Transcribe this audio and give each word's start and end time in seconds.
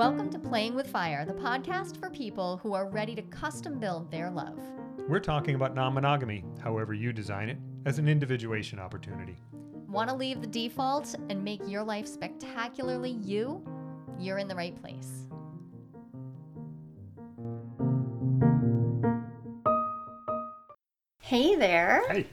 Welcome 0.00 0.30
to 0.30 0.38
Playing 0.38 0.74
with 0.74 0.86
Fire, 0.86 1.26
the 1.26 1.34
podcast 1.34 2.00
for 2.00 2.08
people 2.08 2.56
who 2.62 2.72
are 2.72 2.88
ready 2.88 3.14
to 3.14 3.20
custom 3.20 3.78
build 3.78 4.10
their 4.10 4.30
love. 4.30 4.58
We're 5.06 5.20
talking 5.20 5.56
about 5.56 5.74
non 5.74 5.92
monogamy, 5.92 6.42
however 6.64 6.94
you 6.94 7.12
design 7.12 7.50
it, 7.50 7.58
as 7.84 7.98
an 7.98 8.08
individuation 8.08 8.78
opportunity. 8.78 9.36
Want 9.88 10.08
to 10.08 10.16
leave 10.16 10.40
the 10.40 10.46
default 10.46 11.14
and 11.28 11.44
make 11.44 11.60
your 11.66 11.82
life 11.82 12.06
spectacularly 12.06 13.10
you? 13.10 13.62
You're 14.18 14.38
in 14.38 14.48
the 14.48 14.54
right 14.54 14.74
place. 14.80 15.26
Hey 21.18 21.56
there. 21.56 22.04
Hey, 22.10 22.26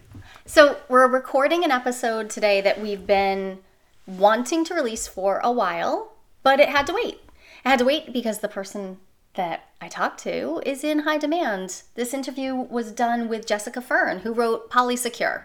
So, 0.45 0.77
we're 0.87 1.09
recording 1.09 1.65
an 1.65 1.71
episode 1.71 2.29
today 2.29 2.61
that 2.61 2.79
we've 2.79 3.05
been 3.05 3.59
wanting 4.05 4.63
to 4.63 4.73
release 4.73 5.05
for 5.05 5.41
a 5.43 5.51
while, 5.51 6.13
but 6.43 6.61
it 6.61 6.69
had 6.69 6.87
to 6.87 6.93
wait. 6.93 7.19
It 7.67 7.71
had 7.71 7.79
to 7.79 7.85
wait 7.85 8.13
because 8.13 8.39
the 8.39 8.47
person 8.47 8.97
that 9.33 9.65
I 9.81 9.89
talked 9.89 10.21
to 10.21 10.61
is 10.65 10.85
in 10.85 10.99
high 10.99 11.17
demand. 11.17 11.81
This 11.95 12.13
interview 12.13 12.55
was 12.55 12.93
done 12.93 13.27
with 13.27 13.45
Jessica 13.45 13.81
Fern, 13.81 14.19
who 14.19 14.31
wrote 14.31 14.71
Polysecure. 14.71 15.43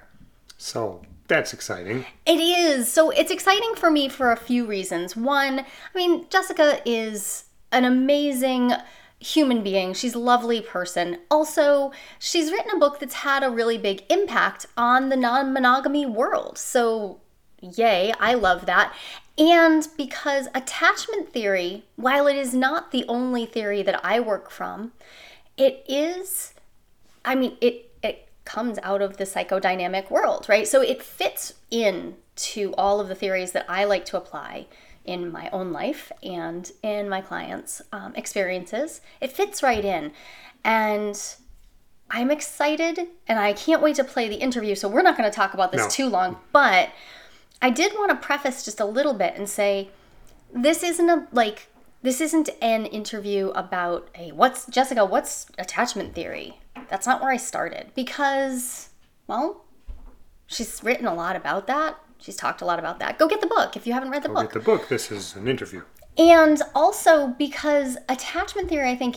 So 0.57 1.03
that's 1.27 1.53
exciting. 1.53 2.07
It 2.25 2.39
is. 2.39 2.93
So 2.93 3.11
it's 3.11 3.33
exciting 3.33 3.75
for 3.75 3.91
me 3.91 4.09
for 4.09 4.31
a 4.31 4.37
few 4.37 4.67
reasons. 4.67 5.17
One, 5.17 5.59
I 5.59 5.97
mean, 5.97 6.27
Jessica 6.31 6.81
is 6.87 7.47
an 7.73 7.85
amazing 7.85 8.73
human 9.19 9.65
being. 9.65 9.93
She's 9.93 10.15
a 10.15 10.21
lovely 10.21 10.61
person. 10.61 11.19
Also, 11.29 11.91
she's 12.21 12.53
written 12.53 12.71
a 12.71 12.79
book 12.79 13.01
that's 13.01 13.15
had 13.15 13.43
a 13.43 13.51
really 13.51 13.79
big 13.79 14.05
impact 14.09 14.67
on 14.77 15.09
the 15.09 15.17
non 15.17 15.53
monogamy 15.53 16.07
world. 16.07 16.57
So, 16.57 17.21
yay, 17.61 18.13
I 18.21 18.35
love 18.35 18.67
that. 18.67 18.95
And 19.39 19.89
because 19.97 20.49
attachment 20.55 21.33
theory, 21.33 21.85
while 21.97 22.27
it 22.27 22.37
is 22.37 22.53
not 22.55 22.91
the 22.91 23.05
only 23.09 23.47
theory 23.47 23.83
that 23.83 24.01
I 24.05 24.21
work 24.21 24.51
from, 24.51 24.93
it 25.57 25.85
is 25.89 26.53
I 27.25 27.35
mean, 27.35 27.57
it 27.61 27.91
it 28.03 28.29
comes 28.45 28.79
out 28.83 29.01
of 29.01 29.17
the 29.17 29.25
psychodynamic 29.25 30.11
world, 30.11 30.47
right? 30.49 30.67
So 30.67 30.83
it 30.83 31.03
fits 31.03 31.55
in 31.71 32.17
to 32.35 32.75
all 32.77 33.01
of 33.01 33.09
the 33.09 33.15
theories 33.15 33.53
that 33.53 33.65
I 33.69 33.85
like 33.85 34.05
to 34.07 34.17
apply 34.17 34.67
in 35.05 35.31
my 35.31 35.49
own 35.51 35.73
life 35.73 36.11
and 36.23 36.71
in 36.83 37.09
my 37.09 37.21
clients' 37.21 37.83
um, 37.93 38.15
experiences. 38.17 39.01
It 39.21 39.33
fits 39.33 39.63
right 39.63 39.85
in, 39.85 40.13
and 40.65 41.21
I'm 42.11 42.31
excited, 42.31 43.09
and 43.29 43.39
I 43.39 43.53
can't 43.53 43.83
wait 43.83 43.97
to 43.97 44.05
play 44.05 44.29
the 44.29 44.37
interview. 44.37 44.75
So 44.75 44.89
we're 44.89 45.03
not 45.03 45.17
going 45.17 45.31
to 45.31 45.35
talk 45.35 45.55
about 45.55 45.73
this 45.73 45.83
No. 45.83 45.89
too 45.89 46.09
long, 46.09 46.39
but 46.53 46.91
I 47.63 47.71
did 47.71 47.93
want 47.95 48.11
to 48.11 48.17
preface 48.17 48.65
just 48.65 48.81
a 48.81 48.85
little 48.85 49.15
bit 49.15 49.35
and 49.37 49.49
say 49.49 49.89
this 50.53 50.83
isn't 50.83 51.09
a 51.09 51.27
like 51.33 51.69
this 52.03 52.21
isn't 52.21 52.51
an 52.61 52.87
interview 52.87 53.49
about 53.51 54.09
a 54.19 54.33
what's 54.33 54.67
Jessica 54.67 55.05
what's 55.05 55.47
attachment 55.57 56.15
theory 56.15 56.59
that's 56.91 57.07
not 57.07 57.23
where 57.23 57.31
I 57.31 57.37
started 57.39 57.93
because 57.95 58.91
well 59.29 59.65
she's 60.47 60.83
written 60.83 61.07
a 61.07 61.15
lot 61.15 61.37
about 61.37 61.67
that 61.69 61.97
she's 62.19 62.37
talked 62.37 62.61
a 62.61 62.65
lot 62.65 62.79
about 62.79 62.99
that 62.99 63.19
go 63.19 63.29
get 63.29 63.41
the 63.41 63.47
book 63.47 63.77
if 63.77 63.87
you 63.87 63.93
haven't 63.93 64.11
read 64.11 64.23
the 64.23 64.29
Go 64.29 64.35
book 64.35 64.53
get 64.53 64.53
the 64.53 64.61
book. 64.71 64.89
This 64.89 65.11
is 65.13 65.37
an 65.37 65.47
interview. 65.49 65.83
and 66.19 66.61
also 66.75 67.29
because 67.39 67.97
attachment 68.09 68.69
theory, 68.69 68.91
I 68.91 68.97
think 68.97 69.17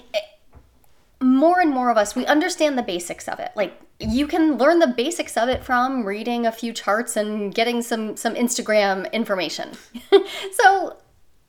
more 1.22 1.60
and 1.60 1.72
more 1.72 1.90
of 1.90 1.98
us, 1.98 2.16
we 2.16 2.26
understand 2.26 2.78
the 2.78 2.84
basics 2.84 3.28
of 3.28 3.40
it. 3.40 3.52
Like 3.56 3.80
you 4.00 4.28
can 4.28 4.58
learn 4.58 4.80
the 4.80 4.88
basics 4.88 5.38
of 5.38 5.50
it 5.50 5.64
from 5.64 6.06
reading 6.06 6.46
a 6.46 6.52
few 6.52 6.74
charts 6.74 7.16
and 7.16 7.54
getting 7.54 7.82
some 7.82 8.18
some 8.18 8.36
Instagram 8.36 9.12
information. 9.12 9.72
so 10.52 10.98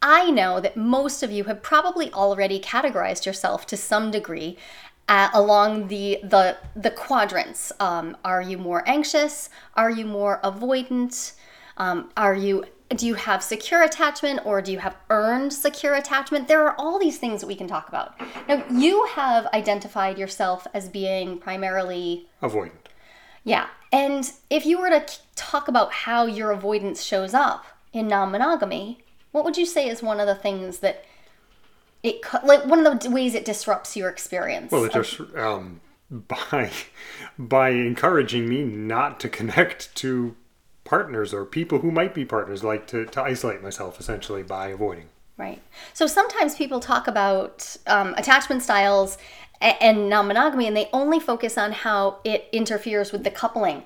I 0.03 0.31
know 0.31 0.61
that 0.61 0.77
most 0.77 1.23
of 1.23 1.33
you 1.33 1.45
have 1.45 1.63
probably 1.63 2.13
already 2.13 2.61
categorized 2.61 3.27
yourself 3.27 3.67
to 3.69 3.77
some 3.77 4.11
degree 4.11 4.57
uh, 5.09 5.31
along 5.35 5.89
the 5.89 6.21
the 6.23 6.57
the 6.75 6.91
quadrants. 6.91 7.73
Um, 7.81 8.17
are 8.25 8.43
you 8.43 8.59
more 8.59 8.83
anxious? 8.87 9.51
Are 9.75 9.91
you 9.91 10.05
more 10.05 10.41
avoidant? 10.43 11.33
Um, 11.77 12.11
are 12.17 12.35
you 12.35 12.65
do 12.91 13.07
you 13.07 13.15
have 13.15 13.43
secure 13.43 13.83
attachment 13.83 14.41
or 14.45 14.63
do 14.63 14.71
you 14.73 14.79
have 14.79 14.97
earned 15.11 15.53
secure 15.53 15.95
attachment? 15.95 16.49
There 16.49 16.63
are 16.67 16.75
all 16.79 16.99
these 16.99 17.19
things 17.19 17.41
that 17.41 17.47
we 17.47 17.57
can 17.57 17.67
talk 17.67 17.89
about. 17.89 18.15
Now 18.49 18.65
you 18.71 19.07
have 19.07 19.47
identified 19.47 20.19
yourself 20.19 20.67
as 20.73 20.89
being 20.89 21.39
primarily 21.39 22.29
Avoidant. 22.43 22.73
yeah. 23.45 23.67
And 23.93 24.31
if 24.51 24.67
you 24.67 24.81
were 24.81 24.91
to 24.91 25.05
talk 25.37 25.69
about 25.69 25.93
how 25.93 26.27
your 26.27 26.51
avoidance 26.51 27.03
shows 27.03 27.35
up 27.35 27.65
in 27.93 28.09
non-monogamy, 28.09 28.99
what 29.33 29.45
would 29.45 29.57
you 29.57 29.67
say 29.67 29.89
is 29.89 30.03
one 30.03 30.21
of 30.21 30.27
the 30.27 30.35
things 30.35 30.79
that 30.79 31.05
it 32.03 32.21
like 32.45 32.65
one 32.67 32.87
of 32.87 33.01
the 33.01 33.11
ways 33.11 33.35
it 33.35 33.45
disrupts 33.45 33.97
your 33.97 34.09
experience? 34.09 34.71
Well, 34.71 34.85
it 34.85 34.93
just 34.93 35.21
um, 35.37 35.81
by 36.11 36.71
by 37.39 37.71
encouraging 37.71 38.49
me 38.49 38.65
not 38.65 39.19
to 39.21 39.29
connect 39.29 39.95
to 39.97 40.37
partners 40.87 41.35
or 41.35 41.45
people 41.45 41.81
who 41.81 41.91
might 41.91 42.15
be 42.15 42.25
partners, 42.25 42.65
like 42.65 42.87
to, 42.89 43.05
to 43.07 43.23
isolate 43.23 43.63
myself 43.63 44.01
essentially 44.01 44.43
by 44.43 44.69
avoiding. 44.69 45.09
Right. 45.37 45.61
So 45.93 46.07
sometimes 46.07 46.55
people 46.55 46.81
talk 46.81 47.07
about 47.07 47.77
um, 47.87 48.15
attachment 48.15 48.63
styles 48.63 49.19
and 49.61 50.09
non 50.09 50.29
monogamy, 50.29 50.67
and 50.67 50.77
they 50.77 50.89
only 50.93 51.21
focus 51.21 51.59
on 51.59 51.73
how 51.73 52.19
it 52.25 52.49
interferes 52.53 53.13
with 53.13 53.25
the 53.25 53.31
coupling. 53.31 53.83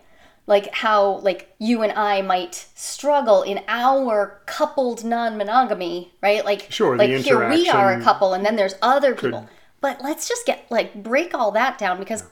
Like 0.46 0.74
how, 0.74 1.18
like 1.18 1.54
you 1.58 1.82
and 1.82 1.92
I 1.92 2.22
might 2.22 2.66
struggle 2.74 3.42
in 3.42 3.62
our 3.68 4.40
coupled 4.46 5.04
non-monogamy, 5.04 6.12
right? 6.20 6.44
Like, 6.44 6.66
Sure, 6.72 6.96
like 6.96 7.10
here 7.10 7.48
we 7.48 7.68
are 7.68 7.92
a 7.92 8.02
couple, 8.02 8.32
and 8.32 8.44
then 8.44 8.56
there's 8.56 8.74
other 8.82 9.14
people. 9.14 9.48
But 9.80 10.02
let's 10.02 10.28
just 10.28 10.46
get 10.46 10.66
like 10.68 11.02
break 11.02 11.34
all 11.34 11.52
that 11.52 11.78
down 11.78 12.00
because, 12.00 12.24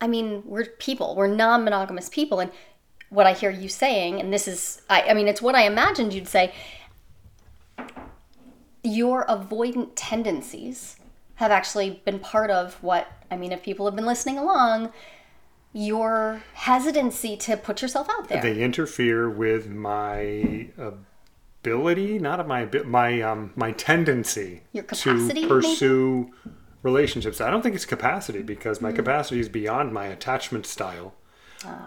I 0.00 0.06
mean, 0.06 0.42
we're 0.44 0.66
people, 0.66 1.16
we're 1.16 1.26
non-monogamous 1.26 2.08
people, 2.10 2.38
and 2.38 2.52
what 3.10 3.26
I 3.26 3.32
hear 3.32 3.50
you 3.50 3.68
saying, 3.68 4.20
and 4.20 4.32
this 4.32 4.48
is, 4.48 4.82
I, 4.90 5.02
I 5.02 5.14
mean, 5.14 5.28
it's 5.28 5.42
what 5.42 5.54
I 5.54 5.62
imagined 5.62 6.12
you'd 6.12 6.28
say. 6.28 6.52
Your 8.82 9.24
avoidant 9.26 9.90
tendencies 9.94 10.96
have 11.36 11.50
actually 11.50 12.02
been 12.04 12.18
part 12.18 12.50
of 12.50 12.82
what 12.82 13.10
I 13.30 13.36
mean 13.36 13.52
if 13.52 13.62
people 13.62 13.86
have 13.86 13.96
been 13.96 14.06
listening 14.06 14.38
along 14.38 14.92
your 15.72 16.42
hesitancy 16.54 17.36
to 17.36 17.56
put 17.56 17.82
yourself 17.82 18.08
out 18.08 18.28
there. 18.28 18.40
They 18.40 18.62
interfere 18.62 19.28
with 19.28 19.68
my 19.68 20.68
ability, 20.78 22.18
not 22.18 22.46
my 22.48 22.64
my 22.86 23.20
um 23.20 23.52
my 23.56 23.72
tendency 23.72 24.62
Your 24.72 24.84
capacity, 24.84 25.42
to 25.42 25.48
pursue 25.48 26.30
relationships. 26.82 27.42
I 27.42 27.50
don't 27.50 27.60
think 27.60 27.74
it's 27.74 27.84
capacity 27.84 28.42
because 28.42 28.80
my 28.80 28.92
capacity 28.92 29.40
is 29.40 29.50
beyond 29.50 29.92
my 29.92 30.06
attachment 30.06 30.64
style, 30.64 31.14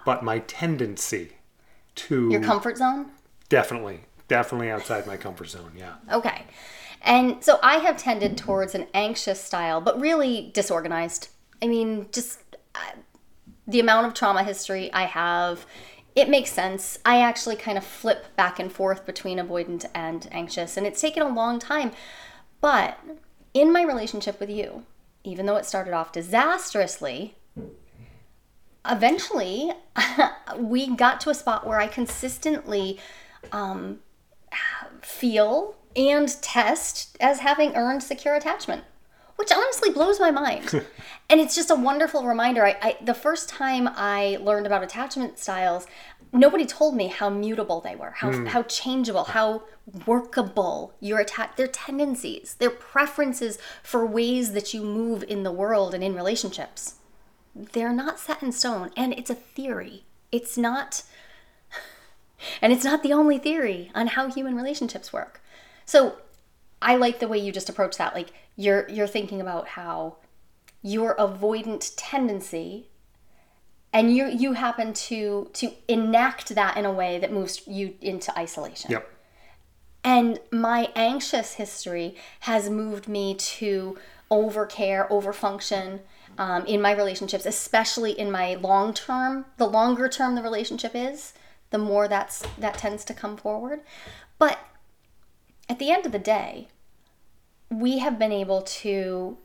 but 0.05 0.23
my 0.23 0.39
tendency 0.39 1.33
to 1.95 2.29
your 2.31 2.41
comfort 2.41 2.77
zone 2.77 3.11
definitely 3.49 4.01
definitely 4.27 4.69
outside 4.69 5.07
my 5.07 5.17
comfort 5.17 5.49
zone. 5.49 5.71
Yeah. 5.75 5.95
okay 6.11 6.43
and 7.01 7.43
so 7.43 7.59
I 7.63 7.75
have 7.77 7.97
tended 7.97 8.37
towards 8.37 8.75
an 8.75 8.87
anxious 8.93 9.41
style 9.41 9.81
but 9.81 9.99
really 9.99 10.51
disorganized 10.53 11.29
I 11.61 11.67
mean 11.67 12.07
just 12.11 12.39
uh, 12.75 12.79
the 13.67 13.79
amount 13.79 14.07
of 14.07 14.13
trauma 14.13 14.43
history 14.43 14.91
I 14.93 15.03
have 15.05 15.65
it 16.15 16.29
makes 16.29 16.51
sense. 16.51 16.99
I 17.05 17.21
actually 17.21 17.55
kind 17.55 17.77
of 17.77 17.83
flip 17.83 18.35
back 18.35 18.59
and 18.59 18.71
forth 18.71 19.05
between 19.05 19.37
avoidant 19.37 19.85
and 19.93 20.27
anxious, 20.31 20.75
and 20.75 20.85
it's 20.85 20.99
taken 20.99 21.23
a 21.23 21.33
long 21.33 21.59
time. 21.59 21.91
But 22.61 22.99
in 23.53 23.71
my 23.71 23.83
relationship 23.83 24.39
with 24.39 24.49
you, 24.49 24.85
even 25.23 25.45
though 25.45 25.55
it 25.55 25.65
started 25.65 25.93
off 25.93 26.11
disastrously, 26.11 27.35
eventually 28.85 29.71
we 30.57 30.95
got 30.95 31.19
to 31.21 31.29
a 31.29 31.33
spot 31.33 31.65
where 31.65 31.79
I 31.79 31.87
consistently 31.87 32.99
um, 33.51 33.99
feel 35.01 35.75
and 35.95 36.29
test 36.41 37.17
as 37.19 37.39
having 37.39 37.75
earned 37.75 38.03
secure 38.03 38.35
attachment, 38.35 38.83
which 39.35 39.51
honestly 39.51 39.89
blows 39.89 40.19
my 40.19 40.31
mind. 40.31 40.85
and 41.29 41.39
it's 41.39 41.55
just 41.55 41.71
a 41.71 41.75
wonderful 41.75 42.25
reminder. 42.25 42.65
I, 42.65 42.77
I 42.81 42.97
the 43.03 43.13
first 43.13 43.49
time 43.49 43.87
I 43.87 44.37
learned 44.41 44.65
about 44.65 44.83
attachment 44.83 45.39
styles, 45.39 45.87
nobody 46.31 46.65
told 46.65 46.95
me 46.95 47.07
how 47.07 47.29
mutable 47.29 47.81
they 47.81 47.95
were, 47.95 48.11
how 48.11 48.45
how 48.45 48.63
changeable, 48.63 49.25
how 49.25 49.63
workable 50.05 50.93
your 50.99 51.19
attack 51.19 51.57
their 51.57 51.67
tendencies, 51.67 52.55
their 52.59 52.69
preferences 52.69 53.57
for 53.83 54.05
ways 54.05 54.53
that 54.53 54.73
you 54.73 54.83
move 54.83 55.23
in 55.23 55.43
the 55.43 55.51
world 55.51 55.93
and 55.93 56.03
in 56.03 56.15
relationships. 56.15 56.98
They're 57.73 57.93
not 57.93 58.19
set 58.19 58.41
in 58.43 58.51
stone, 58.51 58.91
and 58.95 59.13
it's 59.13 59.29
a 59.29 59.35
theory. 59.35 60.03
It's 60.31 60.57
not 60.57 61.03
and 62.61 62.71
it's 62.71 62.83
not 62.83 63.03
the 63.03 63.13
only 63.13 63.37
theory 63.37 63.91
on 63.93 64.07
how 64.07 64.29
human 64.29 64.55
relationships 64.55 65.11
work. 65.11 65.41
So 65.85 66.17
I 66.81 66.95
like 66.95 67.19
the 67.19 67.27
way 67.27 67.37
you 67.37 67.51
just 67.51 67.69
approach 67.69 67.97
that. 67.97 68.13
Like 68.13 68.31
you're 68.55 68.87
you're 68.89 69.07
thinking 69.07 69.41
about 69.41 69.69
how 69.69 70.17
your 70.81 71.15
avoidant 71.17 71.93
tendency 71.97 72.87
and 73.91 74.15
you 74.15 74.27
you 74.27 74.53
happen 74.53 74.93
to 74.93 75.49
to 75.53 75.71
enact 75.87 76.49
that 76.55 76.77
in 76.77 76.85
a 76.85 76.91
way 76.91 77.19
that 77.19 77.31
moves 77.31 77.67
you 77.67 77.95
into 78.01 78.37
isolation. 78.37 78.91
Yep. 78.91 79.09
And 80.03 80.39
my 80.51 80.89
anxious 80.95 81.55
history 81.55 82.15
has 82.41 82.69
moved 82.69 83.07
me 83.07 83.35
to 83.35 83.97
overcare, 84.31 85.09
overfunction 85.09 85.99
um, 86.37 86.65
in 86.65 86.81
my 86.81 86.91
relationships, 86.91 87.45
especially 87.45 88.11
in 88.11 88.31
my 88.31 88.55
long 88.55 88.93
term. 88.93 89.45
The 89.57 89.67
longer 89.67 90.07
term 90.07 90.35
the 90.35 90.41
relationship 90.41 90.91
is, 90.95 91.33
the 91.71 91.77
more 91.77 92.07
that's 92.07 92.43
that 92.57 92.77
tends 92.77 93.03
to 93.05 93.13
come 93.13 93.37
forward. 93.37 93.81
But 94.37 94.59
at 95.67 95.79
the 95.79 95.91
end 95.91 96.05
of 96.05 96.11
the 96.11 96.19
day, 96.19 96.69
we 97.69 97.99
have 97.99 98.17
been 98.17 98.31
able 98.31 98.61
to 98.61 99.37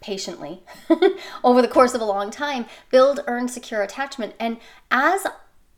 patiently 0.00 0.62
over 1.44 1.62
the 1.62 1.68
course 1.68 1.94
of 1.94 2.00
a 2.02 2.04
long 2.04 2.30
time 2.30 2.66
build 2.90 3.24
earn 3.26 3.48
secure 3.48 3.80
attachment 3.80 4.34
and 4.38 4.58
as 4.90 5.26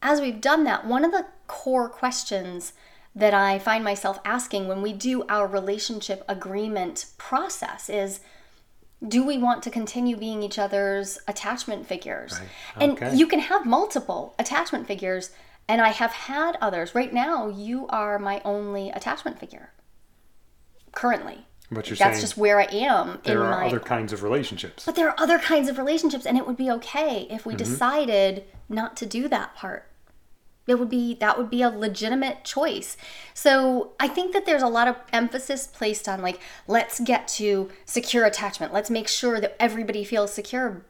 as 0.02 0.20
we've 0.20 0.40
done 0.40 0.64
that 0.64 0.84
one 0.84 1.04
of 1.04 1.12
the 1.12 1.24
core 1.46 1.88
questions 1.88 2.72
that 3.16 3.32
i 3.34 3.58
find 3.58 3.82
myself 3.82 4.18
asking 4.24 4.68
when 4.68 4.82
we 4.82 4.92
do 4.92 5.24
our 5.28 5.46
relationship 5.46 6.22
agreement 6.28 7.06
process 7.18 7.88
is 7.88 8.20
do 9.06 9.24
we 9.26 9.36
want 9.38 9.62
to 9.62 9.70
continue 9.70 10.16
being 10.16 10.42
each 10.42 10.58
other's 10.58 11.18
attachment 11.26 11.86
figures 11.86 12.38
Right. 12.76 12.92
Okay. 12.92 13.06
and 13.06 13.18
you 13.18 13.26
can 13.26 13.40
have 13.40 13.66
multiple 13.66 14.34
attachment 14.38 14.86
figures 14.86 15.30
and 15.68 15.80
i 15.80 15.88
have 15.90 16.12
had 16.12 16.56
others 16.60 16.94
right 16.94 17.12
now 17.12 17.48
you 17.48 17.86
are 17.88 18.18
my 18.18 18.40
only 18.44 18.90
attachment 18.90 19.38
figure 19.40 19.70
currently 20.92 21.46
But 21.70 21.88
you're 21.88 21.96
that's 21.96 22.20
just 22.20 22.36
where 22.36 22.60
i 22.60 22.64
am 22.72 23.10
in 23.16 23.20
there 23.24 23.44
are 23.44 23.50
my 23.50 23.66
other 23.66 23.80
kinds 23.80 24.12
of 24.12 24.22
relationships. 24.22 24.84
but 24.86 24.94
there 24.96 25.08
are 25.08 25.14
other 25.18 25.38
kinds 25.38 25.68
of 25.68 25.78
relationships, 25.78 26.24
and 26.26 26.36
it 26.38 26.46
would 26.46 26.56
be 26.56 26.70
okay 26.70 27.26
if 27.30 27.44
we 27.44 27.54
Mm-hmm. 27.54 27.58
decided 27.72 28.44
not 28.68 28.96
to 28.98 29.06
do 29.06 29.28
that 29.28 29.54
part. 29.54 29.86
It 30.66 30.78
would 30.78 30.88
be 30.88 31.14
that 31.16 31.38
would 31.38 31.50
be 31.50 31.62
a 31.62 31.70
legitimate 31.70 32.44
choice. 32.44 32.96
So 33.34 33.92
I 34.00 34.08
think 34.08 34.32
that 34.32 34.46
there's 34.46 34.62
a 34.62 34.68
lot 34.68 34.88
of 34.88 34.96
emphasis 35.12 35.66
placed 35.66 36.08
on 36.08 36.22
like 36.22 36.40
let's 36.66 37.00
get 37.00 37.28
to 37.28 37.70
secure 37.84 38.24
attachment. 38.24 38.72
Let's 38.72 38.90
make 38.90 39.08
sure 39.08 39.40
that 39.40 39.56
everybody 39.60 40.04
feels 40.04 40.32
secure. 40.32 40.82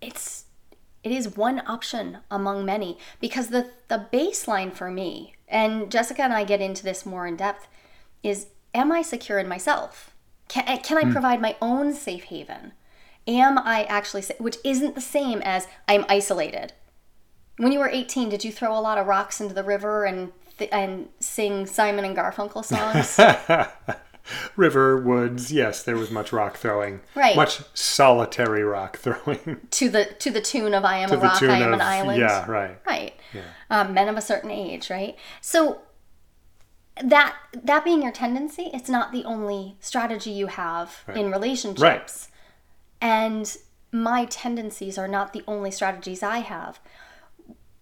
It's 0.00 0.44
it 1.04 1.12
is 1.12 1.36
one 1.36 1.62
option 1.66 2.18
among 2.30 2.64
many 2.64 2.98
because 3.20 3.48
the 3.48 3.70
the 3.86 4.06
baseline 4.12 4.72
for 4.72 4.90
me 4.90 5.34
and 5.46 5.90
Jessica 5.90 6.22
and 6.22 6.32
I 6.32 6.44
get 6.44 6.60
into 6.60 6.82
this 6.82 7.06
more 7.06 7.26
in 7.26 7.36
depth 7.36 7.68
is 8.22 8.48
am 8.74 8.92
I 8.92 9.02
secure 9.02 9.38
in 9.38 9.48
myself? 9.48 10.14
Can, 10.48 10.64
eh, 10.66 10.78
can 10.78 10.98
I 10.98 11.02
hmm. 11.02 11.12
provide 11.12 11.40
my 11.40 11.56
own 11.60 11.94
safe 11.94 12.24
haven? 12.24 12.72
Am 13.26 13.58
I 13.58 13.84
actually, 13.84 14.24
which 14.38 14.56
isn't 14.64 14.94
the 14.94 15.00
same 15.02 15.42
as 15.42 15.66
I'm 15.86 16.06
isolated. 16.08 16.72
When 17.58 17.72
you 17.72 17.78
were 17.80 17.88
18, 17.88 18.28
did 18.30 18.44
you 18.44 18.50
throw 18.52 18.76
a 18.76 18.80
lot 18.80 18.98
of 18.98 19.06
rocks 19.06 19.40
into 19.40 19.54
the 19.54 19.62
river 19.64 20.04
and 20.04 20.32
th- 20.58 20.70
and 20.72 21.08
sing 21.20 21.66
Simon 21.66 22.04
and 22.04 22.16
Garfunkel 22.16 22.64
songs? 22.64 23.18
River, 24.56 25.00
woods, 25.00 25.50
yes, 25.50 25.82
there 25.82 25.96
was 25.96 26.10
much 26.10 26.32
rock 26.32 26.56
throwing. 26.56 27.00
Right. 27.14 27.34
Much 27.34 27.62
solitary 27.74 28.62
rock 28.62 28.98
throwing. 29.04 29.60
to 29.70 29.88
the 29.88 30.04
to 30.18 30.30
the 30.30 30.40
tune 30.40 30.74
of 30.74 30.84
I 30.84 30.98
am 30.98 31.08
to 31.08 31.16
a 31.16 31.18
rock, 31.18 31.42
I 31.42 31.58
am 31.58 31.68
of, 31.68 31.74
an 31.74 31.80
island. 31.80 32.20
yeah, 32.20 32.48
right. 32.50 32.78
Right. 32.86 33.14
Um, 33.70 33.94
men 33.94 34.08
of 34.08 34.16
a 34.16 34.22
certain 34.22 34.50
age, 34.50 34.90
right? 34.90 35.16
So 35.40 35.80
that 37.02 37.36
that 37.62 37.84
being 37.84 38.02
your 38.02 38.12
tendency, 38.12 38.70
it's 38.74 38.88
not 38.88 39.12
the 39.12 39.24
only 39.24 39.76
strategy 39.80 40.30
you 40.30 40.48
have 40.48 41.04
in 41.14 41.30
relationships. 41.30 42.28
And 43.00 43.56
my 43.92 44.26
tendencies 44.26 44.98
are 44.98 45.08
not 45.08 45.32
the 45.32 45.42
only 45.46 45.70
strategies 45.70 46.22
I 46.22 46.38
have. 46.38 46.80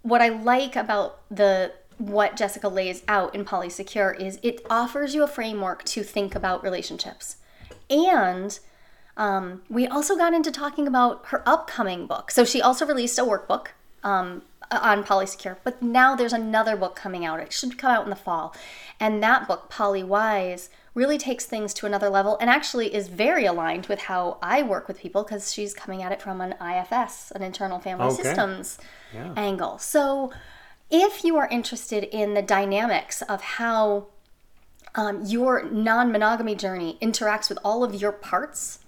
What 0.07 0.23
I 0.23 0.29
like 0.29 0.77
about 0.77 1.19
the 1.29 1.73
what 1.99 2.37
Jessica 2.37 2.69
lays 2.69 3.03
out 3.09 3.35
in 3.35 3.45
Polysecure 3.45 4.17
is 4.17 4.39
it 4.41 4.65
offers 4.71 5.17
you 5.17 5.25
a 5.25 5.27
framework 5.27 5.83
to 5.85 6.05
think 6.05 6.37
about 6.37 6.63
relationships. 6.63 7.39
And 7.91 8.57
um, 9.17 9.63
we 9.69 9.89
also 9.89 10.15
got 10.15 10.33
into 10.33 10.53
talking 10.53 10.87
about 10.87 11.27
her 11.27 11.43
upcoming 11.45 12.07
book. 12.07 12.31
So 12.31 12.45
she 12.45 12.63
also 12.63 12.87
released 12.87 13.19
a 13.19 13.23
workbook 13.23 13.69
um, 14.05 14.43
on 14.71 15.03
Polysecure, 15.03 15.57
but 15.65 15.83
now 15.83 16.15
there's 16.15 16.33
another 16.33 16.77
book 16.77 16.95
coming 16.95 17.25
out. 17.25 17.41
It 17.41 17.53
should 17.53 17.77
come 17.77 17.91
out 17.91 18.05
in 18.05 18.11
the 18.11 18.15
fall. 18.15 18.55
And 19.01 19.21
that 19.25 19.49
book, 19.49 19.73
Polywise, 19.73 20.69
really 20.97 21.19
takes 21.19 21.45
things 21.45 21.75
to 21.75 21.85
another 21.85 22.09
level 22.09 22.39
and 22.41 22.49
actually 22.49 22.93
is 22.93 23.09
very 23.09 23.45
aligned 23.45 23.87
with 23.87 24.01
how 24.01 24.39
I 24.43 24.63
work 24.63 24.89
with 24.89 24.99
people 24.99 25.23
because 25.23 25.53
she's 25.53 25.75
coming 25.75 26.03
at 26.03 26.11
it 26.11 26.23
from 26.23 26.41
an 26.41 26.55
IFS, 26.61 27.31
an 27.33 27.43
internal 27.43 27.79
family 27.79 28.07
Okay. 28.07 28.23
systems 28.23 28.79
Yeah. 29.15 29.35
angle. 29.37 29.79
So 29.79 30.33
if 30.91 31.23
you 31.23 31.37
are 31.37 31.47
interested 31.49 32.05
in 32.05 32.33
the 32.33 32.41
dynamics 32.43 33.21
of 33.23 33.43
how 33.43 34.07
um, 34.95 35.23
your 35.27 35.65
non 35.65 36.11
monogamy 36.11 36.55
journey 36.55 36.97
interacts 37.03 37.51
with 37.51 37.59
all 37.63 37.85
of 37.85 37.95
your 37.95 38.13
parts, 38.13 38.79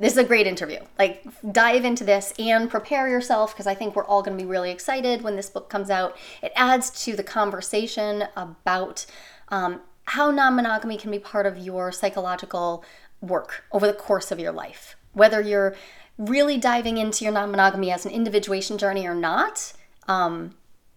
this 0.00 0.12
is 0.12 0.18
a 0.18 0.24
great 0.24 0.48
interview. 0.48 0.80
Like, 0.98 1.24
dive 1.52 1.84
into 1.84 2.02
this 2.02 2.32
and 2.36 2.68
prepare 2.68 3.08
yourself 3.08 3.52
because 3.52 3.68
I 3.68 3.74
think 3.74 3.94
we're 3.94 4.04
all 4.04 4.22
going 4.22 4.36
to 4.36 4.42
be 4.42 4.48
really 4.48 4.72
excited 4.72 5.22
when 5.22 5.36
this 5.36 5.50
book 5.50 5.68
comes 5.68 5.90
out. 5.90 6.16
It 6.42 6.50
adds 6.56 6.90
to 7.04 7.14
the 7.14 7.22
conversation 7.22 8.24
about 8.36 9.06
um, 9.50 9.80
how 10.08 10.30
non 10.30 10.56
monogamy 10.56 10.96
can 10.96 11.10
be 11.10 11.18
part 11.18 11.46
of 11.46 11.58
your 11.58 11.92
psychological 11.92 12.84
work 13.20 13.64
over 13.72 13.86
the 13.86 13.92
course 13.92 14.30
of 14.30 14.38
your 14.38 14.52
life. 14.52 14.96
Whether 15.12 15.40
you're 15.40 15.74
really 16.16 16.58
diving 16.58 16.98
into 16.98 17.24
your 17.24 17.32
non 17.32 17.50
monogamy 17.50 17.92
as 17.92 18.06
an 18.06 18.12
individuation 18.12 18.78
journey 18.78 19.06
or 19.06 19.14
not, 19.14 19.72
um, 20.06 20.54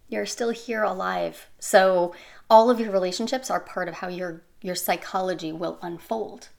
you're 0.07 0.25
still 0.25 0.51
here 0.51 0.83
alive. 0.83 1.49
So 1.59 2.13
all 2.49 2.69
of 2.69 2.79
your 2.79 2.91
relationships 2.91 3.49
are 3.49 3.59
part 3.59 3.87
of 3.87 3.95
how 3.95 4.07
your 4.07 4.43
your 4.61 4.75
psychology 4.75 5.51
will 5.51 5.79
unfold. 5.81 6.49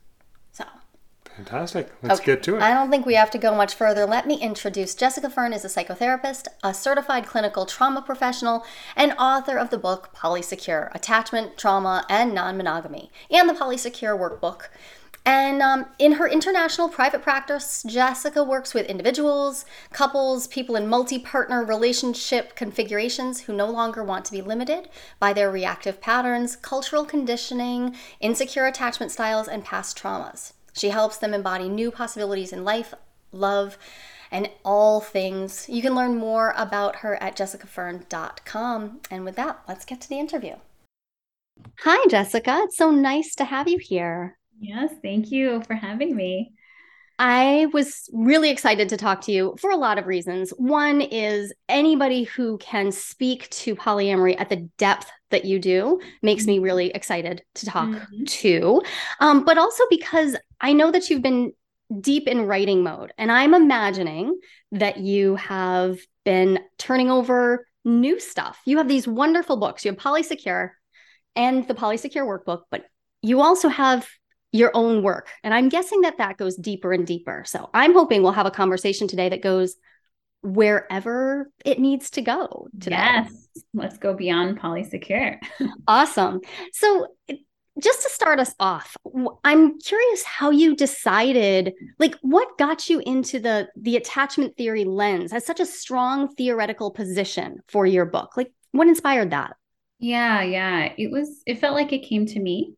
Fantastic. 1.37 1.90
Let's 2.02 2.20
Okay. 2.20 2.32
get 2.32 2.43
to 2.44 2.56
it. 2.56 2.62
I 2.62 2.75
don't 2.75 2.90
think 2.90 3.06
we 3.06 3.14
have 3.14 3.31
to 3.31 3.38
go 3.38 3.55
much 3.55 3.75
further. 3.75 4.06
Let 4.06 4.26
me 4.26 4.34
introduce 4.40 4.94
Jessica 4.94 5.31
Fern 5.31 5.52
is 5.52 5.64
a 5.64 5.69
psychotherapist, 5.69 6.46
a 6.62 6.75
certified 6.75 7.26
clinical 7.26 7.64
trauma 7.64 8.02
professional, 8.02 8.64
and 8.96 9.14
author 9.19 9.56
of 9.56 9.70
the 9.70 9.79
book 9.79 10.11
Polysecure: 10.14 10.94
Attachment, 10.94 11.56
Trauma, 11.56 12.05
and 12.08 12.34
Non-Monogamy, 12.34 13.11
and 13.31 13.49
the 13.49 13.55
Polysecure 13.55 14.19
workbook. 14.19 14.69
And 15.25 15.62
um, 15.62 15.87
in 16.00 16.12
her 16.12 16.26
international 16.26 16.88
private 16.88 17.23
practice, 17.23 17.85
Jessica 17.85 18.43
works 18.43 18.75
with 18.75 18.87
individuals, 18.87 19.64
couples, 19.93 20.49
people 20.49 20.75
in 20.75 20.88
multi 20.88 21.19
partner 21.19 21.64
relationship 21.64 22.56
configurations 22.56 23.43
who 23.43 23.52
no 23.52 23.70
longer 23.70 24.02
want 24.02 24.25
to 24.26 24.32
be 24.32 24.43
limited 24.43 24.88
by 25.20 25.32
their 25.32 25.50
reactive 25.50 26.00
patterns, 26.00 26.56
cultural 26.56 27.04
conditioning, 27.04 27.97
insecure 28.21 28.66
attachment 28.66 29.12
styles, 29.12 29.47
and 29.47 29.64
past 29.64 29.97
traumas. 29.97 30.52
She 30.73 30.88
helps 30.88 31.19
them 31.19 31.35
embody 31.35 31.69
new 31.69 31.91
possibilities 31.91 32.52
in 32.52 32.64
life, 32.64 32.95
love, 33.31 33.79
and 34.31 34.50
all 34.64 35.00
things. 35.00 35.69
You 35.69 35.83
can 35.83 35.95
learn 35.95 36.17
more 36.17 36.55
about 36.57 36.97
her 36.97 37.23
at 37.23 37.37
jessicafern.com. 37.37 39.00
And 39.11 39.25
with 39.25 39.37
that, 39.37 39.61
let's 39.69 39.85
get 39.85 40.00
to 40.00 40.09
the 40.09 40.19
interview. 40.19 40.55
Hi, 41.81 42.09
Jessica. 42.09 42.62
It's 42.64 42.79
so 42.79 42.91
nice 42.91 43.35
to 43.37 43.45
have 43.45 43.69
you 43.69 43.79
here. 43.79 44.38
Yes, 44.59 44.93
thank 45.02 45.31
you 45.31 45.62
for 45.67 45.75
having 45.75 46.17
me. 46.17 46.55
I 47.25 47.69
was 47.73 48.11
really 48.12 48.50
excited 48.50 48.88
to 48.88 48.97
talk 48.97 49.21
to 49.23 49.33
you 49.33 49.55
for 49.61 49.71
a 49.71 49.76
lot 49.76 49.97
of 49.97 50.09
reasons. 50.09 50.50
One 50.59 51.00
is 51.00 51.52
anybody 51.69 52.25
who 52.25 52.59
can 52.59 52.91
speak 52.91 53.49
to 53.50 53.76
polyamory 53.76 54.35
at 54.41 54.49
the 54.49 54.69
depth 54.76 55.09
that 55.31 55.45
you 55.45 55.61
do 55.61 56.00
makes 56.21 56.47
me 56.47 56.59
really 56.59 56.91
excited 56.91 57.45
to 57.55 57.67
talk 57.67 57.91
Mhm. 57.91 58.26
to. 58.26 58.83
Um, 59.21 59.45
but 59.45 59.57
also 59.57 59.85
because 59.88 60.37
I 60.61 60.73
know 60.73 60.91
that 60.91 61.11
you've 61.11 61.23
been 61.23 61.52
deep 62.00 62.26
in 62.26 62.47
writing 62.47 62.83
mode, 62.83 63.12
and 63.17 63.31
I'm 63.31 63.55
imagining 63.55 64.41
that 64.73 64.99
you 64.99 65.37
have 65.37 66.00
been 66.25 66.59
turning 66.76 67.09
over 67.09 67.69
new 67.85 68.19
stuff. 68.19 68.59
You 68.67 68.79
have 68.79 68.88
these 68.88 69.07
wonderful 69.07 69.59
books. 69.59 69.85
You 69.85 69.93
have 69.93 70.00
Polysecure 70.00 70.71
and 71.37 71.69
the 71.69 71.75
Polysecure 71.75 72.26
workbook, 72.26 72.62
but 72.69 72.85
you 73.21 73.43
also 73.43 73.69
have 73.69 74.09
your 74.52 74.71
own 74.75 75.02
work. 75.02 75.30
And 75.42 75.52
I'm 75.54 75.68
guessing 75.68 76.02
that 76.02 76.18
that 76.18 76.37
goes 76.37 76.56
deeper 76.56 76.92
and 76.92 77.06
deeper. 77.06 77.42
So 77.47 77.71
I'm 77.75 77.94
hoping 77.94 78.23
we'll 78.23 78.32
have 78.32 78.47
a 78.47 78.50
conversation 78.50 79.09
today 79.09 79.30
that 79.30 79.42
goes 79.42 79.76
wherever 80.42 81.50
it 81.64 81.78
needs 81.78 82.11
to 82.11 82.23
go 82.23 82.68
today. 82.78 82.97
Yes, 82.97 83.32
let's 83.75 83.99
go 83.99 84.14
beyond 84.14 84.61
polysecure. 84.61 85.38
Awesome. 85.88 86.40
So 86.73 87.09
just 87.80 88.02
to 88.02 88.11
start 88.11 88.38
us 88.38 88.54
off, 88.61 88.97
I'm 89.44 89.78
curious 89.80 90.23
how 90.25 90.50
you 90.50 90.76
decided 90.76 91.73
like 91.99 92.14
what 92.21 92.59
got 92.59 92.90
you 92.90 93.00
into 93.00 93.40
the 93.40 93.68
the 93.76 93.97
attachment 93.97 94.56
theory 94.56 94.85
lens 94.85 95.32
as 95.32 95.47
such 95.47 95.61
a 95.61 95.66
strong 95.66 96.35
theoretical 96.35 96.90
position 96.90 97.61
for 97.68 97.87
your 97.87 98.04
book. 98.04 98.37
Like 98.37 98.52
what 98.73 98.88
inspired 98.88 99.30
that? 99.30 99.56
Yeah, 99.99 100.42
yeah. 100.42 100.92
It 100.99 101.12
was, 101.12 101.42
it 101.47 101.61
felt 101.61 101.75
like 101.75 101.92
it 101.92 102.00
came 102.00 102.26
to 102.26 102.40
me. 102.40 102.75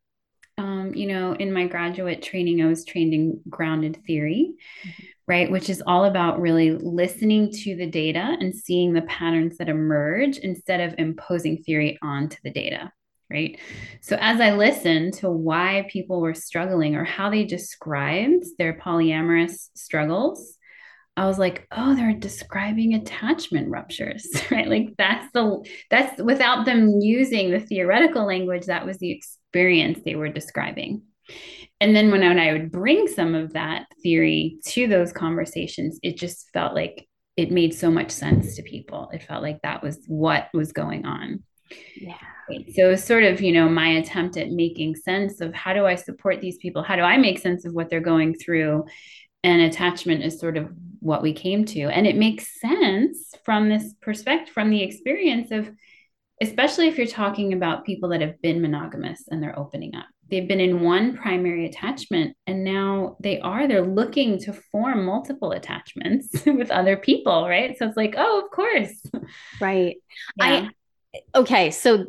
Um, 0.56 0.94
you 0.94 1.06
know, 1.06 1.32
in 1.32 1.52
my 1.52 1.66
graduate 1.66 2.22
training, 2.22 2.62
I 2.62 2.66
was 2.66 2.84
trained 2.84 3.12
in 3.12 3.40
grounded 3.48 3.98
theory, 4.06 4.54
right? 5.26 5.50
Which 5.50 5.68
is 5.68 5.82
all 5.86 6.04
about 6.04 6.40
really 6.40 6.70
listening 6.70 7.50
to 7.50 7.76
the 7.76 7.86
data 7.86 8.36
and 8.40 8.54
seeing 8.54 8.92
the 8.92 9.02
patterns 9.02 9.58
that 9.58 9.68
emerge 9.68 10.38
instead 10.38 10.80
of 10.80 10.94
imposing 10.98 11.62
theory 11.62 11.98
onto 12.02 12.36
the 12.44 12.50
data, 12.50 12.92
right? 13.30 13.58
So 14.00 14.16
as 14.20 14.40
I 14.40 14.52
listened 14.52 15.14
to 15.14 15.30
why 15.30 15.88
people 15.90 16.20
were 16.20 16.34
struggling 16.34 16.94
or 16.94 17.04
how 17.04 17.30
they 17.30 17.44
described 17.44 18.44
their 18.58 18.74
polyamorous 18.74 19.70
struggles, 19.74 20.56
I 21.16 21.26
was 21.26 21.38
like, 21.38 21.66
oh, 21.70 21.94
they're 21.94 22.12
describing 22.12 22.94
attachment 22.94 23.70
ruptures, 23.70 24.26
right? 24.50 24.68
Like 24.68 24.94
that's 24.98 25.30
the 25.32 25.64
that's 25.90 26.20
without 26.20 26.64
them 26.64 27.00
using 27.00 27.50
the 27.50 27.60
theoretical 27.60 28.26
language, 28.26 28.66
that 28.66 28.84
was 28.84 28.98
the 28.98 29.10
experience 29.54 30.00
they 30.04 30.16
were 30.16 30.28
describing. 30.28 31.02
And 31.80 31.94
then 31.94 32.10
when 32.10 32.24
I 32.24 32.52
would 32.52 32.72
bring 32.72 33.06
some 33.06 33.36
of 33.36 33.52
that 33.52 33.86
theory 34.02 34.58
to 34.66 34.88
those 34.88 35.12
conversations, 35.12 36.00
it 36.02 36.16
just 36.16 36.50
felt 36.52 36.74
like 36.74 37.06
it 37.36 37.52
made 37.52 37.72
so 37.72 37.88
much 37.88 38.10
sense 38.10 38.56
to 38.56 38.62
people. 38.62 39.10
It 39.12 39.22
felt 39.22 39.42
like 39.42 39.62
that 39.62 39.80
was 39.80 40.02
what 40.08 40.48
was 40.52 40.72
going 40.72 41.06
on. 41.06 41.44
Yeah. 41.96 42.18
So 42.74 42.90
it's 42.90 43.04
sort 43.04 43.22
of, 43.22 43.40
you 43.40 43.52
know, 43.52 43.68
my 43.68 43.90
attempt 43.90 44.36
at 44.36 44.50
making 44.50 44.96
sense 44.96 45.40
of 45.40 45.54
how 45.54 45.72
do 45.72 45.86
I 45.86 45.94
support 45.94 46.40
these 46.40 46.58
people? 46.58 46.82
How 46.82 46.96
do 46.96 47.02
I 47.02 47.16
make 47.16 47.38
sense 47.38 47.64
of 47.64 47.74
what 47.74 47.90
they're 47.90 48.00
going 48.00 48.34
through? 48.34 48.86
And 49.44 49.62
attachment 49.62 50.24
is 50.24 50.40
sort 50.40 50.56
of 50.56 50.68
what 50.98 51.22
we 51.22 51.32
came 51.32 51.64
to. 51.66 51.82
And 51.82 52.08
it 52.08 52.16
makes 52.16 52.60
sense 52.60 53.34
from 53.44 53.68
this 53.68 53.94
perspective, 54.00 54.52
from 54.52 54.70
the 54.70 54.82
experience 54.82 55.52
of, 55.52 55.70
especially 56.40 56.88
if 56.88 56.98
you're 56.98 57.06
talking 57.06 57.52
about 57.52 57.84
people 57.84 58.08
that 58.10 58.20
have 58.20 58.40
been 58.42 58.60
monogamous 58.60 59.24
and 59.28 59.42
they're 59.42 59.58
opening 59.58 59.94
up. 59.94 60.06
They've 60.30 60.48
been 60.48 60.60
in 60.60 60.80
one 60.80 61.16
primary 61.16 61.66
attachment 61.66 62.36
and 62.46 62.64
now 62.64 63.16
they 63.20 63.40
are, 63.40 63.68
they're 63.68 63.86
looking 63.86 64.38
to 64.40 64.52
form 64.52 65.04
multiple 65.04 65.52
attachments 65.52 66.28
with 66.46 66.70
other 66.70 66.96
people, 66.96 67.46
right? 67.48 67.76
So 67.78 67.86
it's 67.86 67.96
like, 67.96 68.14
oh, 68.16 68.42
of 68.44 68.50
course. 68.50 69.02
Right. 69.60 69.96
Yeah. 70.36 70.68
I 71.34 71.38
okay, 71.38 71.70
so 71.70 72.06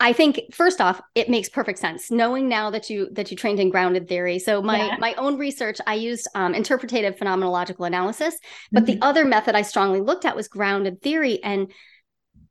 I 0.00 0.12
think 0.12 0.40
first 0.52 0.80
off, 0.80 1.00
it 1.16 1.28
makes 1.28 1.48
perfect 1.48 1.80
sense 1.80 2.08
knowing 2.10 2.48
now 2.48 2.70
that 2.70 2.88
you 2.88 3.08
that 3.14 3.32
you 3.32 3.36
trained 3.36 3.58
in 3.58 3.68
grounded 3.70 4.08
theory. 4.08 4.38
So 4.38 4.62
my 4.62 4.78
Yeah. 4.78 4.96
my 5.00 5.14
own 5.14 5.38
research, 5.38 5.78
I 5.86 5.94
used 5.94 6.28
um, 6.36 6.54
interpretative 6.54 7.16
phenomenological 7.16 7.84
analysis, 7.86 8.38
but 8.72 8.84
Mhm. 8.84 8.86
the 8.86 8.98
other 9.02 9.24
method 9.24 9.56
I 9.56 9.62
strongly 9.62 10.00
looked 10.00 10.24
at 10.24 10.36
was 10.36 10.46
grounded 10.46 11.02
theory, 11.02 11.42
and 11.42 11.72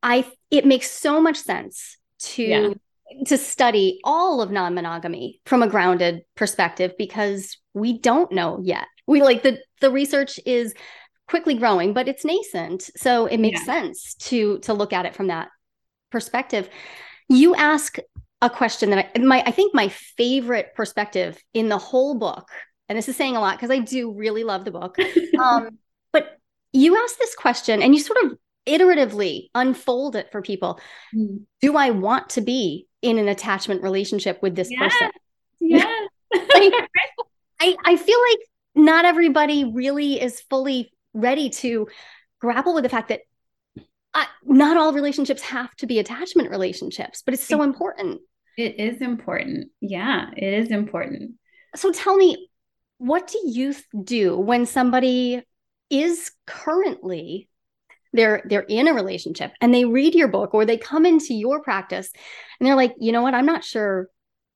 I 0.03 0.25
it 0.51 0.65
makes 0.65 0.89
so 0.91 1.21
much 1.21 1.37
sense 1.37 1.97
to 2.19 2.43
Yeah. 2.43 2.73
to 3.25 3.37
study 3.37 3.99
all 4.03 4.41
of 4.41 4.51
non-monogamy 4.51 5.41
from 5.45 5.63
a 5.63 5.67
grounded 5.69 6.21
perspective 6.35 6.93
because 6.97 7.57
we 7.73 7.99
don't 7.99 8.31
know 8.31 8.59
yet. 8.61 8.87
We 9.07 9.21
like 9.21 9.43
the 9.43 9.59
the 9.81 9.91
research 9.91 10.39
is 10.45 10.73
quickly 11.27 11.55
growing, 11.55 11.93
but 11.93 12.07
it's 12.07 12.25
nascent, 12.25 12.89
so 12.95 13.25
it 13.25 13.37
makes 13.39 13.61
Yeah. 13.61 13.65
sense 13.65 14.15
to 14.15 14.59
to 14.59 14.73
look 14.73 14.93
at 14.93 15.05
it 15.05 15.15
from 15.15 15.27
that 15.27 15.49
perspective. 16.11 16.69
You 17.29 17.55
ask 17.55 17.97
a 18.41 18.49
question 18.49 18.91
that 18.91 19.11
I 19.15 19.19
my 19.19 19.43
I 19.45 19.51
think 19.51 19.73
my 19.73 19.89
favorite 19.89 20.73
perspective 20.75 21.37
in 21.53 21.69
the 21.69 21.77
whole 21.77 22.15
book, 22.15 22.47
and 22.89 22.97
this 22.97 23.09
is 23.09 23.15
saying 23.15 23.35
a 23.35 23.39
lot 23.39 23.57
because 23.57 23.71
I 23.71 23.79
do 23.79 24.11
really 24.13 24.43
love 24.43 24.65
the 24.65 24.71
book. 24.71 24.97
Um, 25.37 25.77
but 26.11 26.37
you 26.73 26.97
ask 27.01 27.17
this 27.19 27.35
question 27.35 27.81
and 27.81 27.93
you 27.93 28.01
sort 28.01 28.23
of 28.25 28.37
iteratively 28.67 29.49
unfold 29.55 30.15
it 30.15 30.31
for 30.31 30.41
people. 30.41 30.79
Mm. 31.15 31.41
Do 31.61 31.77
I 31.77 31.91
want 31.91 32.31
to 32.31 32.41
be 32.41 32.87
in 33.01 33.17
an 33.17 33.27
attachment 33.27 33.81
relationship 33.81 34.41
with 34.41 34.55
this 34.55 34.69
person? 34.77 35.11
Yeah. 35.59 35.93
Like, 36.53 36.73
I, 37.61 37.75
I 37.85 37.95
feel 37.95 38.19
like 38.29 38.39
not 38.75 39.05
everybody 39.05 39.63
really 39.63 40.21
is 40.21 40.41
fully 40.49 40.91
ready 41.13 41.49
to 41.49 41.87
grapple 42.41 42.73
with 42.73 42.83
the 42.83 42.89
fact 42.89 43.07
that 43.09 43.21
uh, 44.13 44.25
not 44.43 44.75
all 44.75 44.91
relationships 44.91 45.41
have 45.43 45.73
to 45.75 45.87
be 45.87 45.99
attachment 45.99 46.49
relationships, 46.49 47.21
but 47.23 47.33
it's 47.33 47.47
so 47.47 47.61
important. 47.61 48.19
It 48.57 48.79
is 48.79 49.01
important. 49.01 49.69
Yeah, 49.79 50.31
it 50.35 50.53
is 50.53 50.69
important. 50.69 51.33
So 51.75 51.91
tell 51.91 52.17
me, 52.17 52.49
what 52.97 53.27
do 53.27 53.39
you 53.45 53.75
do 54.03 54.37
when 54.37 54.65
somebody 54.65 55.43
is 55.89 56.31
currently 56.45 57.47
they're 58.13 58.43
they're 58.45 58.61
in 58.67 58.87
a 58.87 58.93
relationship 58.93 59.51
and 59.61 59.73
they 59.73 59.85
read 59.85 60.15
your 60.15 60.27
book 60.27 60.53
or 60.53 60.65
they 60.65 60.77
come 60.77 61.05
into 61.05 61.33
your 61.33 61.61
practice 61.61 62.09
and 62.59 62.67
they're 62.67 62.75
like, 62.75 62.95
you 62.99 63.11
know 63.11 63.21
what, 63.21 63.33
I'm 63.33 63.45
not 63.45 63.63
sure, 63.63 64.09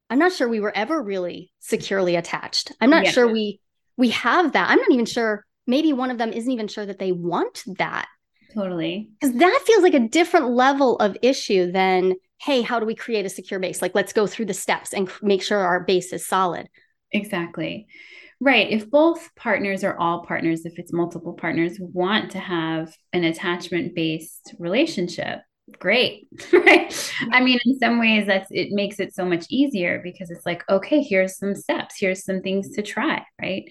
I'm 0.10 0.20
not 0.20 0.32
sure 0.34 0.48
we 0.48 0.60
were 0.60 0.76
ever 0.76 1.02
really 1.02 1.52
securely 1.60 2.16
attached. 2.16 2.72
I'm 2.82 2.90
not 2.90 3.06
Yeah. 3.06 3.12
sure 3.12 3.28
we 3.28 3.60
we 3.98 4.10
have 4.12 4.54
that. 4.54 4.70
I'm 4.70 4.80
not 4.80 4.92
even 4.92 5.06
sure. 5.06 5.46
Maybe 5.68 5.94
one 5.94 6.12
of 6.12 6.18
them 6.18 6.34
isn't 6.34 6.52
even 6.52 6.68
sure 6.68 6.86
that 6.86 6.98
they 7.00 7.12
want 7.12 7.64
that 7.78 8.08
Totally. 8.54 9.12
because 9.20 9.36
that 9.38 9.64
feels 9.66 9.84
like 9.84 9.94
a 9.94 10.08
different 10.10 10.50
level 10.50 10.98
of 10.98 11.18
issue 11.22 11.72
than 11.72 12.16
hey 12.42 12.62
how 12.62 12.80
do 12.80 12.86
we 12.86 12.96
create 12.96 13.26
a 13.26 13.30
secure 13.30 13.60
base 13.60 13.82
like 13.82 13.96
let's 13.96 14.12
go 14.14 14.28
through 14.28 14.46
the 14.46 14.54
steps 14.54 14.94
and 14.94 15.10
make 15.22 15.42
sure 15.44 15.60
our 15.60 15.82
base 15.82 16.12
is 16.12 16.28
solid 16.28 16.68
Exactly. 17.14 17.88
Right. 18.44 18.72
If 18.72 18.90
both 18.90 19.30
partners 19.36 19.84
or 19.84 19.96
all 20.00 20.26
partners, 20.26 20.66
if 20.66 20.80
it's 20.80 20.92
multiple 20.92 21.34
partners, 21.34 21.78
want 21.80 22.32
to 22.32 22.40
have 22.40 22.92
an 23.14 23.24
attachment 23.24 23.94
based 23.94 24.56
relationship, 24.58 25.42
great. 25.78 26.28
right. 26.52 27.14
I 27.32 27.42
mean, 27.42 27.60
in 27.66 27.78
some 27.78 28.00
ways, 28.00 28.26
that's 28.26 28.50
it 28.50 28.70
makes 28.72 29.00
it 29.00 29.14
so 29.14 29.26
much 29.26 29.46
easier 29.52 30.02
because 30.04 30.32
it's 30.32 30.46
like, 30.46 30.64
okay, 30.70 31.04
here's 31.04 31.38
some 31.38 31.54
steps, 31.54 31.96
here's 32.00 32.26
some 32.26 32.42
things 32.42 32.72
to 32.72 32.82
try. 32.82 33.24
Right. 33.40 33.66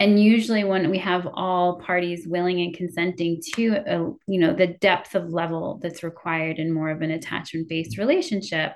And 0.00 0.22
usually, 0.22 0.64
when 0.64 0.88
we 0.90 0.98
have 0.98 1.28
all 1.34 1.78
parties 1.80 2.26
willing 2.26 2.62
and 2.62 2.72
consenting 2.72 3.42
to, 3.56 3.82
a, 3.86 3.98
you 4.26 4.40
know, 4.40 4.54
the 4.54 4.68
depth 4.68 5.16
of 5.16 5.34
level 5.34 5.80
that's 5.82 6.02
required 6.02 6.58
in 6.58 6.72
more 6.72 6.88
of 6.88 7.02
an 7.02 7.10
attachment 7.10 7.68
based 7.68 7.98
relationship, 7.98 8.72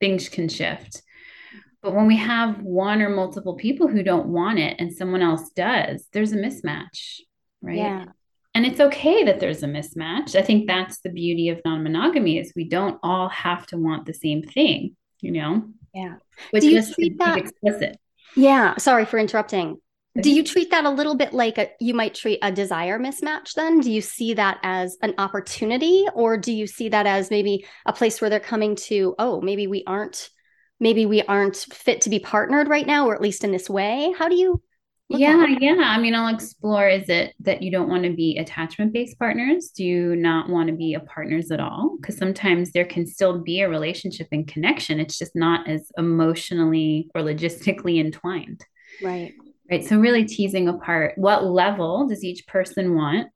things 0.00 0.28
can 0.28 0.48
shift. 0.48 1.02
But 1.84 1.94
when 1.94 2.06
we 2.06 2.16
have 2.16 2.62
one 2.62 3.02
or 3.02 3.10
multiple 3.10 3.54
people 3.56 3.86
who 3.88 4.02
don't 4.02 4.28
want 4.28 4.58
it 4.58 4.76
and 4.80 4.90
someone 4.90 5.20
else 5.20 5.50
does, 5.50 6.08
there's 6.12 6.32
a 6.32 6.36
mismatch, 6.36 7.20
right? 7.60 7.76
Yeah. 7.76 8.06
And 8.54 8.64
it's 8.64 8.80
okay 8.80 9.24
that 9.24 9.38
there's 9.38 9.62
a 9.62 9.66
mismatch. 9.66 10.34
I 10.34 10.40
think 10.42 10.66
that's 10.66 11.00
the 11.00 11.10
beauty 11.10 11.50
of 11.50 11.60
non-monogamy 11.64 12.38
is 12.38 12.52
we 12.56 12.66
don't 12.68 12.98
all 13.02 13.28
have 13.28 13.66
to 13.66 13.76
want 13.76 14.06
the 14.06 14.14
same 14.14 14.42
thing, 14.42 14.96
you 15.20 15.32
know? 15.32 15.64
Yeah. 15.92 16.14
But 16.50 16.62
Do 16.62 16.70
you 16.70 16.82
treat 16.94 17.18
that- 17.18 17.36
explicit. 17.38 17.98
yeah 18.34 18.76
sorry 18.78 19.04
for 19.04 19.18
interrupting 19.18 19.76
do 20.20 20.30
you 20.30 20.42
treat 20.42 20.70
that 20.70 20.84
a 20.84 20.90
little 20.90 21.14
bit 21.14 21.32
like 21.32 21.56
a 21.58 21.68
you 21.80 21.92
might 21.94 22.14
treat 22.14 22.38
a 22.42 22.50
desire 22.50 22.98
mismatch 22.98 23.52
then 23.54 23.78
do 23.80 23.92
you 23.92 24.00
see 24.00 24.34
that 24.34 24.58
as 24.64 24.96
an 25.02 25.14
opportunity 25.18 26.04
or 26.14 26.36
do 26.36 26.52
you 26.52 26.66
see 26.66 26.88
that 26.88 27.06
as 27.06 27.30
maybe 27.30 27.64
a 27.86 27.92
place 27.92 28.20
where 28.20 28.30
they're 28.30 28.40
coming 28.40 28.74
to 28.74 29.14
oh 29.20 29.40
maybe 29.40 29.66
we 29.68 29.84
aren't 29.86 30.30
maybe 30.84 31.06
we 31.06 31.22
aren't 31.22 31.56
fit 31.56 32.00
to 32.02 32.10
be 32.10 32.20
partnered 32.20 32.68
right 32.68 32.86
now 32.86 33.08
or 33.08 33.14
at 33.14 33.20
least 33.20 33.42
in 33.42 33.50
this 33.50 33.68
way 33.68 34.14
how 34.18 34.28
do 34.28 34.36
you 34.36 34.62
Yeah, 35.08 35.46
yeah. 35.60 35.82
I 35.82 35.98
mean, 35.98 36.14
I'll 36.14 36.34
explore 36.34 36.88
is 36.88 37.08
it 37.08 37.34
that 37.40 37.62
you 37.62 37.70
don't 37.70 37.90
want 37.90 38.04
to 38.04 38.12
be 38.14 38.38
attachment 38.38 38.92
based 38.92 39.18
partners? 39.18 39.70
Do 39.76 39.84
you 39.84 40.16
not 40.16 40.48
want 40.48 40.68
to 40.68 40.74
be 40.74 40.94
a 40.94 41.00
partners 41.00 41.50
at 41.50 41.60
all? 41.60 41.96
Because 42.00 42.16
sometimes 42.16 42.72
there 42.72 42.86
can 42.86 43.06
still 43.06 43.38
be 43.38 43.60
a 43.60 43.68
relationship 43.68 44.28
and 44.32 44.48
connection. 44.48 45.00
It's 45.00 45.18
just 45.18 45.36
not 45.36 45.68
as 45.68 45.92
emotionally 45.98 47.10
or 47.14 47.20
logistically 47.20 48.00
entwined. 48.00 48.64
right 49.02 49.34
right? 49.70 49.84
So, 49.84 49.98
really 49.98 50.24
teasing 50.24 50.68
apart 50.68 51.14
what 51.16 51.44
level 51.44 52.06
does 52.08 52.24
each 52.24 52.46
person 52.46 52.94
want? 52.94 53.28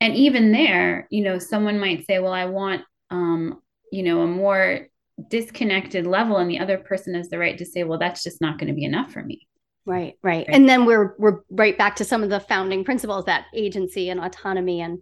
And 0.00 0.14
even 0.16 0.52
there, 0.52 1.06
you 1.10 1.22
know, 1.22 1.38
someone 1.38 1.78
might 1.78 2.06
say, 2.06 2.18
well, 2.18 2.32
I 2.32 2.46
want, 2.46 2.82
um, 3.10 3.60
you 3.92 4.02
know, 4.02 4.22
a 4.22 4.26
more 4.26 4.88
disconnected 5.28 6.06
level. 6.06 6.36
And 6.36 6.50
the 6.50 6.58
other 6.58 6.78
person 6.78 7.14
has 7.14 7.28
the 7.28 7.38
right 7.38 7.56
to 7.58 7.64
say, 7.64 7.84
well, 7.84 7.98
that's 7.98 8.22
just 8.22 8.40
not 8.40 8.58
going 8.58 8.68
to 8.68 8.74
be 8.74 8.84
enough 8.84 9.12
for 9.12 9.22
me. 9.22 9.46
Right, 9.84 10.14
right. 10.22 10.46
Right. 10.46 10.46
And 10.48 10.68
then 10.68 10.84
we're 10.84 11.14
we're 11.18 11.40
right 11.50 11.76
back 11.76 11.96
to 11.96 12.04
some 12.04 12.22
of 12.22 12.30
the 12.30 12.40
founding 12.40 12.84
principles 12.84 13.24
that 13.24 13.46
agency 13.54 14.10
and 14.10 14.20
autonomy 14.20 14.80
and 14.80 15.00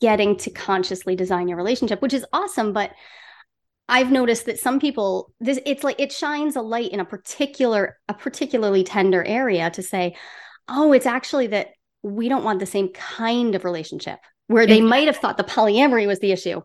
getting 0.00 0.36
to 0.36 0.50
consciously 0.50 1.16
design 1.16 1.48
your 1.48 1.56
relationship, 1.56 2.02
which 2.02 2.12
is 2.12 2.26
awesome, 2.32 2.72
but 2.72 2.92
I've 3.88 4.10
noticed 4.10 4.46
that 4.46 4.58
some 4.58 4.80
people 4.80 5.32
this 5.40 5.58
it's 5.66 5.84
like 5.84 6.00
it 6.00 6.12
shines 6.12 6.56
a 6.56 6.62
light 6.62 6.92
in 6.92 7.00
a 7.00 7.04
particular 7.04 7.98
a 8.08 8.14
particularly 8.14 8.84
tender 8.84 9.24
area 9.24 9.70
to 9.70 9.82
say, 9.82 10.16
"Oh, 10.68 10.92
it's 10.92 11.06
actually 11.06 11.48
that 11.48 11.68
we 12.02 12.28
don't 12.28 12.44
want 12.44 12.58
the 12.58 12.66
same 12.66 12.88
kind 12.88 13.54
of 13.54 13.64
relationship." 13.64 14.18
Where 14.46 14.66
they 14.66 14.80
might 14.80 15.06
have 15.06 15.16
thought 15.16 15.36
the 15.36 15.44
polyamory 15.44 16.06
was 16.06 16.18
the 16.20 16.32
issue. 16.32 16.62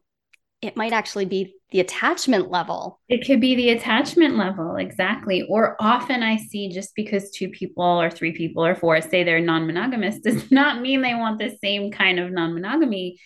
It 0.62 0.76
might 0.76 0.94
actually 0.94 1.26
be 1.26 1.54
the 1.72 1.82
attachment 1.82 2.50
level. 2.50 3.00
It 3.10 3.26
could 3.28 3.40
be 3.40 3.56
the 3.56 3.70
attachment 3.70 4.38
level, 4.38 4.78
exactly. 4.78 5.46
Or 5.50 5.76
often 5.80 6.24
I 6.24 6.38
see 6.38 6.70
just 6.70 6.96
because 6.96 7.30
two 7.30 7.50
people 7.50 7.84
or 7.84 8.10
three 8.10 8.32
people 8.32 8.66
or 8.66 8.74
four 8.74 9.00
say 9.02 9.24
they're 9.24 9.40
non 9.40 9.68
monogamous 9.68 10.20
does 10.24 10.52
not 10.52 10.82
mean 10.82 11.02
they 11.02 11.14
want 11.14 11.40
the 11.40 11.56
same 11.64 11.92
kind 11.92 12.20
of 12.20 12.32
non 12.32 12.54
monogamy. 12.54 13.20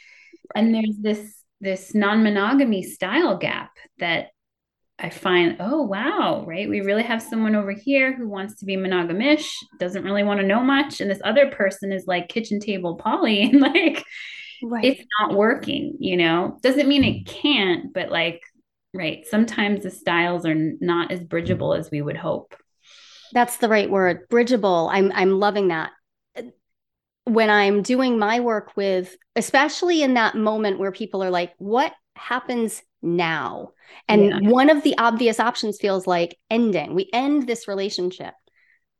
And 0.56 0.74
there's 0.74 0.98
this 1.00 1.42
this 1.62 1.94
non 1.96 2.24
monogamy 2.24 2.84
style 2.84 3.38
gap 3.38 3.72
that 4.00 4.30
I 5.02 5.10
find, 5.10 5.58
oh, 5.60 5.82
wow, 5.82 6.44
right? 6.46 6.70
We 6.70 6.82
really 6.82 7.02
have 7.04 7.24
someone 7.24 7.56
over 7.56 7.72
here 7.72 8.14
who 8.14 8.30
wants 8.30 8.56
to 8.58 8.66
be 8.66 8.78
monogamish, 8.78 9.52
doesn't 9.80 10.04
really 10.04 10.24
want 10.24 10.42
to 10.42 10.46
know 10.46 10.62
much. 10.62 11.02
And 11.02 11.10
this 11.10 11.22
other 11.24 11.50
person 11.50 11.92
is 11.92 12.06
like 12.06 12.30
kitchen 12.30 12.60
table 12.60 12.98
poly 12.98 13.42
and 13.42 13.60
like, 13.62 14.04
right. 14.64 14.84
it's 14.84 15.04
not 15.20 15.36
working, 15.36 15.98
you 16.00 16.18
know? 16.18 16.58
Doesn't 16.62 16.88
mean 16.88 17.04
it 17.04 17.24
mm. 17.24 17.28
can't, 17.28 17.94
but 17.94 18.10
like, 18.10 18.42
right. 18.94 19.26
Sometimes 19.30 19.84
the 19.84 19.92
styles 19.92 20.46
are 20.46 20.56
not 20.56 21.12
as 21.12 21.20
bridgeable 21.22 21.74
as 21.74 21.90
we 21.92 22.02
would 22.02 22.18
hope. 22.18 22.56
That's 23.34 23.58
the 23.58 23.70
right 23.70 23.90
word, 23.90 24.28
bridgeable. 24.30 24.90
I'm 24.92 25.12
I'm 25.14 25.40
loving 25.40 25.70
that. 25.70 25.92
When 27.26 27.50
I'm 27.50 27.82
doing 27.82 28.20
my 28.20 28.40
work 28.40 28.76
with 28.76 29.16
especially 29.36 30.02
in 30.02 30.16
that 30.16 30.36
moment 30.36 30.80
where 30.80 30.92
people 30.92 31.24
are 31.24 31.30
like, 31.30 31.54
what 31.58 31.94
happens 32.16 32.82
now? 33.02 33.72
And 34.08 34.26
yeah. 34.26 34.50
one 34.50 34.70
of 34.70 34.84
the 34.84 34.98
obvious 34.98 35.40
options 35.40 35.78
feels 35.80 36.08
like 36.08 36.38
ending. 36.50 36.96
We 36.96 37.10
end 37.14 37.48
this 37.48 37.68
relationship. 37.68 38.34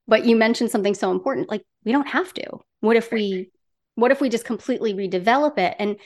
But 0.08 0.26
you 0.26 0.36
mentioned 0.36 0.72
something 0.72 0.96
so 0.96 1.12
important 1.12 1.50
like 1.50 1.64
we 1.86 1.92
don't 1.92 2.08
have 2.08 2.34
to. 2.34 2.60
What 2.80 2.96
if 2.96 3.12
we 3.12 3.52
what 3.96 4.12
if 4.12 4.22
we 4.22 4.30
just 4.30 4.46
completely 4.46 4.94
redevelop 4.94 5.58
it? 5.58 5.76
And 5.80 5.98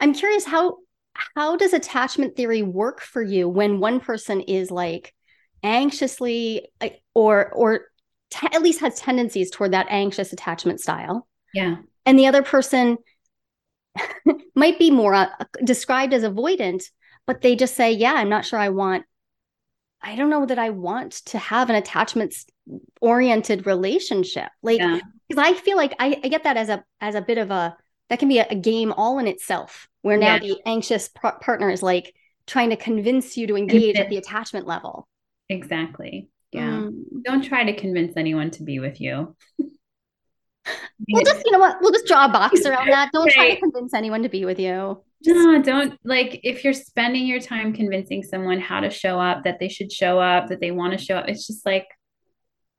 I'm 0.00 0.14
curious 0.14 0.44
how 0.44 0.78
how 1.36 1.56
does 1.56 1.72
attachment 1.72 2.36
theory 2.36 2.62
work 2.62 3.00
for 3.00 3.22
you 3.22 3.48
when 3.48 3.78
one 3.78 4.00
person 4.00 4.40
is 4.40 4.70
like 4.70 5.14
anxiously 5.62 6.68
or 7.14 7.52
or 7.52 7.86
te- 8.30 8.48
at 8.52 8.62
least 8.62 8.80
has 8.80 8.98
tendencies 8.98 9.50
toward 9.50 9.72
that 9.72 9.86
anxious 9.90 10.32
attachment 10.32 10.80
style? 10.80 11.26
Yeah. 11.52 11.76
And 12.04 12.18
the 12.18 12.26
other 12.26 12.42
person 12.42 12.98
might 14.54 14.78
be 14.78 14.90
more 14.90 15.14
uh, 15.14 15.28
described 15.62 16.12
as 16.12 16.24
avoidant 16.24 16.82
but 17.26 17.42
they 17.42 17.54
just 17.54 17.76
say 17.76 17.92
yeah 17.92 18.14
i'm 18.14 18.28
not 18.28 18.44
sure 18.44 18.58
i 18.58 18.68
want 18.68 19.04
i 20.02 20.16
don't 20.16 20.30
know 20.30 20.44
that 20.44 20.58
i 20.58 20.70
want 20.70 21.12
to 21.12 21.38
have 21.38 21.70
an 21.70 21.76
attachment 21.76 22.34
oriented 23.00 23.66
relationship. 23.66 24.48
Like 24.62 24.80
because 25.28 25.42
i 25.44 25.54
feel 25.54 25.76
like 25.76 25.94
I, 25.98 26.20
I, 26.22 26.28
get 26.28 26.44
that 26.44 26.56
as 26.56 26.68
a 26.68 26.84
as 27.00 27.14
a 27.14 27.22
bit 27.22 27.38
of 27.38 27.50
a 27.50 27.76
that 28.10 28.18
can 28.18 28.28
be 28.28 28.38
a, 28.38 28.46
a 28.50 28.54
game 28.54 28.92
all 28.92 29.18
in 29.18 29.26
itself 29.26 29.88
where 30.02 30.18
now 30.18 30.34
yeah. 30.34 30.38
the 30.38 30.60
anxious 30.66 31.08
partner 31.08 31.70
is 31.70 31.82
like 31.82 32.14
trying 32.46 32.70
to 32.70 32.76
convince 32.76 33.36
you 33.36 33.46
to 33.46 33.56
engage 33.56 33.96
at 33.96 34.10
the 34.10 34.18
attachment 34.18 34.66
level. 34.66 35.08
Exactly. 35.48 36.28
Yeah. 36.52 36.70
Mm. 36.70 37.22
don't 37.24 37.42
try 37.42 37.64
to 37.64 37.74
convince 37.74 38.16
anyone 38.16 38.50
to 38.52 38.62
be 38.62 38.78
with 38.78 39.00
you. 39.00 39.34
We'll 41.10 41.24
just 41.24 41.44
you 41.44 41.52
know 41.52 41.58
what 41.58 41.76
we'll 41.82 41.92
just 41.92 42.06
draw 42.06 42.24
a 42.24 42.28
box 42.30 42.64
around 42.64 42.88
that. 42.88 43.10
Don't 43.12 43.26
right. 43.26 43.34
try 43.34 43.54
to 43.54 43.60
convince 43.60 43.92
anyone 43.92 44.22
to 44.22 44.30
be 44.30 44.46
with 44.46 44.58
you. 44.58 45.02
Just... 45.22 45.36
no 45.36 45.60
don't 45.60 45.98
like 46.04 46.40
if 46.42 46.64
you're 46.64 46.72
spending 46.72 47.26
your 47.26 47.38
time 47.38 47.74
convincing 47.74 48.22
someone 48.22 48.60
how 48.60 48.80
to 48.80 48.88
show 48.88 49.20
up 49.20 49.44
that 49.44 49.58
they 49.60 49.68
should 49.68 49.92
show 49.92 50.18
up 50.18 50.48
that 50.48 50.60
they 50.60 50.70
want 50.70 50.98
to 50.98 51.04
show 51.04 51.16
up 51.16 51.28
it's 51.28 51.46
just 51.46 51.66
like 51.66 51.86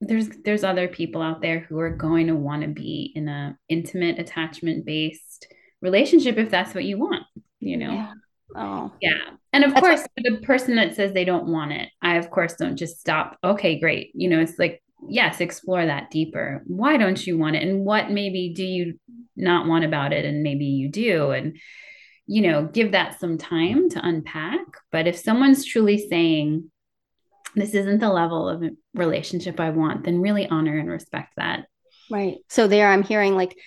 there's 0.08 0.30
there's 0.44 0.64
other 0.64 0.88
people 0.88 1.22
out 1.22 1.42
there 1.42 1.60
who 1.60 1.80
are 1.80 1.90
going 1.90 2.28
to 2.28 2.36
want 2.36 2.62
to 2.62 2.68
be 2.68 3.12
in 3.16 3.28
a 3.28 3.58
intimate 3.70 4.20
attachment 4.20 4.86
based 4.86 5.48
relationship 5.82 6.38
if 6.38 6.50
that's 6.50 6.74
what 6.74 6.86
you 6.86 6.98
want 6.98 7.24
you 7.66 7.78
know? 7.78 7.92
Yeah. 7.92 8.14
oh. 8.56 8.92
Yeah. 9.02 9.20
And 9.52 9.64
of 9.64 9.74
that's 9.74 9.82
course 9.82 10.02
what... 10.02 10.24
the 10.24 10.46
person 10.46 10.76
that 10.76 10.96
says 10.96 11.14
they 11.14 11.26
don't 11.26 11.48
want 11.48 11.72
it 11.72 11.90
i 12.02 12.16
of 12.16 12.30
course 12.30 12.54
don't 12.54 12.78
just 12.78 13.00
stop 13.00 13.38
okay 13.44 13.80
great. 13.80 14.12
You 14.14 14.30
know 14.30 14.40
it's 14.40 14.60
like 14.60 14.82
yes 15.10 15.42
explore 15.42 15.86
that 15.86 16.12
deeper. 16.12 16.64
Why 16.68 16.98
don't 16.98 17.26
you 17.26 17.38
want 17.38 17.56
it? 17.56 17.64
And 17.64 17.84
what 17.86 18.12
maybe 18.12 18.54
do 18.56 18.64
you 18.64 19.00
not 19.36 19.68
want 19.68 19.84
about 19.84 20.14
it 20.14 20.26
and 20.26 20.44
maybe 20.44 20.66
you 20.66 20.90
do? 20.90 21.32
And 21.32 21.58
you 22.28 22.42
know 22.42 22.66
give 22.66 22.92
that 22.92 23.20
some 23.20 23.38
time 23.38 23.90
to 23.90 24.06
unpack. 24.06 24.66
But 24.92 25.08
if 25.08 25.18
someone's 25.18 25.66
truly 25.66 26.08
saying 26.08 26.70
this 27.56 27.74
isn't 27.74 28.00
the 28.00 28.10
level 28.10 28.48
of 28.48 28.64
relationship 28.94 29.60
i 29.60 29.70
want 29.70 30.04
then 30.04 30.22
really 30.22 30.48
honor 30.48 30.78
and 30.78 30.90
respect 30.90 31.34
that. 31.38 31.66
Right. 32.12 32.38
So 32.50 32.68
there 32.68 32.90
i'm 32.92 33.04
hearing 33.04 33.36
like 33.36 33.58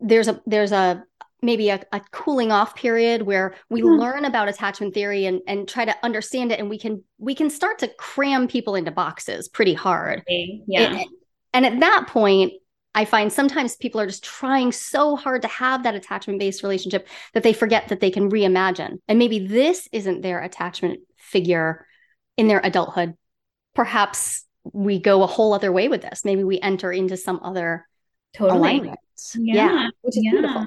there's 0.00 0.28
a 0.28 0.40
there's 0.46 0.72
a 0.72 1.04
maybe 1.42 1.70
a, 1.70 1.80
a 1.92 2.00
cooling 2.12 2.52
off 2.52 2.74
period 2.76 3.22
where 3.22 3.54
we 3.68 3.82
mm-hmm. 3.82 4.00
learn 4.00 4.24
about 4.24 4.48
attachment 4.48 4.94
theory 4.94 5.26
and, 5.26 5.40
and 5.48 5.68
try 5.68 5.84
to 5.84 5.94
understand 6.04 6.52
it 6.52 6.60
and 6.60 6.70
we 6.70 6.78
can 6.78 7.02
we 7.18 7.34
can 7.34 7.50
start 7.50 7.78
to 7.80 7.88
cram 7.98 8.46
people 8.46 8.74
into 8.74 8.90
boxes 8.90 9.48
pretty 9.48 9.74
hard. 9.74 10.22
Yeah. 10.26 10.94
and, 10.94 11.06
and 11.52 11.66
at 11.66 11.80
that 11.80 12.06
point 12.08 12.52
i 12.94 13.04
find 13.04 13.32
sometimes 13.32 13.76
people 13.76 14.00
are 14.00 14.06
just 14.06 14.24
trying 14.24 14.70
so 14.70 15.16
hard 15.16 15.42
to 15.42 15.48
have 15.48 15.82
that 15.82 15.94
attachment 15.94 16.38
based 16.38 16.62
relationship 16.62 17.08
that 17.34 17.42
they 17.42 17.52
forget 17.52 17.88
that 17.88 18.00
they 18.00 18.10
can 18.10 18.30
reimagine. 18.30 18.98
And 19.08 19.18
maybe 19.18 19.46
this 19.46 19.88
isn't 19.92 20.22
their 20.22 20.40
attachment 20.40 21.00
figure 21.16 21.86
in 22.42 22.48
their 22.48 22.60
adulthood 22.64 23.14
perhaps 23.72 24.44
we 24.72 24.98
go 24.98 25.22
a 25.22 25.28
whole 25.28 25.52
other 25.52 25.70
way 25.70 25.86
with 25.86 26.02
this 26.02 26.24
maybe 26.24 26.42
we 26.42 26.58
enter 26.58 26.90
into 26.90 27.16
some 27.16 27.38
other 27.44 27.86
totally 28.34 28.58
alignment. 28.58 28.98
yeah, 29.36 29.54
yeah 29.54 29.88
which 30.00 30.16
is 30.16 30.24
yeah. 30.24 30.30
beautiful 30.32 30.66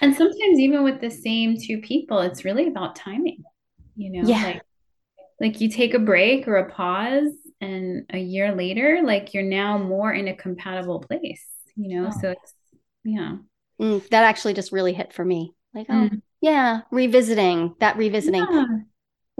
and 0.00 0.14
sometimes 0.14 0.60
even 0.60 0.84
with 0.84 1.00
the 1.00 1.10
same 1.10 1.56
two 1.60 1.80
people 1.80 2.20
it's 2.20 2.44
really 2.44 2.68
about 2.68 2.94
timing 2.94 3.42
you 3.96 4.12
know 4.12 4.28
yeah. 4.28 4.44
like 4.44 4.62
like 5.40 5.60
you 5.60 5.68
take 5.68 5.94
a 5.94 5.98
break 5.98 6.46
or 6.46 6.58
a 6.58 6.70
pause 6.70 7.32
and 7.60 8.06
a 8.10 8.18
year 8.18 8.54
later 8.54 9.00
like 9.02 9.34
you're 9.34 9.42
now 9.42 9.78
more 9.78 10.12
in 10.12 10.28
a 10.28 10.36
compatible 10.36 11.00
place 11.00 11.44
you 11.74 11.96
know 11.98 12.08
oh. 12.14 12.20
so 12.20 12.30
it's 12.30 12.54
yeah 13.02 13.36
mm, 13.80 14.08
that 14.10 14.22
actually 14.22 14.54
just 14.54 14.70
really 14.70 14.92
hit 14.92 15.12
for 15.12 15.24
me 15.24 15.52
like 15.74 15.86
oh 15.90 16.08
mm. 16.08 16.22
yeah 16.40 16.82
revisiting 16.92 17.74
that 17.80 17.96
revisiting 17.96 18.46
yeah. 18.48 18.64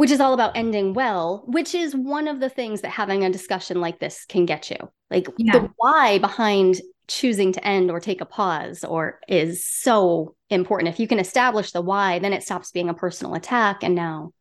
Which 0.01 0.11
is 0.11 0.21
all 0.21 0.33
about 0.33 0.57
ending 0.57 0.95
well 0.95 1.45
which 1.47 1.75
is 1.75 1.95
one 1.95 2.27
of 2.27 2.41
the 2.41 2.49
things 2.49 2.81
that 2.81 2.91
having 2.91 3.25
a 3.25 3.31
discussion 3.31 3.81
like 3.81 3.99
this 3.99 4.25
can 4.27 4.47
get 4.47 4.71
you 4.71 4.77
like 5.11 5.29
yeah. 5.37 5.53
the 5.53 5.71
why 5.77 6.19
behind 6.19 6.81
choosing 7.11 7.53
to 7.53 7.67
end 7.67 7.91
or 7.91 8.01
take 8.01 8.21
a 8.21 8.25
pause 8.25 8.85
or 8.85 9.21
is 9.29 9.67
so 9.67 10.37
important. 10.49 10.89
If 10.89 11.01
you 11.01 11.09
can 11.09 11.19
establish 11.19 11.73
the 11.73 11.83
why, 11.83 12.21
then 12.21 12.33
it 12.33 12.43
stops 12.43 12.71
being 12.71 12.89
a 12.89 12.95
personal 12.95 13.35
attack 13.35 13.83
and 13.83 13.95
now 13.95 14.33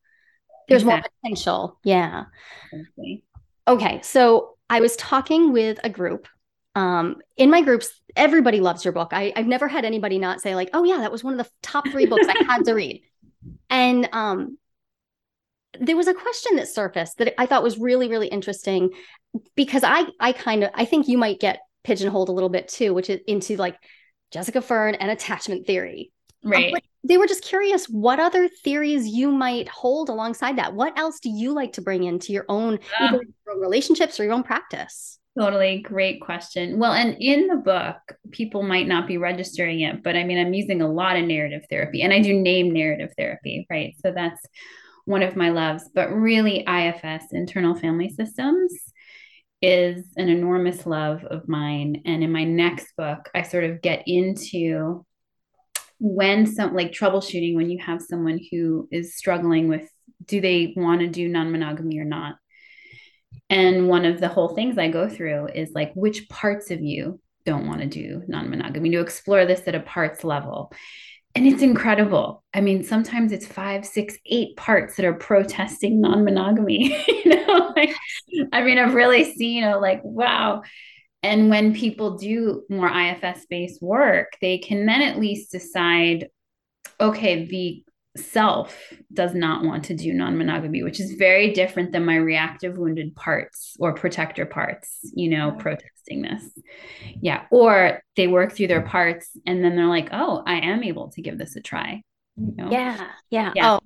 there's 0.67 0.83
exactly. 0.83 1.09
more 1.09 1.21
potential. 1.23 1.79
Yeah. 1.83 2.25
Exactly. 2.71 3.23
Okay. 3.67 4.01
So 4.03 4.55
I 4.69 4.81
was 4.81 4.95
talking 4.95 5.51
with 5.51 5.79
a 5.83 5.89
group. 5.89 6.27
Um, 6.75 7.17
in 7.35 7.49
my 7.49 7.61
groups, 7.63 7.89
everybody 8.15 8.59
loves 8.59 8.85
your 8.85 8.93
book. 8.93 9.09
I, 9.11 9.33
I've 9.35 9.47
never 9.47 9.67
had 9.67 9.83
anybody 9.83 10.19
not 10.19 10.39
say, 10.39 10.53
like, 10.53 10.69
oh 10.73 10.83
yeah, 10.83 10.97
that 10.97 11.11
was 11.11 11.23
one 11.23 11.37
of 11.37 11.43
the 11.43 11.51
top 11.63 11.89
three 11.89 12.05
books 12.05 12.27
I 12.29 12.43
had 12.47 12.65
to 12.65 12.73
read. 12.73 13.01
And 13.71 14.09
um 14.11 14.57
there 15.79 15.97
was 15.97 16.07
a 16.07 16.13
question 16.13 16.55
that 16.55 16.67
surfaced 16.67 17.17
that 17.17 17.33
I 17.39 17.45
thought 17.45 17.63
was 17.63 17.77
really, 17.77 18.07
really 18.07 18.27
interesting 18.27 18.91
because 19.55 19.83
I 19.83 20.05
I 20.19 20.31
kind 20.31 20.63
of 20.63 20.71
I 20.73 20.85
think 20.85 21.07
you 21.07 21.17
might 21.17 21.39
get 21.39 21.59
pigeonholed 21.83 22.29
a 22.29 22.33
little 22.33 22.49
bit 22.49 22.67
too, 22.67 22.93
which 22.93 23.09
is 23.09 23.19
into 23.27 23.55
like 23.57 23.77
Jessica 24.31 24.61
Fern 24.61 24.95
and 24.95 25.11
attachment 25.11 25.67
theory. 25.67 26.11
Right. 26.43 26.73
Um, 26.73 26.79
they 27.03 27.17
were 27.17 27.27
just 27.27 27.43
curious 27.43 27.85
what 27.85 28.19
other 28.19 28.49
theories 28.63 29.07
you 29.07 29.31
might 29.31 29.69
hold 29.69 30.09
alongside 30.09 30.57
that. 30.57 30.73
What 30.73 30.97
else 30.97 31.19
do 31.19 31.29
you 31.29 31.53
like 31.53 31.73
to 31.73 31.81
bring 31.81 32.03
into 32.03 32.33
your 32.33 32.45
own, 32.49 32.79
yeah. 32.99 33.11
your 33.11 33.21
own 33.51 33.61
relationships 33.61 34.19
or 34.19 34.25
your 34.25 34.33
own 34.33 34.43
practice? 34.43 35.17
Totally 35.37 35.79
great 35.79 36.19
question. 36.19 36.77
Well, 36.79 36.91
and 36.91 37.15
in 37.19 37.47
the 37.47 37.55
book, 37.55 37.97
people 38.31 38.63
might 38.63 38.87
not 38.87 39.07
be 39.07 39.17
registering 39.17 39.81
it, 39.81 40.03
but 40.03 40.17
I 40.17 40.25
mean, 40.25 40.37
I'm 40.37 40.53
using 40.53 40.81
a 40.81 40.91
lot 40.91 41.15
of 41.15 41.23
narrative 41.23 41.61
therapy 41.69 42.01
and 42.01 42.11
I 42.11 42.21
do 42.21 42.33
name 42.33 42.73
narrative 42.73 43.13
therapy, 43.17 43.65
right? 43.69 43.95
So 44.03 44.11
that's 44.13 44.41
one 45.09 45.23
of 45.23 45.35
my 45.35 45.49
loves, 45.49 45.89
but 45.95 46.13
really 46.13 46.63
IFS, 46.67 47.31
internal 47.31 47.73
family 47.73 48.09
systems, 48.09 48.71
is 49.59 50.05
an 50.17 50.29
enormous 50.29 50.85
love 50.85 51.23
of 51.25 51.49
mine. 51.49 52.03
And 52.05 52.23
in 52.23 52.31
my 52.31 52.43
next 52.43 52.95
book, 52.95 53.27
I 53.33 53.41
sort 53.41 53.63
of 53.63 53.81
get 53.81 54.03
into 54.05 55.03
when 55.97 56.45
some 56.45 56.75
like 56.75 56.91
troubleshooting 56.91 57.55
when 57.55 57.71
you 57.71 57.79
have 57.79 58.03
someone 58.03 58.39
who 58.51 58.87
is 58.91 59.17
struggling 59.17 59.67
with 59.67 59.89
do 60.25 60.41
they 60.41 60.73
want 60.77 61.01
to 61.01 61.07
do 61.07 61.27
non-monogamy 61.27 61.97
or 61.97 62.05
not? 62.05 62.35
And 63.49 63.89
one 63.89 64.05
of 64.05 64.19
the 64.19 64.27
whole 64.27 64.49
things 64.49 64.77
i 64.77 64.89
go 64.89 65.09
through 65.09 65.47
is 65.47 65.71
like 65.73 65.91
which 65.95 66.29
parts 66.29 66.69
of 66.69 66.81
you 66.81 67.19
don't 67.45 67.65
want 67.65 67.81
to 67.81 67.87
do 67.87 68.21
non-monogamy? 68.27 68.91
To 68.91 68.99
explore 68.99 69.47
this 69.47 69.67
at 69.67 69.73
a 69.73 69.79
parts 69.79 70.23
level 70.23 70.71
and 71.35 71.45
it's 71.45 71.61
incredible. 71.61 72.43
I 72.53 72.61
mean, 72.61 72.83
sometimes 72.83 73.31
it's 73.31 73.45
five, 73.45 73.85
six, 73.85 74.17
eight 74.25 74.55
parts 74.57 74.95
that 74.95 75.05
are 75.05 75.13
protesting 75.13 76.01
non-monogamy. 76.01 77.03
you 77.07 77.25
know, 77.25 77.73
like 77.75 77.95
I 78.51 78.63
mean, 78.63 78.79
I've 78.79 78.95
really 78.95 79.23
seen, 79.33 79.57
you 79.57 79.61
know, 79.61 79.79
like 79.79 80.01
wow. 80.03 80.63
And 81.21 81.49
when 81.49 81.75
people 81.75 82.17
do 82.17 82.63
more 82.69 82.89
IFS-based 82.89 83.81
work, 83.81 84.33
they 84.41 84.57
can 84.57 84.85
then 84.85 85.01
at 85.01 85.19
least 85.19 85.51
decide, 85.51 86.29
okay, 86.99 87.45
the 87.45 87.83
self 88.19 88.77
does 89.13 89.33
not 89.33 89.63
want 89.63 89.85
to 89.85 89.95
do 89.95 90.13
non-monogamy 90.13 90.83
which 90.83 90.99
is 90.99 91.13
very 91.13 91.53
different 91.53 91.91
than 91.91 92.05
my 92.05 92.15
reactive 92.15 92.77
wounded 92.77 93.15
parts 93.15 93.75
or 93.79 93.93
protector 93.93 94.45
parts 94.45 94.99
you 95.13 95.29
know 95.29 95.51
protesting 95.51 96.21
this. 96.21 96.43
Yeah 97.21 97.45
or 97.51 98.01
they 98.15 98.27
work 98.27 98.53
through 98.53 98.67
their 98.67 98.81
parts 98.81 99.29
and 99.45 99.63
then 99.63 99.75
they're 99.75 99.85
like 99.85 100.09
oh 100.11 100.43
i 100.45 100.55
am 100.55 100.83
able 100.83 101.09
to 101.09 101.21
give 101.21 101.37
this 101.37 101.55
a 101.55 101.61
try 101.61 102.01
you 102.37 102.53
know? 102.55 102.71
yeah 102.71 103.07
yeah. 103.29 103.51
Yeah. 103.55 103.73
Oh 103.73 103.79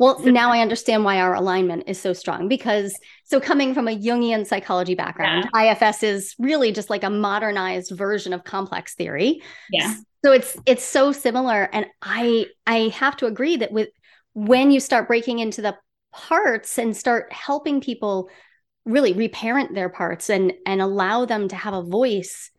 Well, 0.00 0.18
now 0.20 0.50
I 0.50 0.60
understand 0.60 1.04
why 1.04 1.20
our 1.20 1.34
alignment 1.34 1.84
is 1.86 2.00
so 2.00 2.14
strong 2.14 2.48
because 2.48 2.98
so 3.24 3.38
coming 3.38 3.74
from 3.74 3.86
a 3.86 3.94
Jungian 3.94 4.46
psychology 4.46 4.94
background, 4.94 5.46
IFS 5.54 6.02
is 6.02 6.34
really 6.38 6.72
just 6.72 6.88
like 6.88 7.04
a 7.04 7.10
modernized 7.10 7.90
version 7.90 8.32
of 8.32 8.42
complex 8.42 8.94
theory. 8.94 9.42
Yeah. 9.70 9.94
So 10.24 10.32
it's 10.32 10.56
it's 10.64 10.84
so 10.84 11.12
similar 11.12 11.68
and 11.70 11.84
I 12.00 12.46
I 12.66 12.88
have 12.94 13.14
to 13.18 13.26
agree 13.26 13.58
that 13.58 13.72
with 13.72 13.90
when 14.32 14.70
you 14.70 14.80
start 14.80 15.06
breaking 15.06 15.38
into 15.38 15.60
the 15.60 15.76
parts 16.12 16.78
and 16.78 16.96
start 16.96 17.30
helping 17.30 17.82
people 17.82 18.30
really 18.86 19.12
reparent 19.12 19.74
their 19.74 19.90
parts 19.90 20.30
and 20.30 20.54
and 20.64 20.80
allow 20.80 21.26
them 21.26 21.46
to 21.48 21.56
have 21.56 21.74
a 21.74 21.82
voice, 21.82 22.50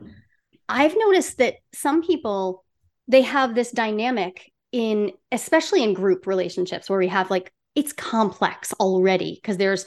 I've 0.70 0.96
noticed 0.96 1.40
that 1.40 1.56
some 1.74 2.04
people 2.04 2.64
they 3.08 3.24
have 3.24 3.56
this 3.56 3.72
dynamic 3.72 4.51
in 4.72 5.12
especially 5.32 5.84
in 5.84 5.94
group 5.94 6.28
relationships 6.28 6.90
where 6.90 7.00
we 7.00 7.08
have 7.08 7.30
like 7.30 7.52
it's 7.76 7.94
complex 7.94 8.74
already 8.74 9.36
because 9.36 9.58
there's 9.58 9.86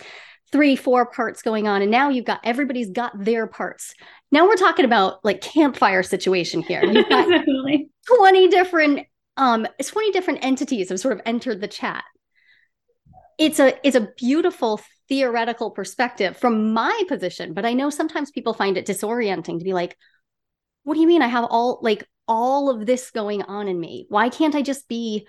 three 0.53 0.77
four 0.77 1.07
parts 1.07 1.43
going 1.43 1.67
on 1.67 1.83
and 1.83 1.91
now 1.91 2.09
you've 2.09 2.25
got 2.25 2.41
everybody's 2.45 2.91
got 2.91 3.13
their 3.19 3.47
parts. 3.47 3.95
Now 4.31 4.47
we're 4.47 4.57
talking 4.57 4.85
about 4.85 5.25
like 5.25 5.41
campfire 5.41 6.03
situation 6.03 6.63
here. 6.63 6.85
You've 6.85 7.09
got 7.09 7.29
20 8.19 8.49
different 8.49 9.07
um 9.37 9.67
20 9.83 10.13
different 10.13 10.45
entities 10.45 10.91
have 10.91 11.01
sort 11.01 11.15
of 11.15 11.21
entered 11.27 11.61
the 11.61 11.69
chat. 11.69 12.05
It's 13.39 13.59
a 13.59 13.75
it's 13.87 13.97
a 13.97 14.09
beautiful 14.17 14.81
theoretical 15.09 15.71
perspective 15.71 16.37
from 16.37 16.73
my 16.73 17.03
position 17.09 17.53
but 17.53 17.67
i 17.67 17.75
know 17.75 17.91
sometimes 17.91 18.31
people 18.31 18.55
find 18.55 18.79
it 18.79 18.87
disorienting 18.87 19.59
to 19.59 19.65
be 19.65 19.75
like 19.75 19.97
what 20.85 20.95
do 20.95 21.01
you 21.01 21.07
mean 21.07 21.21
i 21.21 21.27
have 21.27 21.45
all 21.45 21.79
like 21.83 22.09
all 22.27 22.71
of 22.71 22.87
this 22.87 23.11
going 23.11 23.43
on 23.43 23.69
in 23.69 23.79
me? 23.79 24.07
Why 24.09 24.29
can't 24.29 24.55
I 24.55 24.63
just 24.63 24.89
be 24.89 25.27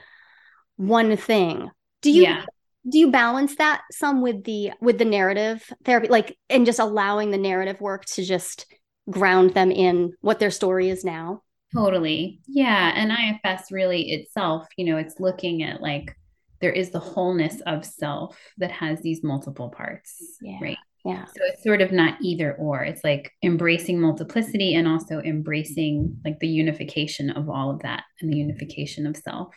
one 0.77 1.17
thing? 1.17 1.69
Do 2.01 2.11
you 2.11 2.23
yeah. 2.23 2.45
do 2.89 2.99
you 2.99 3.11
balance 3.11 3.55
that 3.57 3.81
some 3.91 4.21
with 4.21 4.43
the 4.43 4.71
with 4.81 4.97
the 4.97 5.05
narrative 5.05 5.71
therapy 5.83 6.07
like 6.07 6.37
and 6.49 6.65
just 6.65 6.79
allowing 6.79 7.31
the 7.31 7.37
narrative 7.37 7.81
work 7.81 8.05
to 8.05 8.23
just 8.23 8.65
ground 9.09 9.53
them 9.53 9.71
in 9.71 10.13
what 10.21 10.39
their 10.39 10.51
story 10.51 10.89
is 10.89 11.03
now? 11.03 11.41
Totally. 11.73 12.39
Yeah, 12.47 12.93
and 12.95 13.11
IFS 13.11 13.71
really 13.71 14.11
itself, 14.11 14.67
you 14.77 14.85
know, 14.85 14.97
it's 14.97 15.19
looking 15.19 15.63
at 15.63 15.81
like 15.81 16.15
there 16.61 16.71
is 16.71 16.91
the 16.91 16.99
wholeness 16.99 17.61
of 17.65 17.85
self 17.85 18.39
that 18.57 18.71
has 18.71 19.01
these 19.01 19.23
multiple 19.23 19.69
parts, 19.69 20.37
yeah. 20.41 20.57
right? 20.61 20.77
Yeah. 21.05 21.25
So 21.25 21.41
it's 21.43 21.63
sort 21.63 21.81
of 21.81 21.91
not 21.91 22.17
either 22.21 22.55
or. 22.55 22.83
It's 22.83 23.03
like 23.03 23.31
embracing 23.43 24.01
multiplicity 24.01 24.73
and 24.73 24.87
also 24.87 25.19
embracing 25.19 26.17
like 26.25 26.39
the 26.39 26.47
unification 26.47 27.29
of 27.29 27.47
all 27.47 27.69
of 27.69 27.83
that 27.83 28.03
and 28.21 28.33
the 28.33 28.37
unification 28.37 29.05
of 29.05 29.15
self. 29.15 29.53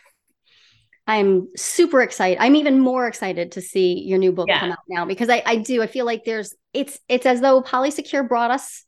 I'm 1.07 1.47
super 1.57 2.03
excited. 2.03 2.37
I'm 2.39 2.55
even 2.55 2.79
more 2.79 3.07
excited 3.07 3.53
to 3.53 3.61
see 3.61 4.03
your 4.05 4.19
new 4.19 4.31
book 4.31 4.47
yeah. 4.47 4.59
come 4.59 4.71
out 4.73 4.77
now 4.87 5.05
because 5.05 5.27
I, 5.27 5.41
I 5.43 5.55
do. 5.55 5.81
I 5.81 5.87
feel 5.87 6.05
like 6.05 6.23
there's 6.23 6.53
it's 6.71 6.99
it's 7.09 7.25
as 7.25 7.41
though 7.41 7.63
Polysecure 7.63 8.27
brought 8.27 8.51
us 8.51 8.85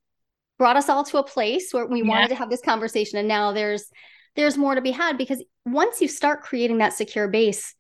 brought 0.60 0.78
us 0.78 0.88
all 0.88 1.04
to 1.06 1.18
a 1.18 1.24
place 1.24 1.72
where 1.72 1.88
we 1.88 2.04
yeah. 2.04 2.08
wanted 2.08 2.30
to 2.30 2.36
have 2.36 2.52
this 2.52 2.62
conversation. 2.62 3.18
And 3.18 3.28
now 3.28 3.54
there's 3.54 3.88
there's 4.36 4.56
more 4.56 4.76
to 4.76 4.82
be 4.82 4.92
had 4.92 5.18
because 5.18 5.44
once 5.66 6.00
you 6.00 6.08
start 6.08 6.44
creating 6.44 6.78
that 6.78 6.94
secure 6.94 7.28
base, 7.28 7.74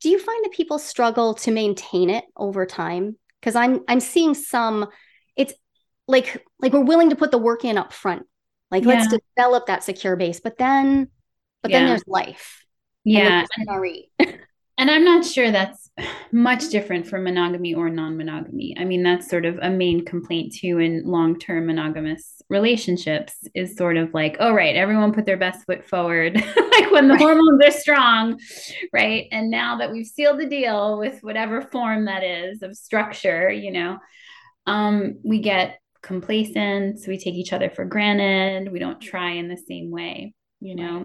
do 0.00 0.08
you 0.08 0.18
find 0.18 0.42
that 0.42 0.52
people 0.52 0.78
struggle 0.78 1.34
to 1.34 1.50
maintain 1.50 2.08
it 2.08 2.24
over 2.34 2.64
time? 2.64 3.18
Because 3.42 3.56
i'm 3.56 3.80
i'm 3.88 4.00
seeing 4.00 4.34
some 4.34 4.88
it's 5.36 5.52
like 6.06 6.44
like 6.60 6.72
we're 6.72 6.80
willing 6.80 7.10
to 7.10 7.16
put 7.16 7.32
the 7.32 7.38
work 7.38 7.64
in 7.64 7.76
up 7.76 7.92
front 7.92 8.24
like 8.70 8.84
yeah. 8.84 8.90
let's 8.90 9.14
develop 9.36 9.66
that 9.66 9.82
secure 9.82 10.16
base 10.16 10.40
but 10.40 10.56
then 10.56 11.08
but 11.60 11.70
yeah. 11.70 11.80
then 11.80 11.88
there's 11.88 12.04
life 12.06 12.64
yeah 13.04 13.44
and, 13.58 14.38
and 14.82 14.90
i'm 14.90 15.04
not 15.04 15.24
sure 15.24 15.52
that's 15.52 15.82
much 16.32 16.70
different 16.70 17.06
from 17.06 17.24
monogamy 17.24 17.74
or 17.74 17.90
non-monogamy. 17.90 18.74
I 18.78 18.84
mean 18.84 19.02
that's 19.02 19.28
sort 19.28 19.44
of 19.44 19.58
a 19.60 19.68
main 19.68 20.04
complaint 20.04 20.54
too 20.54 20.78
in 20.78 21.04
long-term 21.04 21.66
monogamous 21.66 22.40
relationships 22.48 23.34
is 23.54 23.76
sort 23.76 23.96
of 23.96 24.12
like 24.14 24.36
oh 24.40 24.52
right 24.52 24.74
everyone 24.74 25.12
put 25.12 25.26
their 25.26 25.36
best 25.36 25.66
foot 25.66 25.86
forward 25.86 26.34
like 26.56 26.90
when 26.90 27.08
the 27.08 27.14
right. 27.14 27.20
hormones 27.20 27.62
are 27.64 27.70
strong 27.70 28.40
right? 28.92 29.28
And 29.30 29.50
now 29.50 29.78
that 29.78 29.92
we've 29.92 30.06
sealed 30.06 30.40
the 30.40 30.46
deal 30.46 30.98
with 30.98 31.22
whatever 31.22 31.60
form 31.60 32.06
that 32.06 32.24
is 32.24 32.62
of 32.62 32.76
structure 32.76 33.50
you 33.50 33.70
know 33.70 33.98
um 34.66 35.18
we 35.22 35.40
get 35.40 35.78
complacent 36.02 36.98
we 37.06 37.18
take 37.18 37.34
each 37.34 37.52
other 37.52 37.70
for 37.70 37.84
granted 37.84 38.72
we 38.72 38.78
don't 38.78 39.00
try 39.00 39.32
in 39.32 39.48
the 39.48 39.56
same 39.56 39.90
way 39.90 40.34
you 40.60 40.74
know 40.74 41.04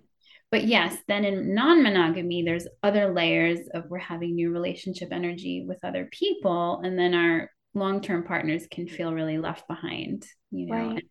but 0.50 0.64
yes, 0.66 0.96
then 1.08 1.26
in 1.26 1.54
non 1.54 1.84
monogamy, 1.84 2.44
there's 2.44 2.68
other 2.82 3.14
layers 3.14 3.60
of 3.74 3.90
we're 3.90 3.98
having 3.98 4.36
new 4.36 4.52
relationship 4.52 5.10
energy 5.12 5.66
with 5.68 5.84
other 5.84 6.08
people. 6.12 6.82
And 6.84 6.98
then 6.98 7.14
our 7.14 7.52
long 7.74 8.02
term 8.02 8.24
partners 8.24 8.66
can 8.72 8.88
feel 8.88 9.14
really 9.14 9.38
left 9.38 9.68
behind, 9.68 10.26
you 10.52 10.68
know. 10.68 10.94
Right. 10.94 11.06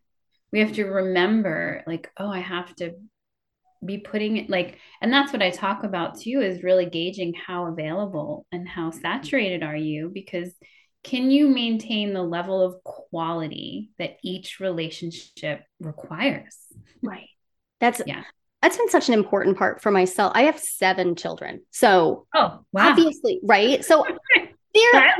We 0.51 0.59
have 0.59 0.73
to 0.73 0.85
remember, 0.85 1.83
like, 1.85 2.09
oh, 2.17 2.29
I 2.29 2.39
have 2.39 2.73
to 2.77 2.93
be 3.85 3.99
putting 3.99 4.37
it 4.37 4.49
like, 4.49 4.79
and 5.01 5.13
that's 5.13 5.31
what 5.31 5.43
I 5.43 5.51
talk 5.51 5.83
about 5.83 6.19
too 6.19 6.41
is 6.41 6.63
really 6.63 6.87
gauging 6.87 7.33
how 7.35 7.67
available 7.67 8.47
and 8.51 8.67
how 8.67 8.89
saturated 8.89 9.61
are 9.61 9.75
you 9.75 10.09
because 10.11 10.51
can 11.03 11.29
you 11.29 11.47
maintain 11.47 12.13
the 12.13 12.23
level 12.23 12.61
of 12.61 12.83
quality 12.83 13.91
that 13.99 14.17
each 14.23 14.59
relationship 14.59 15.63
requires? 15.79 16.57
Right. 17.03 17.29
That's 17.79 18.01
yeah 18.07 18.23
that's 18.61 18.77
been 18.77 18.89
such 18.89 19.07
an 19.07 19.13
important 19.13 19.57
part 19.57 19.81
for 19.81 19.91
myself. 19.91 20.31
I 20.35 20.43
have 20.43 20.59
seven 20.59 21.15
children. 21.15 21.61
So 21.71 22.25
oh 22.35 22.59
wow. 22.71 22.89
obviously, 22.89 23.39
right? 23.43 23.83
So 23.83 24.05
they're 24.73 25.15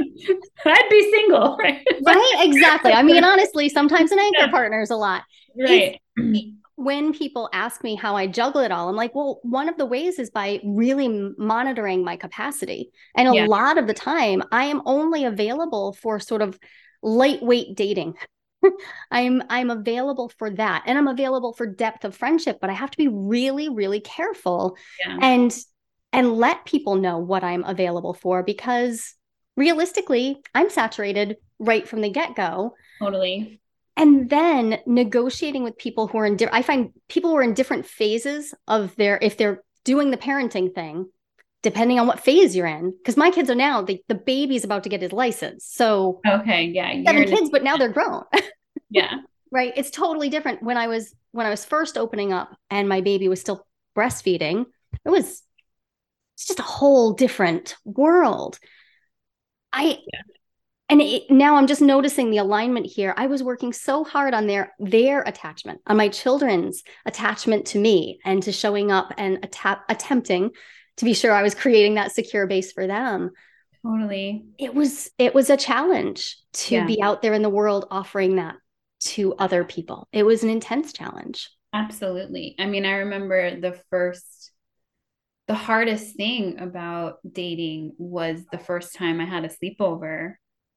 I'd 0.65 0.89
be 0.89 1.11
single, 1.11 1.57
right? 1.61 1.85
right, 2.05 2.35
exactly. 2.39 2.91
I 2.91 3.03
mean, 3.03 3.23
honestly, 3.23 3.69
sometimes 3.69 4.11
an 4.11 4.19
anchor 4.19 4.39
yeah. 4.39 4.51
partner 4.51 4.81
is 4.81 4.89
a 4.89 4.95
lot. 4.95 5.23
Right. 5.59 5.99
It's, 6.15 6.51
when 6.75 7.11
people 7.11 7.49
ask 7.53 7.83
me 7.83 7.95
how 7.95 8.15
I 8.15 8.27
juggle 8.27 8.61
it 8.61 8.71
all, 8.71 8.87
I'm 8.87 8.95
like, 8.95 9.15
well, 9.15 9.39
one 9.41 9.67
of 9.67 9.77
the 9.77 9.85
ways 9.85 10.19
is 10.19 10.29
by 10.29 10.59
really 10.63 11.07
monitoring 11.35 12.05
my 12.05 12.17
capacity. 12.17 12.91
And 13.15 13.27
a 13.27 13.33
yeah. 13.33 13.45
lot 13.47 13.79
of 13.79 13.87
the 13.87 13.95
time, 13.95 14.43
I 14.51 14.65
am 14.65 14.83
only 14.85 15.25
available 15.25 15.93
for 15.93 16.19
sort 16.19 16.43
of 16.43 16.59
lightweight 17.01 17.75
dating. 17.75 18.13
I'm 19.11 19.43
I'm 19.49 19.69
available 19.69 20.29
for 20.37 20.49
that 20.51 20.83
and 20.85 20.97
I'm 20.97 21.07
available 21.07 21.53
for 21.53 21.65
depth 21.65 22.05
of 22.05 22.15
friendship, 22.15 22.59
but 22.59 22.69
I 22.69 22.73
have 22.73 22.91
to 22.91 22.97
be 22.97 23.07
really 23.07 23.69
really 23.69 23.99
careful 23.99 24.77
yeah. 25.05 25.17
and 25.21 25.57
and 26.13 26.33
let 26.33 26.65
people 26.65 26.95
know 26.95 27.17
what 27.17 27.43
I'm 27.43 27.63
available 27.63 28.13
for 28.13 28.43
because 28.43 29.13
realistically, 29.57 30.37
I'm 30.55 30.69
saturated 30.69 31.37
right 31.59 31.87
from 31.87 32.01
the 32.01 32.09
get-go. 32.09 32.73
Totally. 32.99 33.59
And 33.97 34.29
then 34.29 34.79
negotiating 34.85 35.63
with 35.63 35.77
people 35.77 36.07
who 36.07 36.19
are 36.19 36.25
in 36.25 36.37
di- 36.37 36.49
I 36.51 36.61
find 36.61 36.91
people 37.09 37.31
who 37.31 37.37
are 37.37 37.43
in 37.43 37.55
different 37.55 37.87
phases 37.87 38.53
of 38.67 38.95
their 38.95 39.17
if 39.21 39.37
they're 39.37 39.63
doing 39.83 40.11
the 40.11 40.17
parenting 40.17 40.73
thing, 40.73 41.09
depending 41.67 41.99
on 41.99 42.07
what 42.07 42.21
phase 42.21 42.55
you're 42.55 42.65
in. 42.65 42.91
Because 42.91 43.17
my 43.17 43.29
kids 43.29 43.49
are 43.49 43.55
now 43.55 43.81
the, 43.81 44.01
the 44.07 44.15
baby's 44.15 44.63
about 44.63 44.83
to 44.83 44.89
get 44.89 45.01
his 45.01 45.11
license. 45.11 45.65
So 45.65 46.21
okay, 46.25 46.63
yeah. 46.63 47.03
Seven 47.05 47.25
kids, 47.25 47.49
but 47.49 47.61
now 47.61 47.75
they're 47.75 47.89
grown. 47.89 48.23
yeah. 48.89 49.15
Right. 49.51 49.73
It's 49.75 49.91
totally 49.91 50.29
different. 50.29 50.63
When 50.63 50.77
I 50.77 50.87
was 50.87 51.13
when 51.33 51.45
I 51.45 51.49
was 51.49 51.65
first 51.65 51.97
opening 51.97 52.31
up 52.31 52.55
and 52.69 52.87
my 52.87 53.01
baby 53.01 53.27
was 53.27 53.41
still 53.41 53.67
breastfeeding, 53.97 54.65
it 55.03 55.09
was 55.09 55.43
it's 56.35 56.47
just 56.47 56.59
a 56.59 56.63
whole 56.63 57.11
different 57.11 57.75
world. 57.83 58.59
I 59.73 59.99
yeah. 60.09 60.21
and 60.87 61.01
it, 61.01 61.29
now 61.29 61.57
I'm 61.57 61.67
just 61.67 61.81
noticing 61.81 62.31
the 62.31 62.37
alignment 62.37 62.85
here. 62.85 63.13
I 63.17 63.27
was 63.27 63.43
working 63.43 63.73
so 63.73 64.05
hard 64.05 64.33
on 64.33 64.47
their 64.47 64.71
their 64.79 65.21
attachment, 65.23 65.81
on 65.85 65.97
my 65.97 66.07
children's 66.07 66.85
attachment 67.05 67.65
to 67.67 67.77
me 67.77 68.19
and 68.23 68.41
to 68.43 68.53
showing 68.53 68.89
up 68.89 69.13
and 69.17 69.43
atta- 69.43 69.83
attempting 69.89 70.51
to 70.97 71.05
be 71.05 71.13
sure 71.13 71.31
I 71.31 71.43
was 71.43 71.55
creating 71.55 71.95
that 71.95 72.11
secure 72.11 72.47
base 72.47 72.71
for 72.71 72.87
them. 72.87 73.31
Totally. 73.85 74.45
It 74.57 74.73
was 74.73 75.09
it 75.17 75.33
was 75.33 75.49
a 75.49 75.57
challenge 75.57 76.37
to 76.53 76.75
yeah. 76.75 76.85
be 76.85 77.01
out 77.01 77.21
there 77.21 77.33
in 77.33 77.41
the 77.41 77.49
world 77.49 77.85
offering 77.89 78.35
that 78.37 78.55
to 78.99 79.35
other 79.35 79.63
people. 79.63 80.07
It 80.11 80.23
was 80.23 80.43
an 80.43 80.49
intense 80.49 80.93
challenge. 80.93 81.49
Absolutely. 81.73 82.55
I 82.59 82.65
mean, 82.65 82.85
I 82.85 82.97
remember 82.97 83.59
the 83.59 83.79
first 83.89 84.51
the 85.47 85.55
hardest 85.55 86.15
thing 86.17 86.59
about 86.59 87.19
dating 87.29 87.93
was 87.97 88.41
the 88.51 88.57
first 88.57 88.95
time 88.95 89.21
I 89.21 89.25
had 89.25 89.45
a 89.45 89.49
sleepover 89.49 90.33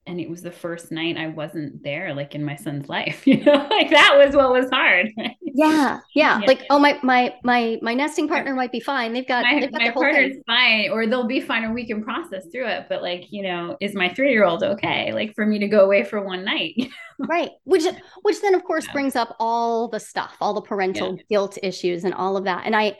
and 0.07 0.21
it 0.21 0.31
was 0.31 0.43
the 0.43 0.53
first 0.53 0.93
night 0.93 1.17
I 1.17 1.29
wasn't 1.29 1.83
there, 1.83 2.15
like 2.15 2.35
in 2.35 2.45
my 2.45 2.57
son's 2.57 2.89
life, 2.89 3.27
you 3.27 3.45
know, 3.45 3.67
like 3.71 3.91
that 3.91 4.23
was 4.25 4.37
what 4.37 4.53
was 4.53 4.71
hard. 4.71 5.09
Yeah, 5.55 6.01
yeah, 6.15 6.41
yeah. 6.41 6.47
Like, 6.47 6.65
oh, 6.71 6.79
my 6.79 6.99
my 7.03 7.35
my 7.45 7.79
my 7.83 7.95
nesting 7.95 8.29
partner 8.29 8.55
might 8.55 8.73
be 8.73 8.81
fine. 8.81 9.13
They've 9.13 9.27
got 9.27 9.45
my, 9.45 9.61
they've 9.61 9.73
got 9.73 9.81
my 9.81 9.91
partner's 9.91 10.35
thing. 10.35 10.43
fine, 10.47 10.91
or 10.91 11.07
they'll 11.07 11.27
be 11.27 11.41
fine, 11.41 11.65
or 11.65 11.73
we 11.73 11.87
can 11.87 12.03
process 12.03 12.47
through 12.53 12.67
it. 12.67 12.87
But 12.89 13.03
like, 13.03 13.31
you 13.31 13.43
know, 13.43 13.77
is 13.81 13.95
my 13.95 14.13
three 14.13 14.31
year 14.31 14.45
old 14.45 14.63
okay? 14.63 15.13
Like 15.13 15.35
for 15.35 15.47
me 15.47 15.59
to 15.61 15.69
go 15.69 15.85
away 15.85 16.05
for 16.05 16.21
one 16.23 16.45
night, 16.45 16.75
right? 17.19 17.51
Which 17.65 17.85
which 18.23 18.41
then 18.41 18.55
of 18.55 18.65
course 18.65 18.87
yeah. 18.87 18.93
brings 18.93 19.17
up 19.17 19.37
all 19.39 19.89
the 19.89 20.01
stuff, 20.01 20.37
all 20.41 20.55
the 20.55 20.61
parental 20.61 21.17
yeah. 21.17 21.23
guilt 21.29 21.59
issues, 21.63 22.05
and 22.05 22.15
all 22.15 22.37
of 22.37 22.45
that. 22.45 22.63
And 22.67 22.75
I, 22.75 22.97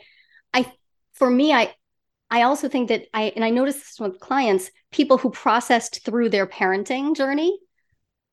I, 0.53 0.71
for 1.13 1.29
me, 1.29 1.53
I 1.53 1.73
I 2.29 2.43
also 2.43 2.69
think 2.69 2.87
that 2.87 3.07
I 3.13 3.33
and 3.35 3.43
I 3.43 3.49
noticed 3.49 3.79
this 3.79 3.99
with 3.99 4.19
clients, 4.19 4.71
people 4.91 5.17
who 5.17 5.31
processed 5.31 6.05
through 6.05 6.29
their 6.29 6.47
parenting 6.47 7.15
journey 7.15 7.59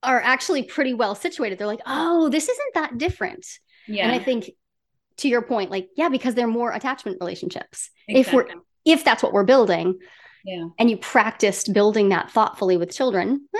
are 0.04 0.20
actually 0.20 0.62
pretty 0.62 0.94
well 0.94 1.16
situated. 1.16 1.59
They're 1.59 1.66
like, 1.66 1.83
"Oh, 1.85 2.28
this 2.28 2.48
isn't 2.48 2.74
that 2.74 2.96
different." 2.96 3.44
Yeah. 3.88 4.05
And 4.05 4.12
I 4.12 4.22
think 4.22 4.51
to 5.18 5.29
your 5.29 5.42
point, 5.42 5.70
like, 5.70 5.88
yeah, 5.96 6.09
because 6.09 6.35
they're 6.35 6.46
more 6.46 6.72
attachment 6.72 7.18
relationships. 7.20 7.90
If 8.07 8.33
we're 8.33 8.46
if 8.85 9.05
that's 9.05 9.22
what 9.22 9.33
we're 9.33 9.44
building 9.44 9.98
yeah. 10.44 10.68
and 10.79 10.90
you 10.90 10.96
practiced 10.96 11.72
building 11.72 12.11
that 12.11 12.31
thoughtfully 12.31 12.77
with 12.77 12.94
children, 12.94 13.46
eh, 13.55 13.59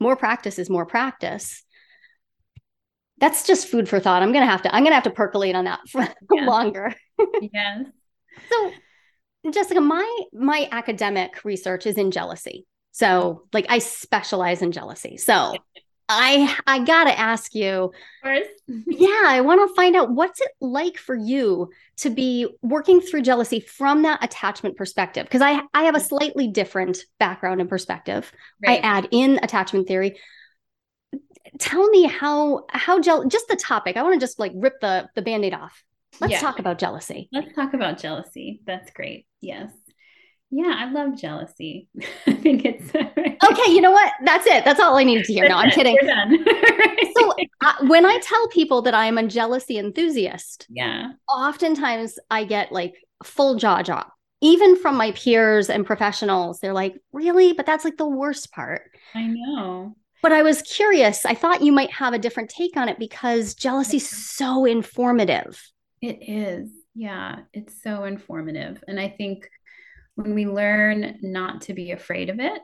more 0.00 0.16
practice 0.16 0.58
is 0.58 0.68
more 0.68 0.86
practice. 0.86 1.62
That's 3.18 3.46
just 3.46 3.68
food 3.68 3.88
for 3.88 4.00
thought. 4.00 4.22
I'm 4.22 4.32
gonna 4.32 4.46
have 4.46 4.62
to 4.62 4.74
I'm 4.74 4.82
gonna 4.82 4.94
have 4.94 5.04
to 5.04 5.10
percolate 5.10 5.54
on 5.54 5.64
that 5.66 5.80
for 5.88 6.00
Yeah. 6.34 6.46
longer. 6.46 6.94
Yes. 7.52 7.84
So, 8.48 8.72
Jessica, 9.50 9.80
my 9.82 10.20
my 10.32 10.68
academic 10.72 11.44
research 11.44 11.86
is 11.86 11.98
in 11.98 12.10
jealousy. 12.10 12.66
So, 12.92 13.46
like 13.52 13.66
I 13.68 13.78
specialize 13.78 14.62
in 14.62 14.72
jealousy. 14.72 15.18
So, 15.18 15.54
I 16.10 16.56
I 16.66 16.84
got 16.84 17.04
to 17.04 17.18
ask 17.18 17.54
you, 17.54 17.84
Of 17.84 17.92
course. 18.22 18.46
yeah, 18.86 19.22
I 19.26 19.40
want 19.42 19.66
to 19.68 19.74
find 19.74 19.94
out 19.96 20.10
what's 20.10 20.40
it 20.40 20.50
like 20.60 20.98
for 20.98 21.14
you 21.14 21.70
to 21.98 22.10
be 22.10 22.48
working 22.62 23.00
through 23.00 23.22
jealousy 23.22 23.60
from 23.60 24.02
that 24.02 24.22
attachment 24.24 24.76
perspective 24.76 25.24
because 25.24 25.42
I 25.42 25.60
I 25.72 25.84
have 25.84 25.94
a 25.94 26.00
slightly 26.00 26.48
different 26.48 26.98
background 27.18 27.60
and 27.60 27.70
perspective. 27.70 28.30
Right. 28.66 28.82
I 28.82 28.86
add 28.86 29.08
in 29.10 29.38
attachment 29.42 29.86
theory. 29.88 30.18
Tell 31.58 31.88
me 31.88 32.04
how 32.04 32.66
how 32.70 33.00
jeal 33.00 33.26
just 33.26 33.48
the 33.48 33.56
topic. 33.56 33.96
I 33.96 34.02
want 34.02 34.14
to 34.14 34.20
just 34.20 34.38
like 34.38 34.52
rip 34.54 34.80
the 34.80 35.08
the 35.14 35.22
band-aid 35.22 35.54
off. 35.54 35.82
Let's 36.20 36.32
Yeah. 36.32 36.40
talk 36.40 36.58
about 36.58 36.78
jealousy. 36.78 37.28
Let's 37.32 37.54
talk 37.54 37.72
about 37.72 37.98
jealousy. 37.98 38.60
That's 38.66 38.90
great. 38.90 39.26
Yes. 39.40 39.70
Yeah, 40.50 40.74
I 40.76 40.90
love 40.90 41.16
jealousy. 41.16 41.88
I 42.26 42.32
think 42.32 42.64
it's 42.64 42.90
Okay, 42.94 43.72
you 43.72 43.80
know 43.80 43.92
what? 43.92 44.12
That's 44.24 44.46
it. 44.46 44.64
That's 44.64 44.80
all 44.80 44.96
I 44.96 45.04
needed 45.04 45.24
to 45.26 45.32
hear. 45.32 45.48
No, 45.48 45.56
I'm 45.56 45.68
it. 45.68 45.74
kidding. 45.74 45.96
So 47.16 47.32
uh, 47.60 47.72
when 47.86 48.06
I 48.06 48.18
tell 48.20 48.48
people 48.48 48.82
that 48.82 48.94
I 48.94 49.06
am 49.06 49.18
a 49.18 49.26
jealousy 49.26 49.78
enthusiast, 49.78 50.66
yeah. 50.70 51.12
oftentimes 51.28 52.18
I 52.30 52.44
get 52.44 52.72
like 52.72 52.94
full 53.24 53.56
jaw 53.56 53.82
drop. 53.82 54.14
Even 54.40 54.76
from 54.76 54.96
my 54.96 55.12
peers 55.12 55.68
and 55.68 55.84
professionals, 55.84 56.60
they're 56.60 56.72
like, 56.72 56.94
"Really? 57.12 57.52
But 57.52 57.66
that's 57.66 57.84
like 57.84 57.98
the 57.98 58.08
worst 58.08 58.52
part." 58.52 58.82
I 59.14 59.26
know. 59.26 59.96
But 60.22 60.32
I 60.32 60.42
was 60.42 60.62
curious. 60.62 61.26
I 61.26 61.34
thought 61.34 61.62
you 61.62 61.72
might 61.72 61.90
have 61.90 62.14
a 62.14 62.18
different 62.18 62.48
take 62.48 62.76
on 62.76 62.88
it 62.88 62.98
because 62.98 63.54
jealousy's 63.54 64.08
so 64.08 64.64
informative. 64.64 65.60
It 66.00 66.18
is. 66.26 66.70
Yeah, 66.94 67.40
it's 67.52 67.82
so 67.82 68.04
informative. 68.04 68.82
And 68.88 68.98
I 68.98 69.08
think 69.08 69.48
when 70.16 70.34
we 70.34 70.46
learn 70.46 71.18
not 71.22 71.62
to 71.62 71.74
be 71.74 71.92
afraid 71.92 72.30
of 72.30 72.40
it, 72.40 72.60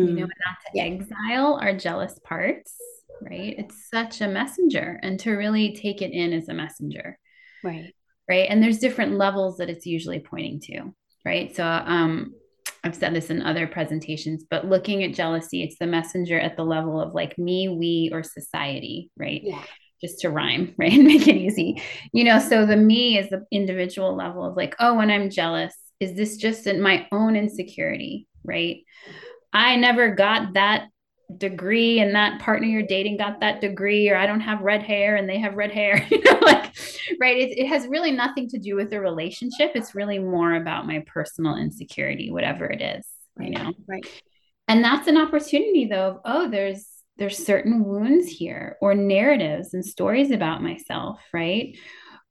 you 0.00 0.14
know, 0.14 0.22
Mm, 0.24 0.28
not 0.28 0.56
to 0.66 0.70
Yeah. 0.72 0.84
exile 0.84 1.58
our 1.60 1.74
jealous 1.76 2.18
parts, 2.24 2.76
right? 3.20 3.54
It's 3.58 3.88
such 3.90 4.20
a 4.20 4.28
messenger 4.28 4.98
and 5.02 5.18
to 5.20 5.32
really 5.32 5.74
take 5.74 6.02
it 6.02 6.12
in 6.12 6.32
as 6.32 6.48
a 6.48 6.54
messenger, 6.54 7.18
right. 7.62 7.94
right? 8.28 8.48
And 8.48 8.62
there's 8.62 8.78
different 8.78 9.12
levels 9.18 9.58
that 9.58 9.70
it's 9.70 9.86
usually 9.86 10.20
pointing 10.20 10.60
to, 10.60 10.94
right? 11.24 11.54
So, 11.54 11.64
um, 11.64 12.34
I've 12.82 12.94
said 12.94 13.14
this 13.14 13.30
in 13.30 13.42
other 13.42 13.66
presentations, 13.66 14.44
but 14.48 14.66
looking 14.66 15.02
at 15.04 15.14
jealousy, 15.14 15.62
it's 15.62 15.78
the 15.78 15.86
messenger 15.86 16.38
at 16.38 16.56
the 16.56 16.64
level 16.64 17.00
of 17.00 17.14
like 17.14 17.38
me, 17.38 17.68
we, 17.68 18.10
or 18.12 18.22
society, 18.22 19.10
right? 19.16 19.42
Yeah. 19.44 19.64
just 20.00 20.20
to 20.20 20.28
rhyme, 20.30 20.74
right? 20.78 20.92
And 20.92 21.04
make 21.04 21.26
it 21.28 21.36
easy. 21.36 21.82
You 22.12 22.24
know, 22.24 22.38
so 22.38 22.66
the 22.66 22.76
me 22.76 23.18
is 23.18 23.30
the 23.30 23.44
individual 23.50 24.14
level 24.14 24.44
of 24.44 24.56
like, 24.56 24.74
oh, 24.80 24.94
when 24.94 25.10
I'm 25.10 25.30
jealous, 25.30 25.74
is 26.04 26.16
this 26.16 26.36
just 26.36 26.66
in 26.66 26.80
my 26.80 27.06
own 27.12 27.36
insecurity, 27.36 28.26
right? 28.44 28.78
I 29.52 29.76
never 29.76 30.14
got 30.14 30.54
that 30.54 30.88
degree 31.38 32.00
and 32.00 32.14
that 32.14 32.40
partner 32.40 32.66
you're 32.68 32.82
dating 32.82 33.16
got 33.16 33.40
that 33.40 33.60
degree 33.60 34.10
or 34.10 34.16
I 34.16 34.26
don't 34.26 34.40
have 34.40 34.60
red 34.60 34.82
hair 34.82 35.16
and 35.16 35.28
they 35.28 35.38
have 35.40 35.54
red 35.54 35.72
hair, 35.72 36.06
you 36.10 36.22
know, 36.22 36.38
like 36.42 36.72
right. 37.20 37.36
It, 37.38 37.58
it 37.58 37.66
has 37.68 37.86
really 37.86 38.10
nothing 38.10 38.48
to 38.50 38.58
do 38.58 38.76
with 38.76 38.90
the 38.90 39.00
relationship. 39.00 39.72
It's 39.74 39.94
really 39.94 40.18
more 40.18 40.54
about 40.54 40.86
my 40.86 41.02
personal 41.06 41.56
insecurity, 41.56 42.30
whatever 42.30 42.66
it 42.66 42.82
is, 42.82 43.06
you 43.38 43.50
know 43.50 43.72
Right. 43.88 44.06
and 44.68 44.84
that's 44.84 45.08
an 45.08 45.16
opportunity 45.16 45.86
though 45.86 46.08
of 46.08 46.20
oh 46.24 46.50
there's 46.50 46.86
there's 47.16 47.44
certain 47.44 47.84
wounds 47.84 48.26
here 48.28 48.76
or 48.80 48.94
narratives 48.94 49.74
and 49.74 49.84
stories 49.84 50.30
about 50.30 50.62
myself 50.62 51.20
right 51.32 51.76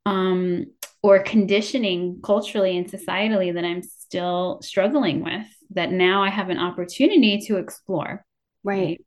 um 0.05 0.65
or 1.03 1.19
conditioning 1.19 2.19
culturally 2.23 2.75
and 2.77 2.89
societally 2.89 3.53
that 3.53 3.63
i'm 3.63 3.83
still 3.83 4.59
struggling 4.61 5.23
with 5.23 5.45
that 5.69 5.91
now 5.91 6.23
i 6.23 6.29
have 6.29 6.49
an 6.49 6.57
opportunity 6.57 7.39
to 7.39 7.57
explore 7.57 8.25
Right. 8.63 9.01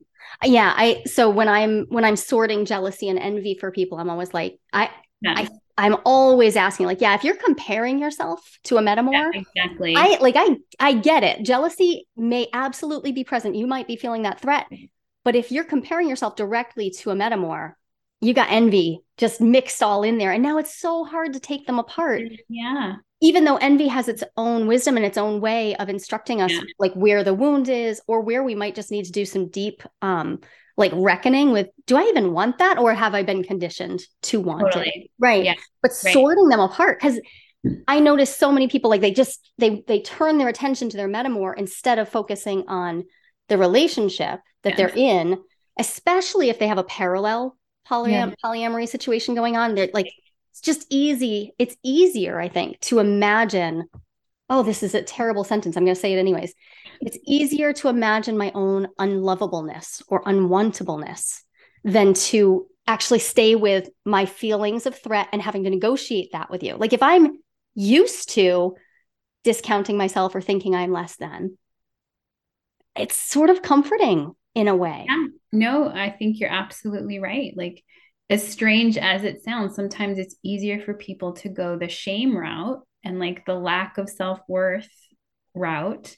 Yeah, 0.44 0.72
I 0.76 1.02
so 1.06 1.30
when 1.30 1.48
I'm 1.48 1.86
when 1.88 2.04
I'm 2.04 2.16
sorting 2.16 2.64
jealousy 2.66 3.08
and 3.08 3.18
envy 3.18 3.56
for 3.58 3.70
people, 3.70 3.98
I'm 3.98 4.10
always 4.10 4.34
like 4.34 4.58
I 4.72 4.90
yeah, 5.22 5.46
I'm 5.78 5.96
always 6.04 6.56
asking 6.56 6.86
like, 6.86 7.00
yeah, 7.00 7.14
if 7.14 7.24
you're 7.24 7.36
comparing 7.36 7.98
yourself 7.98 8.58
to 8.64 8.76
a 8.76 8.80
metamor, 8.82 9.12
yeah, 9.12 9.30
exactly 9.34 9.94
I 9.96 10.18
like 10.20 10.34
I 10.36 10.56
I 10.78 10.94
get 10.94 11.22
it. 11.22 11.42
Jealousy 11.42 12.06
may 12.16 12.48
absolutely 12.52 13.12
be 13.12 13.24
present. 13.24 13.54
You 13.56 13.66
might 13.66 13.86
be 13.86 13.96
feeling 13.96 14.22
that 14.22 14.40
threat. 14.40 14.66
But 15.24 15.36
if 15.36 15.50
you're 15.50 15.64
comparing 15.64 16.08
yourself 16.08 16.36
directly 16.36 16.90
to 16.90 17.10
a 17.10 17.14
metamor, 17.14 17.74
you 18.26 18.34
got 18.34 18.50
envy 18.50 19.00
just 19.18 19.40
mixed 19.40 19.82
all 19.82 20.02
in 20.02 20.18
there. 20.18 20.32
And 20.32 20.42
now 20.42 20.58
it's 20.58 20.74
so 20.78 21.04
hard 21.04 21.32
to 21.34 21.40
take 21.40 21.66
them 21.66 21.78
apart. 21.78 22.22
yeah 22.48 22.96
Even 23.22 23.44
though 23.44 23.56
envy 23.56 23.88
has 23.88 24.08
its 24.08 24.22
own 24.36 24.66
wisdom 24.66 24.96
and 24.96 25.06
its 25.06 25.16
own 25.18 25.40
way 25.40 25.74
of 25.76 25.88
instructing 25.88 26.42
us 26.42 26.52
Yeah. 26.52 26.60
like 26.78 26.92
where 26.94 27.22
the 27.24 27.32
wound 27.42 27.68
is 27.68 28.00
or 28.06 28.20
where 28.20 28.42
we 28.42 28.54
might 28.54 28.74
just 28.74 28.90
need 28.90 29.04
to 29.06 29.12
do 29.20 29.24
some 29.24 29.48
deep 29.48 29.82
um 30.02 30.28
like 30.76 30.92
reckoning 30.94 31.52
with 31.52 31.68
do 31.86 31.96
I 31.96 32.02
even 32.12 32.32
want 32.38 32.58
that 32.58 32.76
or 32.78 32.92
have 32.92 33.14
I 33.14 33.22
been 33.22 33.42
conditioned 33.42 34.00
to 34.28 34.40
want 34.40 34.74
it? 34.76 35.08
Right. 35.18 35.44
Yeah. 35.44 35.54
But 35.82 35.92
Right. 36.04 36.12
sorting 36.12 36.48
them 36.48 36.60
apart 36.60 37.00
cuz 37.00 37.18
I 37.88 38.00
notice 38.00 38.32
so 38.36 38.52
many 38.52 38.68
people 38.68 38.90
like 38.90 39.00
they 39.00 39.12
just 39.22 39.50
they 39.58 39.82
they 39.90 40.00
turn 40.00 40.36
their 40.38 40.48
attention 40.48 40.90
to 40.90 40.96
their 40.98 41.08
metamor 41.08 41.52
instead 41.56 41.98
of 41.98 42.08
focusing 42.18 42.64
on 42.68 43.04
the 43.48 43.56
relationship 43.66 44.40
that 44.62 44.70
Yeah. 44.70 44.76
they're 44.76 44.96
in, 45.14 45.38
especially 45.78 46.50
if 46.50 46.58
they 46.58 46.68
have 46.68 46.78
a 46.78 46.84
parallel 47.00 47.56
polyam- 47.88 48.34
polyamory 48.44 48.88
situation 48.88 49.34
going 49.34 49.56
on. 49.56 49.74
They're 49.74 49.88
like 49.92 50.12
it's 50.52 50.62
just 50.62 50.86
easy. 50.88 51.52
It's 51.58 51.76
easier, 51.82 52.40
I 52.40 52.48
think, 52.48 52.80
to 52.80 52.98
imagine. 52.98 53.88
Oh, 54.48 54.62
this 54.62 54.82
is 54.82 54.94
a 54.94 55.02
terrible 55.02 55.44
sentence. 55.44 55.76
I'm 55.76 55.84
going 55.84 55.94
to 55.94 56.00
say 56.00 56.14
it 56.14 56.18
anyways. 56.18 56.54
It's 57.02 57.18
easier 57.26 57.74
to 57.74 57.88
imagine 57.88 58.38
my 58.38 58.52
own 58.54 58.88
unlovableness 58.98 60.02
or 60.08 60.22
unwantableness 60.22 61.42
than 61.84 62.14
to 62.14 62.66
actually 62.86 63.18
stay 63.18 63.54
with 63.54 63.90
my 64.06 64.24
feelings 64.24 64.86
of 64.86 64.98
threat 64.98 65.28
and 65.32 65.42
having 65.42 65.64
to 65.64 65.70
negotiate 65.70 66.30
that 66.32 66.50
with 66.50 66.62
you. 66.62 66.76
Like 66.76 66.94
if 66.94 67.02
I'm 67.02 67.38
used 67.74 68.30
to 68.30 68.76
discounting 69.44 69.98
myself 69.98 70.34
or 70.34 70.40
thinking 70.40 70.74
I'm 70.74 70.92
less 70.92 71.16
than, 71.16 71.58
it's 72.96 73.16
sort 73.16 73.50
of 73.50 73.60
comforting 73.60 74.34
in 74.56 74.68
a 74.68 74.74
way. 74.74 75.04
Yeah. 75.06 75.26
No, 75.52 75.88
I 75.88 76.10
think 76.10 76.40
you're 76.40 76.50
absolutely 76.50 77.20
right. 77.20 77.52
Like, 77.56 77.84
as 78.28 78.46
strange 78.46 78.96
as 78.96 79.22
it 79.22 79.44
sounds, 79.44 79.76
sometimes 79.76 80.18
it's 80.18 80.34
easier 80.42 80.80
for 80.80 80.94
people 80.94 81.34
to 81.34 81.48
go 81.48 81.78
the 81.78 81.88
shame 81.88 82.36
route 82.36 82.80
and 83.04 83.20
like 83.20 83.46
the 83.46 83.54
lack 83.54 83.98
of 83.98 84.10
self 84.10 84.40
worth 84.48 84.88
route 85.54 86.16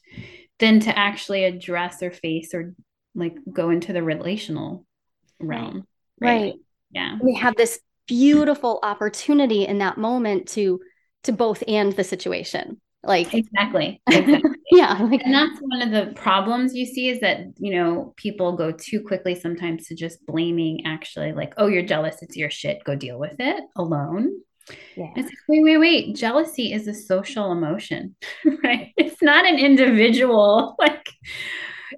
than 0.59 0.81
to 0.81 0.99
actually 0.99 1.45
address 1.45 2.03
or 2.03 2.11
face 2.11 2.55
or 2.55 2.75
like 3.15 3.37
go 3.53 3.71
into 3.71 3.93
the 3.93 4.03
relational 4.03 4.87
realm. 5.39 5.87
Right. 6.21 6.55
Yeah. 6.91 7.19
We 7.23 7.35
have 7.35 7.57
this 7.57 7.79
beautiful 8.07 8.79
opportunity 8.83 9.67
in 9.67 9.79
that 9.79 9.99
moment 9.99 10.49
to 10.49 10.81
to 11.25 11.33
both 11.33 11.63
and 11.69 11.93
the 11.93 12.05
situation. 12.05 12.81
Like 13.03 13.33
Exactly. 13.35 14.01
Exactly. 14.11 14.51
yeah, 14.73 15.03
like 15.03 15.23
and 15.23 15.35
that's 15.35 15.59
one 15.61 15.83
of 15.83 15.91
the 15.91 16.13
problems 16.15 16.75
you 16.75 16.85
see 16.85 17.09
is 17.09 17.21
that 17.21 17.41
you 17.57 17.73
know 17.73 18.13
people 18.17 18.57
go 18.57 18.73
too 18.73 19.01
quickly 19.01 19.35
sometimes 19.35 19.87
to 19.87 19.95
just 19.95 20.25
blaming 20.27 20.85
actually 20.85 21.33
like 21.33 21.55
oh 21.57 21.67
you're 21.69 21.83
jealous 21.83 22.23
it's 22.23 22.37
your 22.37 22.51
shit 22.51 22.85
go 22.85 22.95
deal 22.95 23.19
with 23.19 23.37
it 23.39 23.63
alone 23.77 24.31
yeah. 24.97 25.11
it's 25.17 25.29
like 25.29 25.39
wait 25.49 25.63
wait 25.63 25.79
wait 25.79 26.17
jealousy 26.17 26.73
is 26.73 26.87
a 26.87 26.93
social 26.93 27.51
emotion 27.53 28.15
right 28.65 28.93
it's 28.97 29.23
not 29.23 29.47
an 29.47 29.59
individual 29.59 30.77
like 30.79 31.09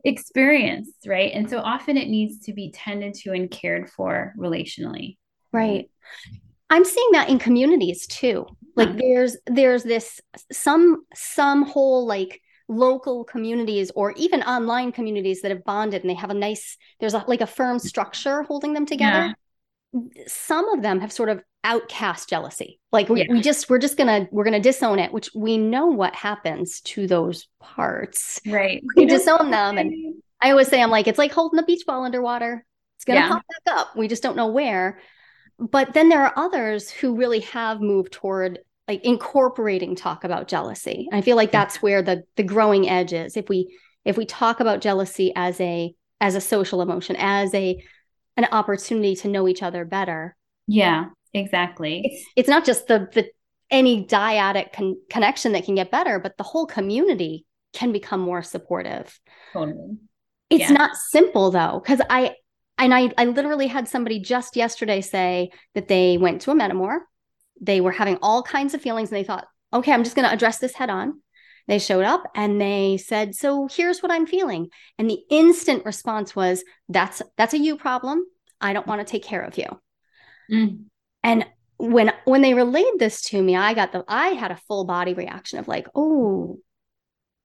experience 0.05 0.91
right 1.07 1.33
and 1.35 1.51
so 1.51 1.59
often 1.59 1.97
it 1.97 2.09
needs 2.09 2.45
to 2.47 2.53
be 2.53 2.71
tended 2.71 3.15
to 3.15 3.33
and 3.33 3.51
cared 3.51 3.91
for 3.91 4.33
relationally 4.39 5.17
Right. 5.53 5.91
I'm 6.69 6.85
seeing 6.85 7.09
that 7.13 7.29
in 7.29 7.39
communities 7.39 8.07
too. 8.07 8.47
Like 8.81 8.97
there's 8.99 9.37
there's 9.47 9.85
this 9.85 10.21
some 10.51 11.05
some 11.15 11.65
whole 11.65 12.07
like 12.07 12.41
local 12.69 13.25
communities 13.25 13.91
or 13.97 14.13
even 14.13 14.43
online 14.43 14.93
communities 14.93 15.43
that 15.43 15.51
have 15.51 15.65
bonded 15.65 16.03
and 16.03 16.09
they 16.11 16.15
have 16.15 16.31
a 16.31 16.35
nice 16.35 16.77
there's 17.01 17.15
a, 17.15 17.25
like 17.27 17.41
a 17.41 17.47
firm 17.47 17.79
mm. 17.79 17.81
structure 17.81 18.43
holding 18.45 18.73
them 18.73 18.87
together. 18.87 19.35
Some 20.29 20.69
of 20.69 20.83
them 20.83 21.01
have 21.01 21.11
sort 21.11 21.31
of 21.31 21.43
outcast 21.65 22.29
jealousy. 22.29 22.79
Like 22.93 23.09
we, 23.09 23.21
Yeah. 23.21 23.27
we 23.33 23.41
just 23.41 23.69
we're 23.69 23.81
just 23.81 23.97
gonna 23.97 24.29
we're 24.31 24.45
gonna 24.45 24.61
disown 24.61 24.99
it, 24.99 25.13
which 25.13 25.31
we 25.35 25.59
know 25.59 25.87
what 25.87 26.15
happens 26.15 26.81
to 26.83 27.07
those 27.07 27.49
parts. 27.61 28.41
Right. 28.47 28.83
We 28.97 29.07
disown 29.07 29.51
them 29.51 29.79
and 29.79 30.15
I 30.41 30.53
always 30.53 30.69
say 30.69 30.81
I'm 30.81 30.91
like, 30.91 31.07
it's 31.07 31.19
like 31.19 31.33
holding 31.33 31.59
a 31.59 31.65
beach 31.65 31.85
ball 31.87 32.05
underwater. 32.05 32.65
It's 32.97 33.05
gonna 33.05 33.21
Yeah. 33.21 33.29
pop 33.29 33.43
back 33.65 33.77
up. 33.79 33.97
We 33.97 34.09
just 34.09 34.23
don't 34.23 34.37
know 34.37 34.49
where. 34.49 35.01
But 35.59 35.93
then 35.93 36.09
there 36.09 36.23
are 36.25 36.33
others 36.37 36.89
who 36.89 37.17
really 37.17 37.41
have 37.41 37.81
moved 37.81 38.13
toward 38.13 38.61
like 38.91 39.05
incorporating 39.05 39.95
talk 39.95 40.25
about 40.25 40.49
jealousy. 40.49 41.09
I 41.13 41.21
feel 41.21 41.37
like 41.37 41.53
that's 41.53 41.81
where 41.81 42.03
the 42.03 42.25
the 42.37 42.43
growing 42.43 42.89
edge 42.89 43.13
is. 43.13 43.37
If 43.37 43.49
we 43.49 43.79
if 44.05 44.17
we 44.17 44.27
talk 44.27 44.59
about 44.59 44.81
jealousy 44.81 45.33
as 45.37 45.61
a 45.61 45.95
as 46.21 46.35
a 46.35 46.41
social 46.41 46.83
emotion, 46.83 47.15
as 47.19 47.55
a 47.55 47.83
an 48.37 48.47
opportunity 48.51 49.15
to 49.17 49.29
know 49.29 49.47
each 49.47 49.63
other 49.63 49.85
better, 49.85 50.37
Yeah, 50.67 51.07
exactly. 51.33 52.01
it's 52.05 52.25
it's 52.35 52.49
not 52.49 52.65
just 52.65 52.89
the 52.89 53.09
the 53.15 53.31
any 53.71 54.05
dyadic 54.05 54.73
con- 54.73 54.97
connection 55.09 55.53
that 55.53 55.65
can 55.65 55.77
get 55.77 55.93
better, 55.93 56.19
but 56.19 56.37
the 56.37 56.43
whole 56.43 56.67
community 56.67 57.45
can 57.73 57.93
become 57.93 58.19
more 58.21 58.43
supportive. 58.43 59.21
Totally. 59.53 59.99
It's 60.51 60.69
Yeah. 60.69 60.73
not 60.73 60.97
simple 60.97 61.53
though, 61.53 61.81
because 61.81 62.01
I 62.11 62.35
and 62.77 62.93
I 62.93 63.13
I 63.17 63.27
literally 63.27 63.69
had 63.69 63.87
somebody 63.87 64.19
just 64.19 64.57
yesterday 64.57 65.01
say 65.01 65.53
that 65.75 65.87
they 65.87 66.19
went 66.19 66.41
to 66.43 66.51
a 66.51 66.55
metamor, 66.55 66.97
they 67.61 67.81
were 67.81 67.93
having 67.93 68.19
all 68.23 68.43
kinds 68.43 68.75
of 68.75 68.83
feelings, 68.83 69.11
and 69.11 69.17
they 69.17 69.25
thought, 69.25 69.47
okay, 69.73 69.93
I'm 69.93 70.05
just 70.05 70.17
going 70.17 70.27
to 70.27 70.35
address 70.35 70.59
this 70.59 70.75
head 70.75 70.91
on. 70.91 71.21
They 71.69 71.79
showed 71.79 72.05
up 72.05 72.25
and 72.35 72.61
they 72.61 72.97
said, 72.97 73.37
so 73.37 73.69
here's 73.71 74.03
what 74.03 74.11
I'm 74.11 74.27
feeling, 74.27 74.69
and 74.99 75.09
the 75.09 75.21
instant 75.31 75.85
response 75.85 76.35
was, 76.35 76.65
that's 76.89 77.23
that's 77.37 77.55
a 77.55 77.59
you 77.59 77.77
problem. 77.77 78.25
I 78.61 78.73
don't 78.73 78.87
want 78.87 79.01
to 79.01 79.11
take 79.11 79.23
care 79.23 79.43
of 79.43 79.57
you. 79.57 79.67
Mm. 80.51 80.85
And 81.23 81.47
when 81.79 82.13
when 82.25 82.43
they 82.43 82.55
relayed 82.55 82.99
this 82.99 83.23
to 83.23 83.43
me, 83.43 83.57
I 83.57 83.75
got 83.75 83.93
the 83.93 84.05
I 84.09 84.29
had 84.29 84.51
a 84.51 84.61
full 84.69 84.85
body 84.85 85.15
reaction 85.15 85.59
of 85.59 85.69
like, 85.69 85.87
oh, 85.95 86.59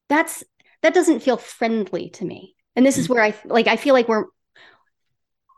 that's 0.10 0.43
that 0.82 0.93
doesn't 0.93 1.21
feel 1.21 1.38
friendly 1.38 2.10
to 2.12 2.25
me. 2.25 2.56
And 2.75 2.86
this 2.86 2.97
is 2.97 3.08
where 3.08 3.23
I 3.23 3.36
like 3.45 3.67
I 3.67 3.75
feel 3.75 3.93
like 3.93 4.08
we're 4.08 4.25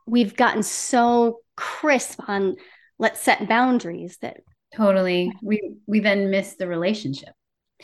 we've 0.06 0.36
gotten 0.36 0.64
so 0.64 1.40
crisp 1.56 2.20
on 2.28 2.56
let's 3.00 3.20
set 3.22 3.48
boundaries 3.48 4.18
that 4.22 4.38
Totally. 4.76 5.32
We 5.42 5.76
we 5.88 6.02
then 6.02 6.30
miss 6.30 6.56
the 6.56 6.68
relationship. 6.68 7.34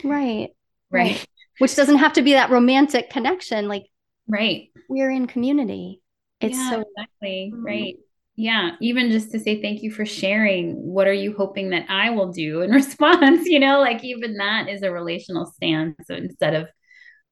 right 0.04 0.50
Right. 0.92 1.26
which 1.60 1.76
doesn't 1.76 1.98
have 1.98 2.14
to 2.14 2.22
be 2.22 2.34
that 2.34 2.50
romantic 2.50 3.10
connection 3.10 3.68
like 3.68 3.86
Right. 4.28 4.70
we're 4.90 5.12
in 5.12 5.28
community 5.28 6.02
it's 6.42 6.58
yeah, 6.58 6.70
so 6.70 6.82
exactly 6.98 7.52
Mm. 7.54 7.64
right. 7.64 7.96
Yeah, 8.36 8.72
even 8.82 9.12
just 9.12 9.32
to 9.34 9.40
say 9.40 9.62
thank 9.62 9.84
you 9.84 9.92
for 9.92 10.06
sharing. 10.08 10.74
What 10.76 11.08
are 11.08 11.14
you 11.14 11.36
hoping 11.38 11.70
that 11.70 11.86
I 11.88 12.10
will 12.10 12.32
do 12.32 12.62
in 12.62 12.72
response? 12.82 13.46
You 13.46 13.60
know, 13.60 13.80
like 13.80 14.04
even 14.04 14.38
that 14.38 14.68
is 14.70 14.82
a 14.82 14.92
relational 14.92 15.46
stance. 15.46 15.96
So 16.08 16.16
instead 16.16 16.56
of, 16.56 16.68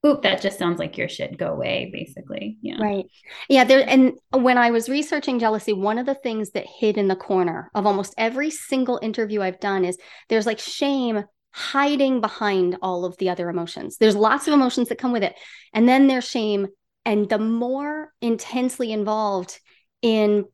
oop, 0.06 0.24
that 0.24 0.42
just 0.42 0.58
sounds 0.58 0.80
like 0.80 0.98
your 0.98 1.10
shit, 1.10 1.38
go 1.38 1.48
away, 1.48 1.90
basically. 1.94 2.58
Yeah. 2.62 2.82
Right. 2.82 3.06
Yeah. 3.50 3.64
There, 3.64 3.88
and 3.88 4.14
when 4.32 4.58
I 4.58 4.72
was 4.72 4.90
researching 4.90 5.40
jealousy, 5.40 5.74
one 5.74 5.98
of 5.98 6.06
the 6.06 6.16
things 6.16 6.52
that 6.52 6.66
hid 6.66 6.98
in 6.98 7.08
the 7.08 7.16
corner 7.16 7.70
of 7.76 7.86
almost 7.86 8.16
every 8.18 8.50
single 8.50 9.00
interview 9.02 9.42
I've 9.42 9.60
done 9.60 9.86
is 9.86 9.98
there's 10.30 10.46
like 10.46 10.60
shame 10.60 11.24
hiding 11.54 12.22
behind 12.22 12.78
all 12.82 13.06
of 13.06 13.18
the 13.18 13.30
other 13.30 13.50
emotions. 13.50 13.98
There's 13.98 14.16
lots 14.16 14.48
of 14.48 14.54
emotions 14.54 14.90
that 14.90 14.98
come 14.98 15.12
with 15.12 15.24
it. 15.24 15.36
And 15.74 15.88
then 15.88 16.08
there's 16.08 16.28
shame. 16.28 16.68
And 17.06 17.30
the 17.30 17.40
more 17.40 18.12
intensely 18.22 18.92
involved 18.92 19.60
in 20.02 20.46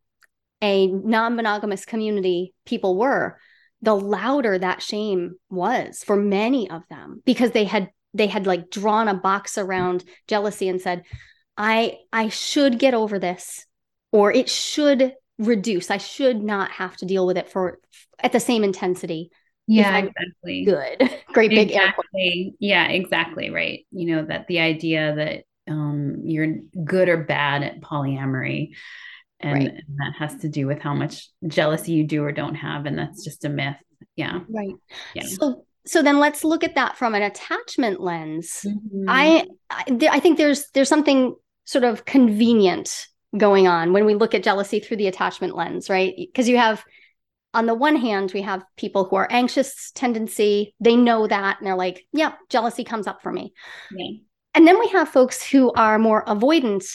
a 0.62 0.88
non 0.88 1.36
monogamous 1.36 1.86
community 1.86 2.53
people 2.65 2.97
were, 2.97 3.39
the 3.81 3.95
louder 3.95 4.57
that 4.57 4.81
shame 4.81 5.36
was 5.49 6.03
for 6.03 6.15
many 6.15 6.69
of 6.69 6.81
them 6.89 7.21
because 7.25 7.51
they 7.51 7.65
had 7.65 7.89
they 8.13 8.27
had 8.27 8.45
like 8.47 8.69
drawn 8.69 9.07
a 9.07 9.13
box 9.13 9.57
around 9.57 10.03
jealousy 10.27 10.67
and 10.69 10.81
said 10.81 11.03
i 11.57 11.97
i 12.13 12.29
should 12.29 12.79
get 12.79 12.93
over 12.93 13.19
this 13.19 13.65
or 14.11 14.31
it 14.31 14.49
should 14.49 15.13
reduce 15.37 15.91
i 15.91 15.97
should 15.97 16.41
not 16.41 16.71
have 16.71 16.95
to 16.97 17.05
deal 17.05 17.25
with 17.25 17.37
it 17.37 17.49
for 17.49 17.79
at 18.19 18.31
the 18.31 18.39
same 18.39 18.63
intensity 18.63 19.29
Yeah, 19.67 19.97
exactly. 19.97 20.63
good 20.65 21.09
great 21.33 21.49
big 21.51 21.69
exactly. 21.71 22.55
Yeah, 22.59 22.87
exactly. 22.87 23.49
Right. 23.49 23.85
You 23.91 24.15
know, 24.15 24.25
that 24.25 24.47
the 24.47 24.59
idea 24.59 25.13
that 25.15 25.43
um, 25.71 26.21
you're 26.23 26.55
good 26.85 27.09
or 27.09 27.17
bad 27.17 27.63
at 27.63 27.81
polyamory. 27.81 28.69
And, 29.41 29.53
Right. 29.53 29.67
and 29.67 29.97
that 29.97 30.13
has 30.17 30.37
to 30.41 30.49
do 30.49 30.65
with 30.67 30.79
how 30.79 30.93
much 30.95 31.29
jealousy 31.45 31.91
you 31.91 32.05
do 32.07 32.23
or 32.23 32.31
don't 32.31 32.55
have. 32.55 32.85
And 32.85 32.97
that's 32.97 33.23
just 33.25 33.43
a 33.45 33.49
myth. 33.49 33.75
Yeah. 34.15 34.39
right 34.49 34.73
Yeah. 35.13 35.23
so 35.25 35.65
so 35.88 36.02
then 36.02 36.19
let's 36.19 36.43
look 36.43 36.63
at 36.63 36.76
that 36.76 36.97
from 36.97 37.15
an 37.15 37.23
attachment 37.23 38.00
lens 38.00 38.65
Mhm. 38.65 39.06
I 39.08 39.45
I, 39.69 40.19
think 40.19 40.38
there's 40.38 40.69
there's 40.71 40.89
something 40.89 41.36
sort 41.65 41.84
of 41.84 42.06
convenient 42.06 43.08
going 43.38 43.67
on 43.67 43.93
when 43.93 44.06
we 44.06 44.15
look 44.15 44.34
at 44.34 44.43
jealousy 44.43 44.80
through 44.80 44.97
the 44.97 45.08
attachment 45.08 45.56
lens, 45.56 45.89
right? 45.89 46.13
Because 46.17 46.47
you 46.47 46.58
have 46.58 46.84
on 47.54 47.65
the 47.65 47.73
one 47.73 47.95
hand, 47.95 48.32
we 48.34 48.41
have 48.41 48.63
people 48.78 49.06
who 49.06 49.15
are 49.15 49.28
anxious 49.32 49.91
tendency, 49.91 50.76
they 50.80 50.95
know 50.95 51.28
that 51.28 51.58
and 51.58 51.65
they're 51.65 51.76
like, 51.76 52.06
yeah, 52.13 52.34
jealousy 52.50 52.84
comes 52.84 53.08
up 53.08 53.21
for 53.21 53.32
me. 53.32 53.54
Yeah. 53.91 54.17
And 54.54 54.67
then 54.67 54.80
we 54.80 54.88
have 54.89 55.10
folks 55.10 55.43
who 55.43 55.71
are 55.73 55.97
more 55.97 56.23
avoidant. 56.26 56.86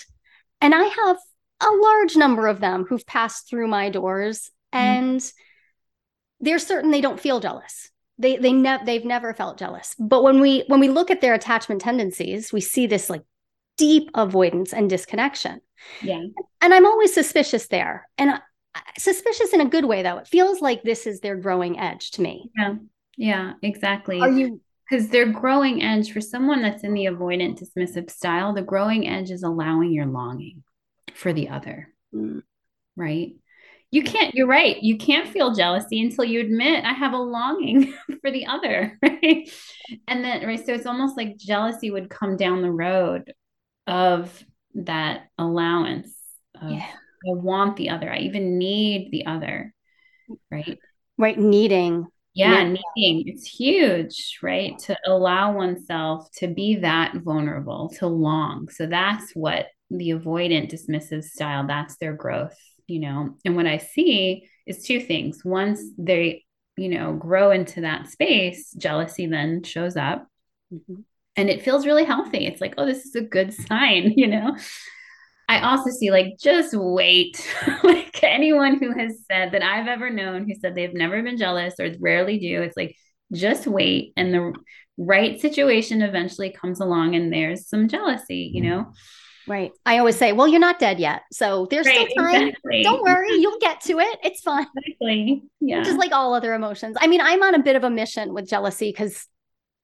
And 0.61 0.75
I 0.75 0.85
have 0.85 1.17
a 1.61 1.71
large 1.71 2.17
number 2.17 2.47
of 2.47 2.61
them 2.61 2.85
who've 2.89 3.07
passed 3.07 3.49
through 3.49 3.69
my 3.69 3.91
doors 3.91 4.51
and 4.73 5.23
they're 6.41 6.59
certain 6.59 6.91
they 6.91 7.01
don't 7.01 7.21
feel 7.21 7.41
jealous. 7.41 7.91
They 8.23 8.37
they 8.37 8.53
never 8.53 8.85
they've 8.85 9.05
never 9.05 9.35
felt 9.35 9.59
jealous. 9.59 9.95
But 9.99 10.23
when 10.23 10.41
we 10.41 10.65
when 10.69 10.81
we 10.81 10.89
look 10.89 11.11
at 11.11 11.21
their 11.21 11.35
attachment 11.35 11.81
tendencies, 11.81 12.53
we 12.53 12.61
see 12.61 12.87
this 12.87 13.11
like 13.11 13.23
deep 13.77 14.11
avoidance 14.15 14.73
and 14.73 14.89
disconnection. 14.89 15.61
Yeah. 16.01 16.23
And 16.61 16.73
I'm 16.73 16.87
always 16.87 17.13
suspicious 17.13 17.67
there. 17.67 18.09
And 18.17 18.31
I, 18.31 18.41
suspicious 18.99 19.53
in 19.53 19.61
a 19.61 19.69
good 19.69 19.85
way 19.85 20.03
though. 20.03 20.19
It 20.19 20.29
feels 20.29 20.61
like 20.61 20.83
this 20.83 21.07
is 21.07 21.21
their 21.21 21.37
growing 21.37 21.79
edge 21.79 22.13
to 22.13 22.23
me. 22.23 22.51
Yeah. 22.57 22.75
Yeah. 23.17 23.53
Exactly. 23.63 24.21
Are 24.21 24.31
you 24.31 24.61
because 24.89 25.09
their 25.09 25.27
growing 25.27 25.83
edge 25.83 26.13
for 26.13 26.21
someone 26.21 26.63
that's 26.63 26.85
in 26.85 26.93
the 26.93 27.07
avoidant 27.07 27.59
dismissive 27.59 28.11
style, 28.11 28.53
the 28.53 28.63
growing 28.63 29.09
edge 29.09 29.31
is 29.31 29.43
allowing 29.43 29.91
your 29.93 30.07
longing 30.07 30.63
for 31.15 31.33
the 31.33 31.49
other. 31.49 31.89
Mm. 32.15 32.43
Right. 32.95 33.33
You 33.93 34.03
can't, 34.03 34.35
you're 34.35 34.47
right. 34.49 34.83
You 34.83 34.97
can't 34.97 35.29
feel 35.29 35.55
jealousy 35.55 36.01
until 36.01 36.25
you 36.25 36.41
admit 36.41 36.85
I 36.85 36.95
have 36.95 37.13
a 37.13 37.19
longing 37.19 37.93
for 38.23 38.31
the 38.31 38.47
other. 38.47 38.99
Right. 39.03 39.49
And 40.09 40.25
then, 40.25 40.45
right. 40.47 40.65
So 40.65 40.73
it's 40.73 40.87
almost 40.87 41.17
like 41.17 41.37
jealousy 41.37 41.91
would 41.91 42.11
come 42.11 42.37
down 42.37 42.63
the 42.63 42.71
road 42.73 43.33
of 43.87 44.43
that 44.75 45.29
allowance 45.39 46.13
of 46.61 46.71
Yeah. 46.71 46.87
I 46.87 47.35
want 47.35 47.77
the 47.77 47.91
other. 47.91 48.11
I 48.11 48.19
even 48.21 48.59
need 48.59 49.11
the 49.13 49.27
other. 49.27 49.73
Right. 50.51 50.79
right 51.19 51.39
needing 51.39 52.07
Yeah, 52.35 52.63
Yeah. 52.63 52.77
needing 52.97 53.29
it's 53.29 53.47
huge, 53.47 54.39
right? 54.43 54.77
To 54.87 54.97
allow 55.07 55.53
oneself 55.55 56.31
to 56.39 56.49
be 56.49 56.77
that 56.77 57.15
vulnerable, 57.17 57.91
to 57.99 58.07
long. 58.07 58.69
So 58.71 58.87
that's 58.87 59.33
what 59.35 59.67
the 59.91 60.11
avoidant 60.11 60.73
dismissive 60.73 61.23
style, 61.25 61.67
that's 61.67 61.97
their 61.99 62.15
growth, 62.15 62.59
you 62.87 63.01
know. 63.01 63.37
And 63.45 63.57
what 63.57 63.67
I 63.67 63.79
see 63.79 64.49
is 64.67 64.85
two 64.85 65.01
things. 65.01 65.45
Once 65.45 65.81
they, 65.99 66.45
you 66.77 66.89
know, 66.89 67.13
grow 67.15 67.51
into 67.51 67.83
that 67.83 68.09
space, 68.09 68.73
jealousy 68.73 69.27
then 69.27 69.63
shows 69.63 69.97
up 69.97 70.27
Mhm. 70.73 71.05
and 71.37 71.51
it 71.51 71.63
feels 71.63 71.85
really 71.87 72.05
healthy. 72.05 72.47
It's 72.47 72.61
like, 72.61 72.75
oh, 72.79 72.87
this 72.87 73.05
is 73.05 73.15
a 73.15 73.21
good 73.23 73.53
sign, 73.53 74.13
you 74.17 74.27
know. 74.29 74.57
I 75.49 75.61
also 75.61 75.91
see 75.91 76.11
like 76.11 76.39
just 76.41 76.73
wait. 76.75 77.47
like 77.85 78.23
anyone 78.23 78.79
who 78.79 78.93
has 78.99 79.19
said 79.31 79.53
that 79.53 79.63
I've 79.63 79.89
ever 79.89 80.09
known 80.09 80.47
who 80.49 80.55
said 80.55 80.75
they've 80.75 80.95
never 80.95 81.23
been 81.23 81.37
jealous 81.37 81.75
or 81.79 81.91
rarely 82.01 82.39
do, 82.39 82.63
it's 82.63 82.77
like 82.77 82.97
just 83.33 83.67
wait 83.67 84.13
and 84.17 84.33
the 84.33 84.53
right 84.99 85.41
situation 85.41 86.03
eventually 86.03 86.51
comes 86.51 86.81
along 86.81 87.15
and 87.17 87.33
there's 87.33 87.69
some 87.69 87.89
jealousy, 87.89 88.51
you 88.55 88.63
know. 88.63 88.93
Right. 89.49 89.73
I 89.85 89.99
always 89.99 90.17
say, 90.17 90.33
well, 90.33 90.47
you're 90.47 90.61
not 90.61 90.79
dead 90.79 91.01
yet. 91.01 91.23
So 91.33 91.67
there's 91.71 91.87
Right, 91.87 92.09
still 92.11 92.25
time. 92.25 92.49
exactly. 92.49 92.83
Don't 92.83 93.03
worry, 93.03 93.33
you'll 93.33 93.59
get 93.59 93.81
to 93.83 93.99
it. 93.99 94.19
It's 94.23 94.41
fine. 94.41 94.67
Exactly. 94.77 95.43
Yeah. 95.61 95.83
Just 95.83 95.99
like 95.99 96.13
all 96.13 96.35
other 96.35 96.55
emotions. 96.55 96.97
I 97.01 97.07
mean, 97.07 97.21
I'm 97.21 97.43
on 97.43 97.55
a 97.55 97.63
bit 97.63 97.77
of 97.77 97.85
a 97.85 97.91
mission 97.91 98.35
with 98.35 98.49
jealousy 98.49 98.91
because 98.91 99.27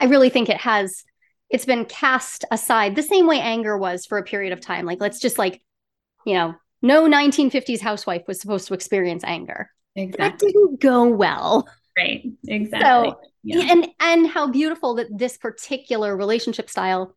I 0.01 0.05
really 0.07 0.29
think 0.31 0.49
it 0.49 0.59
has 0.59 1.05
it's 1.51 1.65
been 1.65 1.87
cast 1.87 2.45
aside 2.51 2.95
the 2.95 3.03
same 3.03 3.27
way 3.27 3.41
anger 3.41 3.77
was 3.79 4.05
for 4.07 4.19
a 4.19 4.23
period 4.23 4.53
of 4.53 4.61
time. 4.61 4.85
Like 4.85 5.01
let's 5.01 5.19
just 5.19 5.39
like, 5.39 5.63
you 6.27 6.35
know, 6.35 6.55
no 6.83 7.09
1950s 7.09 7.81
housewife 7.81 8.23
was 8.29 8.41
supposed 8.41 8.69
to 8.69 8.75
experience 8.75 9.25
anger. 9.25 9.71
Exactly. 9.97 10.29
That 10.29 10.39
didn't 10.39 10.81
go 10.81 11.09
well. 11.09 11.67
Right. 11.97 12.25
Exactly. 12.47 13.13
yeah. 13.43 13.73
And 13.73 13.89
and 13.99 14.29
how 14.29 14.47
beautiful 14.53 14.95
that 14.97 15.09
this 15.11 15.37
particular 15.37 16.17
relationship 16.17 16.71
style 16.71 17.17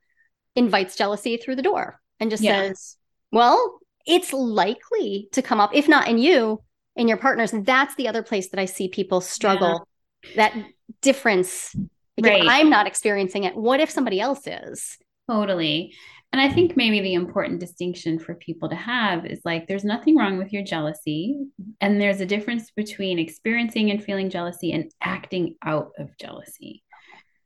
invites 0.56 0.96
jealousy 0.96 1.38
through 1.38 1.58
the 1.58 1.62
door 1.62 2.01
and 2.22 2.32
just 2.32 2.44
Yeah. 2.44 2.68
says, 2.68 2.96
well, 3.32 3.80
it's 4.06 4.32
likely 4.32 5.28
to 5.34 5.42
come 5.42 5.60
up, 5.60 5.72
if 5.76 5.88
not 5.88 6.08
in 6.08 6.18
you, 6.18 6.64
in 6.96 7.08
your 7.08 7.18
partners. 7.18 7.52
That's 7.54 7.96
the 7.96 8.08
other 8.08 8.24
place 8.24 8.50
that 8.50 8.60
I 8.60 8.66
see 8.66 8.88
people 8.88 9.20
struggle. 9.20 9.88
That 10.36 10.54
difference. 11.02 11.76
Like, 12.18 12.34
if 12.34 12.42
Right. 12.42 12.50
I'm 12.50 12.70
not 12.70 12.88
experiencing 12.88 13.44
it. 13.46 13.56
What 13.56 13.80
if 13.80 13.90
somebody 13.90 14.20
else 14.20 14.46
is? 14.46 14.98
Totally. 15.30 15.96
And 16.34 16.40
I 16.40 16.50
think 16.50 16.78
maybe 16.78 17.02
the 17.02 17.14
important 17.16 17.60
distinction 17.60 18.20
for 18.20 18.36
people 18.36 18.70
to 18.70 18.76
have 18.76 19.26
is 19.26 19.42
like 19.44 19.68
there's 19.68 19.84
nothing 19.84 20.16
wrong 20.16 20.38
with 20.38 20.54
your 20.54 20.64
jealousy. 20.64 21.38
And 21.82 22.00
there's 22.00 22.22
a 22.22 22.26
difference 22.26 22.72
between 22.72 23.20
experiencing 23.20 23.92
and 23.92 24.04
feeling 24.04 24.30
jealousy 24.30 24.72
and 24.72 24.92
acting 25.02 25.56
out 25.66 25.92
of 25.98 26.16
jealousy. 26.18 26.84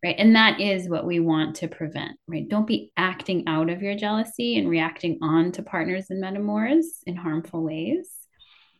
Right. 0.03 0.15
And 0.17 0.35
that 0.35 0.61
is 0.61 0.87
what 0.87 1.05
we 1.05 1.19
want 1.19 1.55
to 1.57 1.67
prevent. 1.67 2.17
Right. 2.27 2.47
Don't 2.47 2.67
be 2.67 2.91
acting 2.95 3.43
out 3.47 3.69
of 3.69 3.81
your 3.81 3.95
jealousy 3.95 4.57
and 4.57 4.69
reacting 4.69 5.17
on 5.21 5.51
to 5.53 5.63
partners 5.63 6.07
and 6.09 6.23
metamors 6.23 6.85
in 7.07 7.15
harmful 7.15 7.63
ways. 7.63 8.09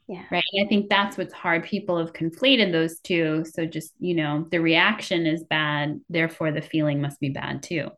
Yeah. 0.07 0.23
Right. 0.29 0.43
And 0.53 0.65
I 0.65 0.69
think 0.69 0.87
that's 0.87 1.17
what's 1.17 1.33
hard. 1.33 1.63
People 1.63 1.97
have 1.97 2.13
conflated 2.13 2.71
those 2.71 2.99
two. 2.99 3.43
So 3.51 3.65
just, 3.65 3.93
you 3.99 4.13
know, 4.13 4.47
the 4.51 4.59
reaction 4.59 5.25
is 5.25 5.43
bad. 5.43 5.99
Therefore, 6.09 6.51
the 6.51 6.61
feeling 6.61 7.01
must 7.01 7.19
be 7.19 7.29
bad 7.29 7.63
too. 7.63 7.89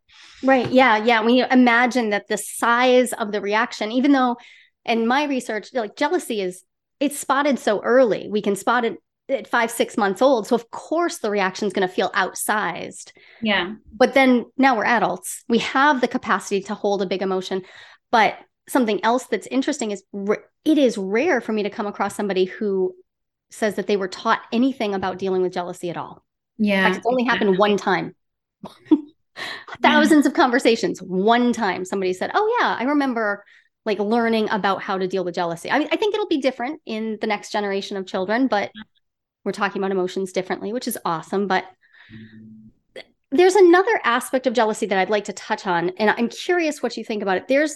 Right. 0.41 0.71
Yeah. 0.71 1.03
Yeah. 1.03 1.19
When 1.19 1.35
you 1.35 1.45
imagine 1.51 2.11
that 2.11 2.29
the 2.29 2.37
size 2.37 3.11
of 3.11 3.33
the 3.33 3.41
reaction, 3.41 3.91
even 3.91 4.13
though 4.13 4.37
in 4.85 5.05
my 5.05 5.25
research, 5.25 5.73
like 5.73 5.97
jealousy 5.97 6.41
is 6.41 6.63
it's 6.99 7.19
spotted 7.19 7.59
so 7.59 7.81
early. 7.83 8.27
We 8.29 8.41
can 8.41 8.55
spot 8.55 8.85
it 8.85 8.97
at 9.29 9.47
five, 9.47 9.69
six 9.69 9.97
months 9.97 10.21
old. 10.21 10.47
So 10.47 10.55
of 10.55 10.69
course 10.71 11.17
the 11.17 11.29
reaction 11.29 11.67
is 11.67 11.73
going 11.73 11.87
to 11.87 11.93
feel 11.93 12.11
outsized. 12.11 13.11
Yeah. 13.41 13.73
But 13.93 14.13
then 14.13 14.45
now 14.57 14.77
we're 14.77 14.85
adults. 14.85 15.43
We 15.49 15.59
have 15.59 16.01
the 16.01 16.07
capacity 16.07 16.61
to 16.63 16.73
hold 16.73 17.01
a 17.01 17.05
big 17.05 17.21
emotion. 17.21 17.63
But 18.11 18.37
something 18.69 19.03
else 19.03 19.25
that's 19.25 19.47
interesting 19.47 19.91
is 19.91 20.03
r- 20.13 20.45
it 20.63 20.77
is 20.77 20.97
rare 20.97 21.41
for 21.41 21.53
me 21.53 21.63
to 21.63 21.69
come 21.69 21.87
across 21.87 22.15
somebody 22.15 22.45
who 22.45 22.93
says 23.49 23.75
that 23.75 23.87
they 23.87 23.97
were 23.97 24.07
taught 24.07 24.41
anything 24.51 24.93
about 24.93 25.17
dealing 25.17 25.41
with 25.41 25.53
jealousy 25.53 25.89
at 25.89 25.97
all. 25.97 26.23
Yeah. 26.57 26.83
fact, 26.85 26.97
it's 26.97 27.07
only 27.07 27.23
happened 27.23 27.57
one 27.57 27.77
time. 27.77 28.15
Thousands 29.81 30.25
of 30.25 30.33
conversations. 30.33 31.01
One 31.01 31.53
time 31.53 31.85
somebody 31.85 32.13
said, 32.13 32.31
Oh, 32.33 32.57
yeah, 32.59 32.75
I 32.79 32.83
remember 32.83 33.43
like 33.85 33.99
learning 33.99 34.49
about 34.49 34.81
how 34.81 34.97
to 34.97 35.07
deal 35.07 35.23
with 35.23 35.35
jealousy. 35.35 35.71
I 35.71 35.79
mean, 35.79 35.87
I 35.91 35.95
think 35.95 36.13
it'll 36.13 36.27
be 36.27 36.41
different 36.41 36.81
in 36.85 37.17
the 37.21 37.27
next 37.27 37.51
generation 37.51 37.95
of 37.95 38.05
children, 38.05 38.47
but 38.47 38.69
we're 39.47 39.53
talking 39.53 39.81
about 39.81 39.91
emotions 39.91 40.33
differently, 40.33 40.73
which 40.73 40.89
is 40.89 40.99
awesome. 41.05 41.47
But 41.47 41.63
mm-hmm. 42.13 43.01
there's 43.31 43.55
another 43.55 43.99
aspect 44.03 44.45
of 44.45 44.53
jealousy 44.53 44.85
that 44.87 44.99
I'd 44.99 45.09
like 45.09 45.23
to 45.25 45.33
touch 45.33 45.65
on. 45.65 45.91
And 45.97 46.09
I'm 46.11 46.27
curious 46.27 46.83
what 46.83 46.97
you 46.97 47.05
think 47.05 47.23
about 47.23 47.37
it. 47.37 47.47
There's 47.47 47.75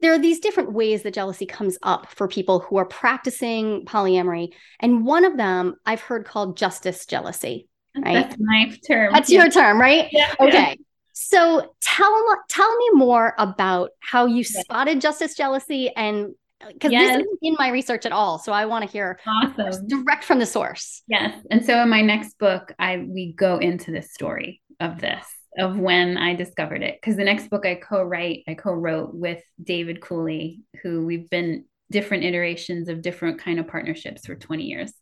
there 0.00 0.14
are 0.14 0.18
these 0.18 0.40
different 0.40 0.72
ways 0.72 1.02
that 1.02 1.12
jealousy 1.12 1.44
comes 1.44 1.76
up 1.82 2.08
for 2.08 2.26
people 2.26 2.60
who 2.60 2.76
are 2.76 2.84
practicing 2.86 3.84
polyamory. 3.84 4.54
And 4.80 5.04
one 5.04 5.24
of 5.24 5.36
them 5.36 5.74
I've 5.84 6.00
heard 6.00 6.24
called 6.24 6.56
justice 6.56 7.04
jealousy. 7.04 7.68
Right. 7.94 8.14
That's 8.14 8.36
my 8.38 8.72
term. 8.86 9.12
That's 9.12 9.30
Yeah. 9.30 9.42
your 9.42 9.50
term, 9.50 9.78
right? 9.78 10.08
Yeah. 10.10 10.34
Okay. 10.40 10.78
So 11.12 11.74
tell 11.82 12.24
tell 12.48 12.76
me 12.76 12.90
more 12.94 13.34
about 13.38 13.90
how 13.98 14.24
you 14.26 14.42
spotted 14.42 15.02
justice 15.02 15.34
jealousy 15.34 15.90
and 15.94 16.34
because 16.66 16.92
Yes. 16.92 17.16
this 17.16 17.26
isn't 17.26 17.38
in 17.42 17.56
my 17.58 17.68
research 17.68 18.06
at 18.06 18.12
all. 18.12 18.38
So 18.38 18.52
I 18.52 18.66
want 18.66 18.84
to 18.84 18.90
hear 18.90 19.18
Awesome. 19.26 19.86
direct 19.86 20.24
from 20.24 20.38
the 20.38 20.46
source. 20.46 21.02
Yes. 21.08 21.34
And 21.50 21.64
so 21.64 21.80
in 21.82 21.88
my 21.88 22.02
next 22.02 22.38
book, 22.38 22.72
I 22.78 22.98
we 22.98 23.32
go 23.32 23.58
into 23.58 23.90
this 23.90 24.12
story 24.12 24.60
of 24.80 25.00
this, 25.00 25.24
of 25.58 25.78
when 25.78 26.16
I 26.16 26.34
discovered 26.34 26.82
it. 26.82 26.98
Because 27.00 27.16
the 27.16 27.24
next 27.24 27.48
book 27.48 27.64
I 27.64 27.76
co-write, 27.76 28.44
I 28.48 28.54
co-wrote 28.54 29.14
with 29.14 29.42
David 29.62 30.00
Cooley, 30.00 30.62
who 30.82 31.04
we've 31.06 31.30
been 31.30 31.64
different 31.90 32.24
iterations 32.24 32.88
of 32.88 33.02
different 33.02 33.38
kind 33.40 33.58
of 33.58 33.66
partnerships 33.68 34.26
for 34.26 34.34
20 34.34 34.64
years. 34.64 34.92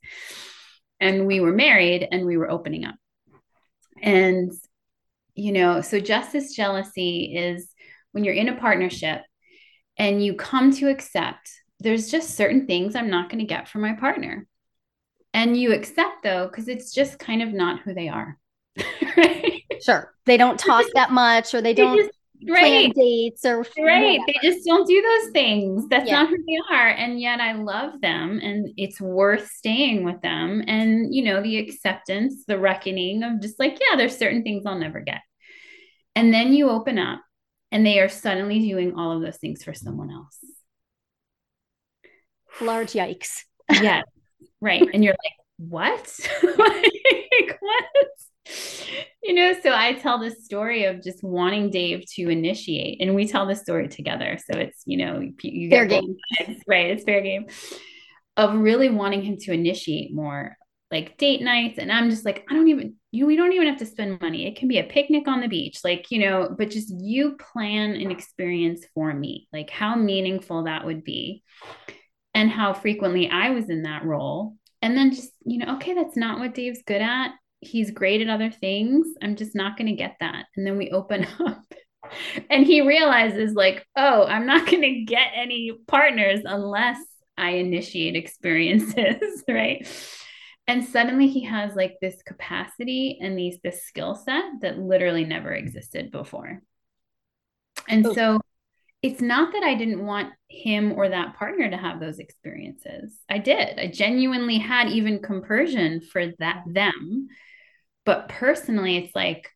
And 1.01 1.27
we 1.27 1.41
were 1.41 1.53
married 1.53 2.07
and 2.11 2.25
we 2.27 2.37
were 2.37 2.51
opening 2.51 2.85
up. 2.85 2.95
And 4.01 4.53
you 5.35 5.53
know, 5.53 5.83
so 5.83 6.01
justice 6.01 6.55
jealousy 6.55 7.35
is 7.37 7.71
when 8.13 8.25
you're 8.25 8.33
in 8.35 8.49
a 8.49 8.57
partnership 8.57 9.21
and 9.99 10.25
you 10.25 10.35
come 10.35 10.73
to 10.73 10.89
accept 10.89 11.51
there's 11.81 12.11
just 12.11 12.35
certain 12.37 12.67
things 12.67 12.95
I'm 12.97 13.11
not 13.11 13.29
going 13.29 13.41
to 13.41 13.45
get 13.45 13.69
from 13.69 13.83
my 13.83 13.93
partner. 13.93 14.47
And 15.35 15.57
you 15.57 15.73
accept 15.75 16.23
though, 16.23 16.47
because 16.49 16.69
it's 16.69 16.93
just 16.95 17.19
kind 17.19 17.43
of 17.43 17.53
not 17.53 17.81
who 17.81 17.93
they 17.95 18.09
are. 18.09 18.39
right. 19.17 19.63
Sure. 19.83 20.15
They 20.25 20.39
don't 20.39 20.59
talk 20.59 20.87
that 20.95 21.11
much 21.13 21.53
or 21.55 21.61
they 21.61 21.75
They 21.75 21.83
don't 21.83 21.99
just- 21.99 22.11
plan 22.47 22.63
right. 22.87 22.95
dates 22.95 23.45
or 23.45 23.59
Right. 23.79 24.19
whatever. 24.19 24.25
They 24.27 24.49
just 24.51 24.67
don't 24.67 24.87
do 24.87 25.03
those 25.03 25.33
things. 25.33 25.87
That's 25.89 26.09
Yeah. 26.09 26.23
not 26.23 26.31
who 26.31 26.37
they 26.39 26.75
are. 26.75 26.89
And 26.89 27.21
yet 27.21 27.41
I 27.41 27.53
love 27.53 28.01
them 28.01 28.41
and 28.43 28.71
it's 28.79 29.01
worth 29.01 29.49
staying 29.51 30.03
with 30.05 30.21
them. 30.23 30.65
And, 30.67 31.15
you 31.15 31.25
know, 31.25 31.43
the 31.43 31.59
acceptance, 31.59 32.45
the 32.47 32.59
reckoning 32.59 33.23
of 33.23 33.41
just 33.43 33.59
like, 33.59 33.79
yeah, 33.79 33.97
there's 33.99 34.17
certain 34.17 34.43
things 34.43 34.65
I'll 34.65 34.79
never 34.79 35.01
get. 35.01 35.21
And 36.15 36.33
then 36.33 36.55
you 36.55 36.71
open 36.71 36.99
up 36.99 37.21
and 37.73 37.85
they 37.85 38.01
are 38.01 38.09
suddenly 38.09 38.61
doing 38.61 38.95
all 38.95 39.13
of 39.13 39.23
those 39.23 39.37
things 39.39 39.63
for 39.65 39.75
someone 39.75 40.11
else. 40.11 40.39
Large 42.61 42.93
yikes. 42.93 43.41
Yes. 43.71 44.05
right. 44.61 44.83
And 44.95 45.05
you're 45.05 45.13
like, 45.13 45.33
what? 45.59 46.19
like, 46.59 47.59
what? 47.61 47.85
You 49.23 49.35
know, 49.35 49.55
so 49.61 49.73
I 49.75 49.95
tell 49.95 50.19
this 50.21 50.45
story 50.45 50.85
of 50.85 51.03
just 51.03 51.23
wanting 51.23 51.71
Dave 51.71 52.05
to 52.15 52.29
initiate, 52.29 53.01
and 53.01 53.15
we 53.15 53.27
tell 53.27 53.45
the 53.47 53.57
story 53.57 53.89
together. 53.89 54.39
So 54.51 54.57
it's, 54.59 54.83
you 54.87 54.99
know, 54.99 55.21
you- 55.43 55.69
Fair 55.71 55.87
game. 55.87 56.17
right? 56.69 56.91
It's 56.91 57.05
fair 57.05 57.21
game 57.23 57.47
of 58.37 58.55
really 58.55 58.89
wanting 58.89 59.23
him 59.23 59.37
to 59.39 59.53
initiate 59.53 60.15
more 60.15 60.57
like 60.91 61.17
date 61.19 61.43
nights. 61.43 61.79
And 61.79 61.91
I'm 61.91 62.11
just 62.11 62.25
like, 62.25 62.47
I 62.49 62.55
don't 62.55 62.69
even, 62.69 62.95
you, 63.11 63.27
we 63.27 63.37
don't 63.37 63.53
even 63.53 63.69
have 63.69 63.79
to 63.79 63.87
spend 63.87 64.21
money. 64.21 64.47
It 64.47 64.57
can 64.57 64.69
be 64.69 64.79
a 64.79 64.85
picnic 64.85 65.27
on 65.27 65.41
the 65.41 65.49
beach, 65.49 65.81
like, 65.83 66.11
you 66.11 66.21
know, 66.21 66.55
but 66.57 66.71
just 66.71 66.91
you 66.91 67.37
plan 67.37 67.93
an 67.93 68.11
experience 68.11 68.85
for 68.95 69.13
me, 69.13 69.49
like 69.53 69.71
how 69.71 69.97
meaningful 69.97 70.65
that 70.65 70.85
would 70.85 71.03
be 71.03 71.43
and 72.35 72.51
how 72.51 72.73
frequently 72.73 73.29
I 73.29 73.51
was 73.51 73.69
in 73.69 73.83
that 73.83 74.05
role. 74.05 74.55
And 74.83 74.97
then 74.97 75.13
just, 75.13 75.31
you 75.45 75.59
know, 75.59 75.77
okay, 75.77 75.95
that's 75.95 76.17
not 76.17 76.39
what 76.39 76.55
Dave's 76.55 76.83
good 76.87 77.03
at. 77.03 77.33
He's 77.61 77.91
great 77.91 78.21
at 78.21 78.29
other 78.29 78.51
things. 78.51 79.09
I'm 79.23 79.35
just 79.35 79.57
not 79.57 79.77
going 79.77 79.89
to 79.89 79.97
get 79.97 80.17
that. 80.21 80.45
And 80.57 80.67
then 80.67 80.77
we 80.77 80.91
open 80.91 81.27
up 81.41 81.65
and 82.51 82.65
he 82.65 82.83
realizes, 82.83 83.55
like, 83.55 83.87
oh, 83.97 84.25
I'm 84.25 84.47
not 84.47 84.67
going 84.71 84.83
to 84.83 85.05
get 85.05 85.29
any 85.35 85.73
partners 85.87 86.41
unless 86.45 86.99
I 87.37 87.53
initiate 87.53 88.17
experiences, 88.17 89.45
right? 89.49 89.87
And 90.69 90.85
suddenly 90.85 91.29
he 91.29 91.45
has 91.45 91.77
like 91.77 91.97
this 92.01 92.23
capacity 92.23 93.19
and 93.21 93.39
these 93.39 93.59
this 93.63 93.85
skill 93.85 94.15
set 94.15 94.45
that 94.63 94.79
literally 94.79 95.25
never 95.25 95.51
mm-hmm. 95.51 95.65
existed 95.67 96.11
before. 96.11 96.63
And 97.89 98.07
Oh. 98.07 98.15
so 98.15 98.41
it's 99.03 99.21
not 99.21 99.53
that 99.53 99.63
I 99.63 99.75
didn't 99.75 100.05
want 100.05 100.33
him 100.49 100.93
or 100.93 101.09
that 101.09 101.37
partner 101.37 101.71
to 101.71 101.77
have 101.77 102.01
those 102.01 102.19
experiences. 102.19 103.21
I 103.29 103.39
did. 103.39 103.79
I 103.79 103.87
genuinely 103.89 104.59
had 104.59 104.89
even 104.89 105.23
compersion 105.23 106.01
for 106.01 106.27
that 106.39 106.63
mm-hmm. 106.63 106.73
them. 106.73 107.29
But 108.05 108.29
personally, 108.29 108.97
it's 108.97 109.15
like 109.15 109.49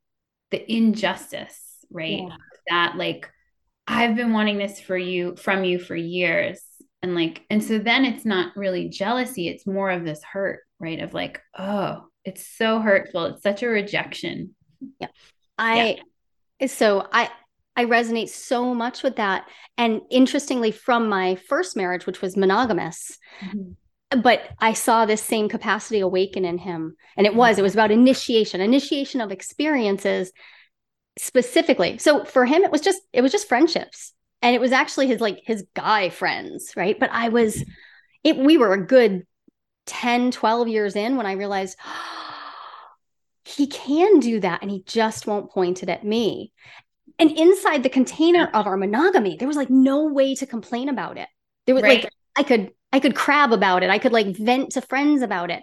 the 0.51 0.73
injustice, 0.73 1.59
right? 1.91 2.23
Yeah. 2.29 2.37
That 2.69 2.97
like 2.97 3.29
I've 3.87 4.15
been 4.15 4.33
wanting 4.33 4.59
this 4.59 4.81
for 4.81 4.97
you 4.97 5.35
from 5.37 5.65
you 5.65 5.81
for 5.81 5.97
years. 5.97 6.63
And 7.03 7.15
like, 7.15 7.43
and 7.51 7.65
so 7.65 7.79
then 7.79 8.05
it's 8.05 8.25
not 8.25 8.57
really 8.57 8.89
jealousy, 8.89 9.49
it's 9.49 9.67
more 9.67 9.91
of 9.91 10.05
this 10.05 10.23
hurt, 10.23 10.61
right? 10.81 11.01
Of 11.01 11.15
like, 11.15 11.41
oh, 11.59 12.05
it's 12.25 12.47
so 12.47 12.81
hurtful. 12.81 13.27
It's 13.27 13.43
such 13.43 13.63
a 13.63 13.69
rejection. 13.69 14.55
Yeah. 14.99 15.09
I 15.59 15.99
so 16.67 17.07
I 17.13 17.31
I 17.77 17.85
resonate 17.85 18.29
so 18.29 18.75
much 18.75 19.03
with 19.03 19.17
that. 19.17 19.47
And 19.79 20.03
interestingly, 20.11 20.71
from 20.71 21.09
my 21.09 21.37
first 21.37 21.77
marriage, 21.77 22.07
which 22.07 22.21
was 22.21 22.37
monogamous, 22.37 23.17
mm-hmm. 23.41 24.21
but 24.21 24.43
I 24.59 24.73
saw 24.73 25.07
this 25.07 25.23
same 25.23 25.49
capacity 25.49 26.01
awaken 26.01 26.45
in 26.45 26.59
him. 26.59 26.97
And 27.17 27.27
it 27.27 27.31
mm-hmm. 27.31 27.39
was, 27.39 27.59
it 27.59 27.63
was 27.63 27.75
about 27.75 27.91
initiation, 27.91 28.61
initiation 28.61 29.21
of 29.21 29.31
experiences 29.31 30.33
specifically. 31.19 31.99
So 31.99 32.25
for 32.25 32.45
him, 32.45 32.63
it 32.63 32.71
was 32.71 32.81
just, 32.81 33.01
it 33.13 33.23
was 33.23 33.33
just 33.33 33.49
friendships. 33.49 34.13
And 34.43 34.55
it 34.55 34.61
was 34.61 34.73
actually 34.73 35.07
his 35.07 35.21
like 35.21 35.41
his 35.45 35.65
guy 35.75 36.09
friends, 36.09 36.73
right? 36.77 36.99
But 36.99 37.11
I 37.13 37.29
was 37.29 37.57
mm-hmm. 37.57 37.71
it 38.25 38.37
we 38.37 38.59
were 38.59 38.73
a 38.73 38.87
good 38.87 39.27
10, 39.87 40.31
12 40.31 40.69
years 40.69 40.97
in 40.97 41.17
when 41.17 41.27
I 41.27 41.33
realized 41.33 41.79
he 43.45 43.67
can 43.67 44.21
do 44.21 44.41
that 44.41 44.63
and 44.63 44.71
he 44.71 44.83
just 44.87 45.27
won't 45.27 45.51
point 45.51 45.83
it 45.83 45.89
at 45.89 46.05
me. 46.05 46.53
And 47.19 47.31
inside 47.33 47.83
the 47.83 47.89
container 47.89 48.49
of 48.55 48.67
our 48.67 48.77
monogamy, 48.77 49.37
there 49.37 49.49
was 49.49 49.57
like 49.57 49.71
no 49.71 50.07
way 50.07 50.35
to 50.37 50.47
complain 50.47 50.89
about 50.89 51.19
it. 51.19 51.29
There 51.67 51.75
was 51.75 51.83
Right. 51.83 52.03
like 52.05 52.13
I 52.37 52.43
could 52.43 52.73
I 52.93 53.01
could 53.01 53.15
crab 53.15 53.53
about 53.53 53.83
it. 53.83 53.91
I 53.91 53.99
could 53.99 54.13
like 54.13 54.37
vent 54.37 54.73
to 54.73 54.81
friends 54.81 55.23
about 55.23 55.51
it. 55.51 55.63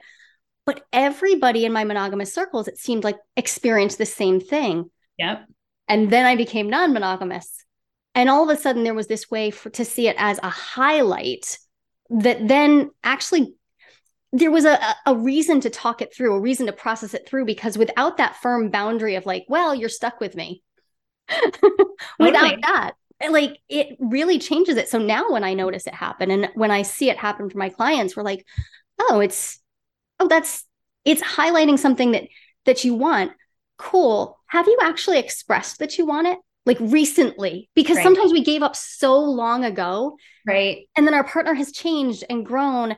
But 0.65 0.85
everybody 0.93 1.65
in 1.65 1.71
my 1.71 1.83
monogamous 1.83 2.33
circles, 2.33 2.67
it 2.67 2.77
seemed 2.77 3.03
like 3.03 3.17
experienced 3.35 3.97
the 3.97 4.05
same 4.05 4.39
thing. 4.39 4.91
Yep. 5.17 5.45
And 5.87 6.09
then 6.11 6.25
I 6.25 6.35
became 6.35 6.69
non-monogamous. 6.69 7.65
And 8.13 8.29
all 8.29 8.43
of 8.49 8.55
a 8.55 8.59
sudden 8.59 8.83
there 8.83 8.93
was 8.93 9.07
this 9.07 9.29
way 9.31 9.51
for, 9.51 9.69
to 9.71 9.85
see 9.85 10.07
it 10.07 10.15
as 10.19 10.39
a 10.43 10.49
highlight 10.49 11.57
that 12.09 12.47
then 12.47 12.91
actually 13.03 13.53
there 14.37 14.51
was 14.51 14.65
a, 14.65 14.79
a- 15.05 15.15
reason 15.15 15.59
to 15.61 15.69
talk 15.69 16.01
it 16.01 16.13
through, 16.13 16.33
a 16.35 16.39
reason 16.39 16.65
to 16.67 16.73
process 16.73 17.13
it 17.13 17.27
through, 17.27 17.45
because 17.45 17.77
without 17.77 18.17
that 18.17 18.35
firm 18.37 18.69
boundary 18.69 19.15
of 19.15 19.25
like, 19.25 19.45
well, 19.47 19.73
you're 19.73 19.89
stuck 19.89 20.19
with 20.19 20.35
me, 20.35 20.61
without 22.19 22.41
Totally. 22.41 22.59
that, 22.63 22.91
like 23.31 23.57
it 23.69 23.97
really 23.99 24.39
changes 24.39 24.77
it. 24.77 24.89
So 24.89 24.99
now 24.99 25.31
when 25.31 25.43
I 25.43 25.53
notice 25.53 25.87
it 25.87 25.93
happen 25.93 26.29
and 26.31 26.49
when 26.53 26.71
I 26.71 26.83
see 26.83 27.09
it 27.09 27.17
happen 27.17 27.49
for 27.49 27.57
my 27.57 27.69
clients, 27.69 28.15
we're 28.15 28.23
like, 28.23 28.45
oh, 28.99 29.19
it's, 29.19 29.59
oh, 30.19 30.27
that's, 30.27 30.65
it's 31.05 31.21
highlighting 31.21 31.79
something 31.79 32.11
that, 32.11 32.23
that 32.65 32.83
you 32.83 32.93
want. 32.95 33.31
Cool. 33.77 34.37
Have 34.47 34.67
you 34.67 34.77
actually 34.81 35.19
expressed 35.19 35.79
that 35.79 35.97
you 35.97 36.05
want 36.05 36.27
it? 36.27 36.37
Like 36.65 36.77
recently, 36.81 37.69
because 37.75 37.97
Right. 37.97 38.03
sometimes 38.03 38.33
we 38.33 38.43
gave 38.43 38.61
up 38.61 38.75
so 38.75 39.17
long 39.19 39.63
ago 39.63 40.17
Right. 40.45 40.87
and 40.97 41.07
then 41.07 41.13
our 41.13 41.23
partner 41.23 41.53
has 41.53 41.71
changed 41.71 42.23
and 42.29 42.45
grown 42.45 42.97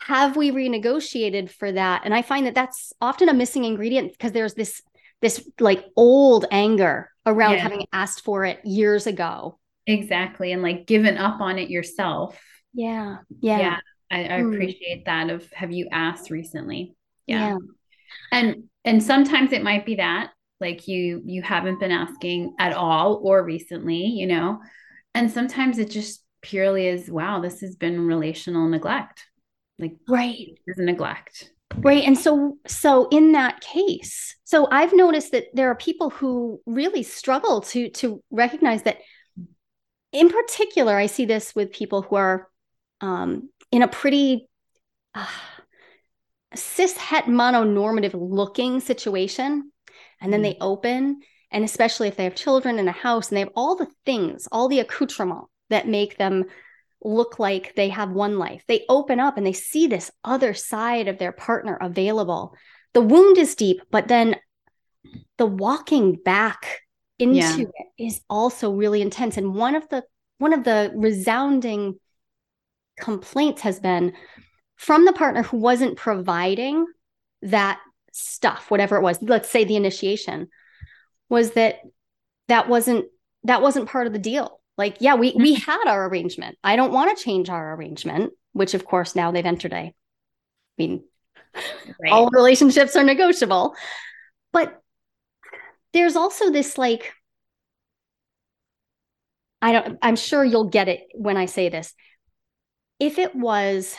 have 0.00 0.36
we 0.36 0.50
renegotiated 0.50 1.50
for 1.50 1.72
that 1.72 2.02
and 2.04 2.14
i 2.14 2.22
find 2.22 2.46
that 2.46 2.54
that's 2.54 2.92
often 3.00 3.28
a 3.28 3.34
missing 3.34 3.64
ingredient 3.64 4.12
because 4.12 4.32
there's 4.32 4.54
this 4.54 4.82
this 5.22 5.48
like 5.60 5.84
old 5.96 6.44
anger 6.50 7.10
around 7.24 7.56
Yeah. 7.56 7.62
having 7.62 7.86
asked 7.92 8.24
for 8.24 8.44
it 8.44 8.60
years 8.64 9.06
ago 9.06 9.58
Exactly. 9.88 10.50
And 10.50 10.62
like 10.62 10.86
given 10.86 11.16
up 11.16 11.40
on 11.40 11.58
it 11.60 11.70
yourself. 11.70 12.36
yeah 12.74 13.18
yeah 13.40 13.78
I, 14.10 14.24
I 14.24 14.36
Mm. 14.38 14.52
appreciate 14.54 15.04
that 15.06 15.30
of 15.30 15.50
have 15.52 15.72
you 15.72 15.88
asked 15.90 16.30
recently? 16.30 16.94
Yeah. 17.26 17.38
yeah 17.40 17.58
And 18.32 18.64
and 18.84 19.02
sometimes 19.02 19.52
it 19.52 19.62
might 19.64 19.86
be 19.86 19.96
that 19.96 20.30
like 20.60 20.88
you 20.88 21.22
you 21.24 21.42
haven't 21.42 21.80
been 21.80 21.90
asking 21.92 22.54
at 22.58 22.72
all 22.72 23.20
or 23.22 23.44
recently, 23.44 24.06
you 24.06 24.26
know. 24.26 24.60
And 25.14 25.30
sometimes 25.30 25.78
it 25.78 25.90
just 25.90 26.22
purely 26.42 26.86
is 26.88 27.10
wow, 27.10 27.40
this 27.40 27.60
has 27.60 27.76
been 27.76 28.06
relational 28.06 28.68
neglect. 28.68 29.24
Like 29.78 29.96
right 30.08 30.58
is 30.66 30.78
neglect. 30.78 31.50
right 31.78 32.04
and 32.04 32.16
so 32.16 32.56
so 32.66 33.08
in 33.10 33.32
that 33.32 33.60
case 33.60 34.36
so 34.44 34.66
i've 34.70 34.94
noticed 34.94 35.32
that 35.32 35.44
there 35.52 35.70
are 35.70 35.74
people 35.74 36.10
who 36.10 36.60
really 36.64 37.02
struggle 37.02 37.60
to 37.60 37.90
to 37.90 38.22
recognize 38.30 38.84
that 38.84 38.98
in 40.12 40.30
particular 40.30 40.96
i 40.96 41.06
see 41.06 41.26
this 41.26 41.54
with 41.54 41.72
people 41.72 42.02
who 42.02 42.16
are 42.16 42.48
um 43.00 43.50
in 43.70 43.82
a 43.82 43.88
pretty 43.88 44.48
uh, 45.14 45.26
cis 46.54 46.96
het 46.96 47.26
mononormative 47.26 48.14
looking 48.14 48.80
situation 48.80 49.70
and 50.20 50.32
then 50.32 50.40
they 50.42 50.56
open 50.60 51.20
and 51.50 51.64
especially 51.64 52.08
if 52.08 52.16
they 52.16 52.24
have 52.24 52.34
children 52.34 52.78
in 52.78 52.88
a 52.88 52.92
house 52.92 53.28
and 53.28 53.36
they 53.36 53.40
have 53.40 53.52
all 53.54 53.76
the 53.76 53.88
things 54.06 54.48
all 54.50 54.68
the 54.68 54.80
accoutrement 54.80 55.44
that 55.68 55.88
make 55.88 56.16
them 56.16 56.44
look 57.02 57.38
like 57.38 57.74
they 57.74 57.90
have 57.90 58.10
one 58.10 58.38
life. 58.38 58.64
They 58.66 58.84
open 58.88 59.20
up 59.20 59.36
and 59.36 59.46
they 59.46 59.52
see 59.52 59.86
this 59.86 60.10
other 60.24 60.54
side 60.54 61.08
of 61.08 61.18
their 61.18 61.32
partner 61.32 61.76
available. 61.80 62.54
The 62.94 63.02
wound 63.02 63.38
is 63.38 63.54
deep 63.54 63.82
but 63.90 64.08
then 64.08 64.36
the 65.38 65.46
walking 65.46 66.14
back 66.14 66.80
into 67.18 67.36
Yeah. 67.36 67.58
it 67.58 68.04
is 68.04 68.20
also 68.28 68.72
really 68.72 69.02
intense. 69.02 69.36
And 69.36 69.54
one 69.54 69.74
of 69.74 69.88
the 69.88 70.04
one 70.38 70.52
of 70.52 70.64
the 70.64 70.92
resounding 70.94 71.98
complaints 72.98 73.62
has 73.62 73.78
been 73.80 74.12
from 74.76 75.04
the 75.04 75.12
partner 75.12 75.42
who 75.42 75.58
wasn't 75.58 75.96
providing 75.96 76.86
that 77.42 77.78
stuff 78.12 78.70
whatever 78.70 78.96
it 78.96 79.02
was 79.02 79.18
let's 79.20 79.50
say 79.50 79.64
the 79.64 79.76
initiation 79.76 80.48
was 81.28 81.50
that 81.52 81.80
that 82.48 82.66
wasn't 82.68 83.04
that 83.44 83.60
wasn't 83.60 83.88
part 83.88 84.06
of 84.06 84.14
the 84.14 84.18
deal 84.18 84.58
like 84.76 84.96
yeah 85.00 85.14
we 85.14 85.32
we 85.36 85.54
mm-hmm. 85.56 85.70
had 85.70 85.88
our 85.88 86.08
arrangement. 86.08 86.58
I 86.62 86.76
don't 86.76 86.92
want 86.92 87.16
to 87.16 87.24
change 87.24 87.48
our 87.48 87.74
arrangement 87.74 88.32
which 88.52 88.74
of 88.74 88.84
course 88.84 89.14
now 89.14 89.30
they've 89.30 89.44
entered 89.44 89.72
a 89.72 89.76
i 89.76 89.92
mean 90.78 91.02
Right. 91.98 92.12
all 92.12 92.28
relationships 92.30 92.96
are 92.96 93.04
negotiable. 93.04 93.74
But 94.52 94.80
there's 95.92 96.16
also 96.16 96.50
this 96.50 96.76
like 96.76 97.14
i 99.62 99.72
don't 99.72 99.98
i'm 100.02 100.16
sure 100.16 100.44
you'll 100.44 100.68
get 100.68 100.88
it 100.88 101.00
when 101.14 101.36
i 101.36 101.46
say 101.46 101.68
this. 101.68 101.94
If 102.98 103.18
it 103.18 103.34
was 103.34 103.94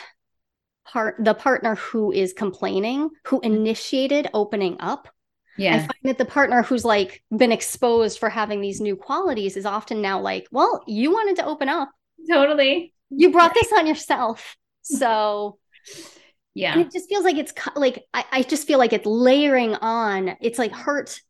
part 0.86 1.16
the 1.18 1.34
partner 1.34 1.74
who 1.74 2.12
is 2.12 2.32
complaining 2.32 3.10
who 3.26 3.40
mm-hmm. 3.40 3.54
initiated 3.54 4.28
opening 4.32 4.76
up 4.80 5.08
I 5.58 5.78
find 5.80 5.90
that 6.04 6.18
the 6.18 6.24
partner 6.24 6.62
who's 6.62 6.84
like 6.84 7.22
been 7.36 7.52
exposed 7.52 8.18
for 8.18 8.28
having 8.28 8.60
these 8.60 8.80
new 8.80 8.96
qualities 8.96 9.56
is 9.56 9.66
often 9.66 10.00
now 10.00 10.20
like, 10.20 10.46
well, 10.52 10.82
you 10.86 11.10
wanted 11.12 11.36
to 11.36 11.44
open 11.46 11.68
up. 11.68 11.90
Totally. 12.30 12.92
You 13.10 13.30
brought 13.32 13.54
this 13.54 13.72
on 13.76 13.86
yourself. 13.86 14.56
So 14.82 15.58
and 15.94 16.04
Yeah. 16.54 16.78
it 16.78 16.92
just 16.92 17.08
feels 17.08 17.24
like 17.24 17.36
it's 17.36 17.52
like, 17.76 18.04
I, 18.14 18.24
I 18.32 18.42
just 18.42 18.66
feel 18.66 18.78
like 18.78 18.92
it's 18.92 19.06
layering 19.06 19.74
on. 19.76 20.36
It's 20.40 20.58
like 20.58 20.72
hurt, 20.72 21.20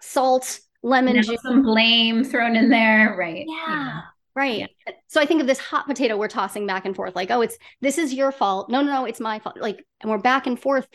salt, 0.00 0.60
lemon 0.82 1.16
Now 1.16 1.22
juice. 1.22 1.42
some 1.42 1.62
blame 1.62 2.24
thrown 2.24 2.56
in 2.56 2.68
there. 2.68 3.14
Right. 3.18 3.44
Yeah. 3.48 4.00
Right. 4.34 4.70
So 5.08 5.20
I 5.20 5.26
think 5.26 5.40
of 5.40 5.46
this 5.46 5.58
hot 5.58 5.86
potato 5.86 6.16
we're 6.16 6.28
tossing 6.28 6.66
back 6.66 6.86
and 6.86 6.94
forth, 6.96 7.14
like, 7.16 7.30
oh, 7.30 7.40
it's 7.42 7.58
this 7.80 7.98
is 7.98 8.14
your 8.14 8.32
fault. 8.32 8.70
No, 8.70 8.80
no, 8.80 8.92
no, 8.92 9.04
it's 9.04 9.20
my 9.20 9.38
fault. 9.40 9.58
Like, 9.60 9.84
and 10.00 10.10
we're 10.10 10.18
back 10.18 10.46
and 10.46 10.58
forth. 10.58 10.86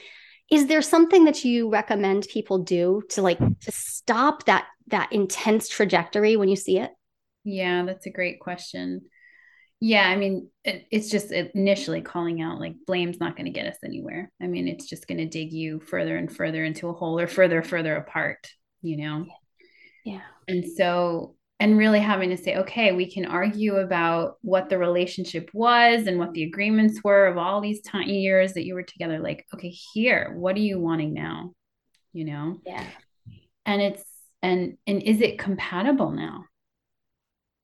Is 0.52 0.68
there 0.68 0.82
something 0.82 1.26
that 1.26 1.44
you 1.44 1.70
recommend 1.70 2.28
people 2.32 2.60
do 2.60 3.02
to 3.10 3.22
like 3.22 3.40
to 3.40 3.72
stop 3.72 4.46
that 4.46 4.68
that 4.88 5.12
intense 5.12 5.68
trajectory 5.68 6.38
when 6.38 6.50
you 6.50 6.56
see 6.56 6.80
it? 6.80 6.92
Yeah, 7.44 7.84
that's 7.84 8.06
a 8.06 8.12
great 8.12 8.40
question. 8.40 9.02
Yeah, 9.80 10.08
I 10.08 10.16
mean, 10.16 10.50
it, 10.64 10.86
it's 10.90 11.10
just 11.10 11.32
initially 11.32 12.02
calling 12.02 12.42
out 12.42 12.60
like 12.60 12.76
blame's 12.88 13.20
not 13.20 13.36
going 13.36 13.46
to 13.46 13.52
get 13.52 13.68
us 13.68 13.78
anywhere. 13.84 14.32
I 14.42 14.48
mean, 14.48 14.68
it's 14.68 14.88
just 14.88 15.08
going 15.08 15.18
to 15.18 15.26
dig 15.26 15.52
you 15.52 15.80
further 15.80 16.16
and 16.16 16.34
further 16.34 16.64
into 16.64 16.88
a 16.90 16.94
hole 16.94 17.20
or 17.20 17.28
further, 17.28 17.62
further 17.62 17.96
apart, 17.96 18.48
you 18.82 18.98
know? 18.98 19.26
Yeah. 20.04 20.22
And 20.48 20.66
so, 20.66 21.36
and 21.60 21.78
really 21.78 22.00
having 22.00 22.30
to 22.32 22.38
say, 22.38 22.58
okay, 22.58 22.92
we 22.92 23.10
can 23.10 23.26
argue 23.26 23.78
about 23.78 24.38
what 24.42 24.70
the 24.70 24.78
relationship 24.78 25.50
was 25.54 26.08
and 26.08 26.20
what 26.20 26.34
the 26.34 26.44
agreements 26.44 27.02
were 27.04 27.28
of 27.28 27.38
all 27.38 27.62
these 27.62 27.82
time 27.82 28.10
years 28.10 28.54
that 28.54 28.66
you 28.66 28.74
were 28.74 28.84
together. 28.84 29.20
Like, 29.20 29.46
okay, 29.54 29.70
here, 29.94 30.34
what 30.38 30.56
are 30.56 30.60
you 30.60 30.80
wanting 30.80 31.14
now? 31.14 31.54
You 32.14 32.26
know? 32.26 32.58
Yeah. 32.66 32.86
and 33.66 33.82
it's 33.82 34.04
and 34.42 34.78
and 34.86 35.02
is 35.04 35.22
it 35.22 35.40
compatible 35.40 36.12
now 36.12 36.46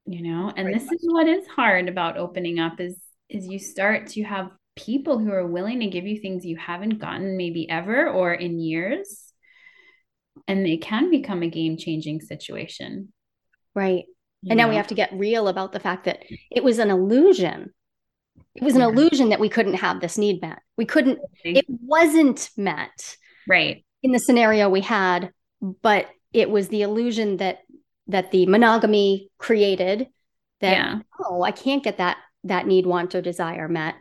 you 0.05 0.23
know 0.23 0.51
and 0.55 0.67
Great 0.67 0.79
this 0.79 0.91
is 0.91 0.99
what 1.03 1.27
is 1.27 1.45
hard 1.47 1.87
about 1.87 2.17
opening 2.17 2.59
up 2.59 2.79
is 2.79 2.97
is 3.29 3.47
you 3.47 3.59
start 3.59 4.07
to 4.07 4.23
have 4.23 4.51
people 4.75 5.19
who 5.19 5.31
are 5.31 5.45
willing 5.45 5.79
to 5.81 5.87
give 5.87 6.05
you 6.05 6.19
things 6.19 6.45
you 6.45 6.57
haven't 6.57 6.99
gotten 6.99 7.37
maybe 7.37 7.69
ever 7.69 8.09
or 8.09 8.33
in 8.33 8.59
years 8.59 9.31
and 10.47 10.65
it 10.65 10.81
can 10.81 11.11
become 11.11 11.43
a 11.43 11.49
game 11.49 11.77
changing 11.77 12.19
situation 12.19 13.13
Right. 13.75 14.05
you 14.41 14.49
And 14.51 14.57
now 14.57 14.69
we 14.69 14.75
have 14.75 14.87
to 14.87 14.95
get 14.95 15.13
real 15.13 15.47
about 15.47 15.71
the 15.71 15.79
fact 15.79 16.05
that 16.05 16.23
it 16.49 16.63
was 16.63 16.79
an 16.79 16.89
illusion. 16.89 17.73
It 18.55 18.63
was 18.63 18.75
an 18.75 18.81
Yeah. 18.81 18.87
illusion 18.89 19.29
that 19.29 19.39
we 19.39 19.49
couldn't 19.49 19.75
have 19.75 20.01
this 20.01 20.17
need 20.17 20.41
met. 20.41 20.59
We 20.77 20.85
couldn't, 20.85 21.19
it 21.43 21.65
wasn't 21.67 22.49
met 22.57 23.17
right 23.47 23.83
in 24.03 24.11
the 24.11 24.19
scenario 24.19 24.69
we 24.69 24.81
had, 24.81 25.31
but 25.61 26.07
it 26.33 26.49
was 26.49 26.67
the 26.67 26.81
illusion 26.81 27.37
that 27.37 27.59
that 28.07 28.31
the 28.31 28.45
monogamy 28.47 29.29
created 29.37 30.07
that 30.59 30.71
yeah 30.71 30.99
oh, 31.19 31.43
I 31.43 31.51
can't 31.51 31.83
get 31.83 31.97
that 31.97 32.17
that 32.43 32.65
need, 32.65 32.85
want, 32.85 33.13
or 33.15 33.21
desire 33.21 33.67
met. 33.69 33.95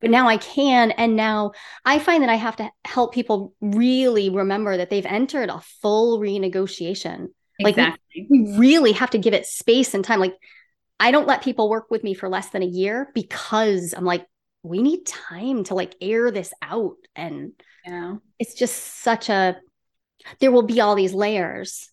But 0.00 0.10
now 0.10 0.28
I 0.28 0.36
can. 0.36 0.90
And 0.90 1.16
now 1.16 1.52
I 1.84 1.98
find 1.98 2.22
that 2.22 2.28
I 2.28 2.34
have 2.34 2.56
to 2.56 2.70
help 2.84 3.14
people 3.14 3.54
really 3.60 4.28
remember 4.28 4.76
that 4.76 4.90
they've 4.90 5.06
entered 5.06 5.48
a 5.48 5.62
full 5.80 6.18
renegotiation. 6.18 7.28
Like, 7.60 7.76
we- 7.76 7.82
exactly 7.82 8.26
we 8.30 8.56
really 8.56 8.92
have 8.92 9.10
to 9.10 9.18
give 9.18 9.34
it 9.34 9.46
space 9.46 9.94
and 9.94 10.04
time. 10.04 10.20
Like, 10.20 10.36
I 11.00 11.10
don't 11.10 11.26
let 11.26 11.42
people 11.42 11.68
work 11.68 11.90
with 11.90 12.04
me 12.04 12.14
for 12.14 12.28
less 12.28 12.50
than 12.50 12.62
a 12.62 12.66
year 12.66 13.10
because 13.14 13.94
I'm 13.96 14.04
like, 14.04 14.26
we 14.62 14.82
need 14.82 15.04
time 15.06 15.64
to 15.64 15.74
like 15.74 15.94
air 16.00 16.30
this 16.30 16.52
out. 16.62 16.96
And 17.14 17.52
yeah 17.84 18.16
it's 18.38 18.54
just 18.54 18.76
such 19.02 19.28
a, 19.28 19.56
there 20.40 20.52
will 20.52 20.62
be 20.62 20.80
all 20.80 20.94
these 20.94 21.14
layers. 21.14 21.90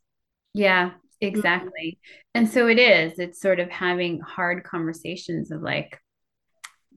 Yeah, 0.54 0.90
mm-hmm. 0.90 1.28
exactly. 1.28 2.00
And 2.34 2.50
so 2.50 2.68
it 2.68 2.80
is, 2.80 3.20
it's 3.20 3.42
sort 3.42 3.60
of 3.60 3.70
having 3.70 4.20
hard 4.20 4.64
conversations 4.64 5.52
of 5.52 5.62
like, 5.62 6.00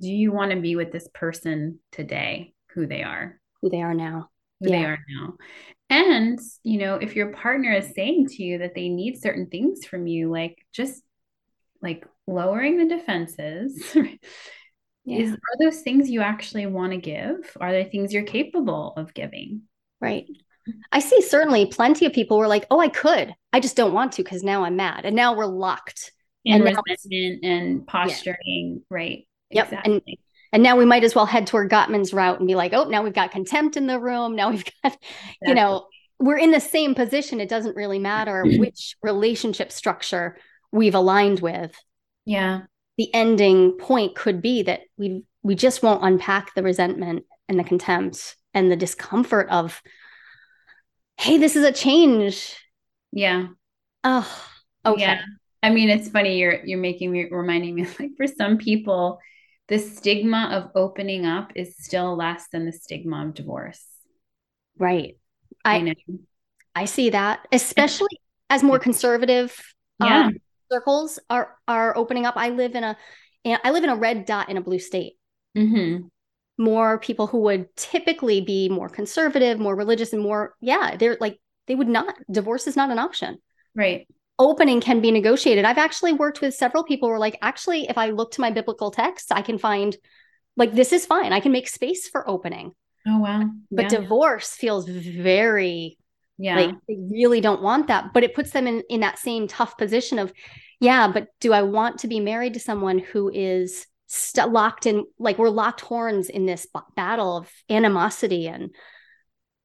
do 0.01 0.09
you 0.09 0.33
want 0.33 0.51
to 0.51 0.61
be 0.61 0.77
with 0.77 0.93
this 0.93 1.09
person 1.15 1.79
today, 1.93 2.53
who 2.75 2.87
they 2.87 3.03
are, 3.03 3.39
Who 3.63 3.71
they 3.71 3.83
are 3.83 3.95
now. 3.95 4.31
Who 4.61 4.71
they 4.71 4.85
are 4.85 4.99
now? 5.09 5.35
And, 5.91 6.39
you 6.63 6.79
know, 6.79 6.97
if 6.97 7.15
your 7.15 7.33
partner 7.33 7.73
is 7.73 7.95
saying 7.95 8.29
to 8.29 8.43
you 8.43 8.59
that 8.59 8.75
they 8.75 8.89
need 8.89 9.21
certain 9.21 9.47
things 9.47 9.85
from 9.85 10.07
you, 10.07 10.31
like 10.31 10.59
just 10.73 11.03
like 11.83 12.07
lowering 12.27 12.79
the 12.79 12.87
defenses, 12.97 13.95
is 15.07 15.33
are 15.33 15.59
those 15.61 15.81
things 15.81 16.11
you 16.11 16.21
actually 16.23 16.67
want 16.67 16.93
to 16.93 16.99
give? 16.99 17.57
Are 17.61 17.73
they 17.73 17.85
things 17.85 18.13
you're 18.13 18.23
capable 18.23 18.95
of 18.97 19.13
giving? 19.15 19.63
Right. 20.01 20.27
I 20.93 21.01
see 21.01 21.21
certainly 21.21 21.67
plenty 21.67 22.07
of 22.07 22.13
people 22.13 22.39
were 22.39 22.49
like, 22.49 22.67
oh, 22.71 22.81
I 22.81 22.89
could. 22.89 23.35
I 23.53 23.61
just 23.61 23.77
don't 23.77 23.93
want 23.93 24.13
to 24.13 24.23
because 24.23 24.43
now 24.43 24.65
I'm 24.65 24.77
mad. 24.77 25.05
And 25.05 25.15
now 25.15 25.37
we're 25.37 25.47
locked. 25.47 26.13
And, 26.47 26.65
And 26.67 26.77
resentment 26.77 27.45
and 27.45 27.87
posturing, 27.87 28.83
right? 28.91 29.27
Yep. 29.51 29.67
Exactly. 29.67 29.93
And 29.93 30.19
now 30.63 30.77
we 30.77 30.85
might 30.85 31.05
as 31.05 31.15
well 31.15 31.27
head 31.27 31.47
toward 31.47 31.71
Gottman's 31.71 32.13
route 32.13 32.39
and 32.39 32.47
be 32.47 32.55
like, 32.55 32.73
oh, 32.73 32.85
now 32.85 33.03
we've 33.03 33.13
got 33.13 33.33
contempt 33.33 33.77
in 33.77 33.87
the 33.87 33.99
room. 33.99 34.37
Now 34.37 34.51
we've 34.51 34.65
got, 34.83 34.97
you 35.43 35.55
know, 35.55 35.87
we're 36.19 36.39
in 36.39 36.53
the 36.53 36.61
same 36.61 36.95
position. 36.95 37.41
It 37.41 37.49
doesn't 37.49 37.77
really 37.77 37.99
matter 37.99 38.45
which 38.45 38.97
relationship 39.03 39.73
structure 39.73 40.37
we've 40.71 40.95
aligned 40.95 41.41
with. 41.41 41.75
Yeah. 42.25 42.63
The 42.99 43.13
ending 43.13 43.73
point 43.73 44.15
could 44.15 44.41
be 44.41 44.63
that 44.63 44.83
we 44.97 45.25
we 45.43 45.55
just 45.55 45.83
won't 45.83 46.05
unpack 46.05 46.55
the 46.55 46.63
resentment 46.63 47.25
and 47.49 47.59
the 47.59 47.65
contempt 47.65 48.37
and 48.55 48.71
the 48.71 48.77
discomfort 48.77 49.49
of, 49.51 49.83
hey, 51.19 51.39
this 51.39 51.57
is 51.57 51.65
a 51.65 51.73
change. 51.73 52.57
Yeah. 53.13 53.49
Oh, 54.05 54.47
okay. 54.87 55.03
Yeah. 55.03 55.21
I 55.63 55.71
mean, 55.71 55.91
it's 55.91 56.09
funny. 56.09 56.39
You're 56.39 56.65
you're 56.65 56.79
making 56.79 57.11
me 57.11 57.27
reminding 57.31 57.75
me 57.75 57.87
like 57.99 58.13
for 58.17 58.27
some 58.27 58.59
people, 58.59 59.19
the 59.69 59.79
stigma 59.79 60.51
of 60.53 60.71
opening 60.75 61.25
up 61.27 61.53
is 61.55 61.77
still 61.79 62.17
less 62.17 62.49
than 62.53 62.67
the 62.67 62.73
stigma 62.73 63.27
of 63.27 63.35
divorce. 63.35 63.83
Right. 64.79 65.17
I 65.65 65.79
you 65.79 65.85
know? 65.85 66.19
I 66.75 66.85
see 66.85 67.11
that, 67.11 67.47
especially 67.53 68.21
as 68.51 68.63
more 68.63 68.79
conservative 68.79 69.57
Yeah. 70.01 70.27
um, 70.27 70.37
circles 70.71 71.19
are 71.31 71.57
are 71.67 71.97
opening 71.97 72.27
up. 72.27 72.35
I 72.37 72.51
live 72.51 72.75
in 72.75 72.85
a 72.85 72.97
I 73.47 73.71
live 73.71 73.85
in 73.85 73.91
a 73.91 73.97
red 73.97 74.25
dot 74.27 74.49
in 74.49 74.57
a 74.57 74.61
blue 74.63 74.79
state. 74.79 75.15
Mm-hmm. 75.57 76.07
More 76.59 76.99
people 76.99 77.27
who 77.27 77.39
would 77.43 77.75
typically 77.77 78.41
be 78.41 78.69
more 78.69 78.89
conservative, 78.89 79.59
more 79.59 79.75
religious, 79.77 80.13
and 80.13 80.23
more 80.23 80.55
yeah, 80.61 80.97
they're 80.97 81.17
like 81.21 81.39
they 81.67 81.75
would 81.75 81.89
not. 81.89 82.15
Divorce 82.31 82.67
is 82.67 82.77
not 82.77 82.91
an 82.91 82.99
option. 82.99 83.39
Right. 83.75 84.07
Opening 84.39 84.81
can 84.81 85.01
be 85.01 85.11
negotiated. 85.11 85.65
I've 85.65 85.79
actually 85.79 86.13
worked 86.13 86.41
with 86.41 86.55
several 86.55 86.85
people 86.85 87.09
who 87.09 87.15
are 87.15 87.21
like, 87.21 87.39
actually, 87.41 87.89
if 87.89 87.97
I 87.97 88.11
look 88.11 88.33
to 88.33 88.41
my 88.41 88.51
biblical 88.51 88.91
texts, 88.91 89.31
I 89.31 89.43
can 89.43 89.59
find 89.59 89.97
like 90.57 90.73
this 90.73 90.93
is 90.93 91.07
fine. 91.07 91.33
I 91.33 91.41
can 91.41 91.53
make 91.53 91.69
space 91.69 92.09
for 92.09 92.29
opening. 92.29 92.73
Oh 93.07 93.19
wow. 93.19 93.45
But 93.71 93.93
yeah. 93.93 94.01
divorce 94.01 94.51
feels 94.51 94.89
very 94.89 95.99
yeah. 96.39 96.57
like 96.57 96.75
they 96.89 96.97
really 97.11 97.41
don't 97.41 97.63
want 97.63 97.89
that 97.89 98.13
but 98.13 98.25
it 98.25 98.35
puts 98.35 98.51
them 98.51 98.67
in 98.67 98.83
in 98.89 99.01
that 99.01 99.19
same 99.19 99.47
tough 99.47 99.77
position 99.79 100.19
of 100.19 100.33
yeah 100.81 101.09
but 101.09 101.29
do 101.41 101.53
i 101.53 101.63
want 101.63 101.99
to 101.99 102.09
be 102.09 102.21
married 102.21 102.55
to 102.55 102.61
someone 102.61 102.99
who 102.99 103.31
is 103.33 103.87
st- 104.07 104.51
locked 104.51 104.87
in 104.87 105.05
like 105.19 105.39
we're 105.39 105.49
locked 105.49 105.81
horns 105.81 106.29
in 106.29 106.47
this 106.47 106.67
b- 106.67 106.81
battle 106.97 107.37
of 107.37 107.51
animosity 107.71 108.49
and 108.49 108.75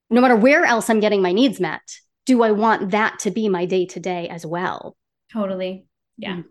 no 0.09 0.21
matter 0.21 0.35
where 0.35 0.63
else 0.63 0.89
i'm 0.89 0.99
getting 0.99 1.21
my 1.21 1.31
needs 1.31 1.59
met 1.59 1.81
do 2.29 2.43
i 2.43 2.51
want 2.51 2.91
that 2.91 3.17
to 3.17 3.31
be 3.31 3.49
my 3.49 3.65
day 3.65 3.87
to 3.87 3.99
day 3.99 4.29
as 4.29 4.45
well 4.45 4.95
totally. 5.33 5.85
Yeah. 6.17 6.35
Mm. 6.35 6.45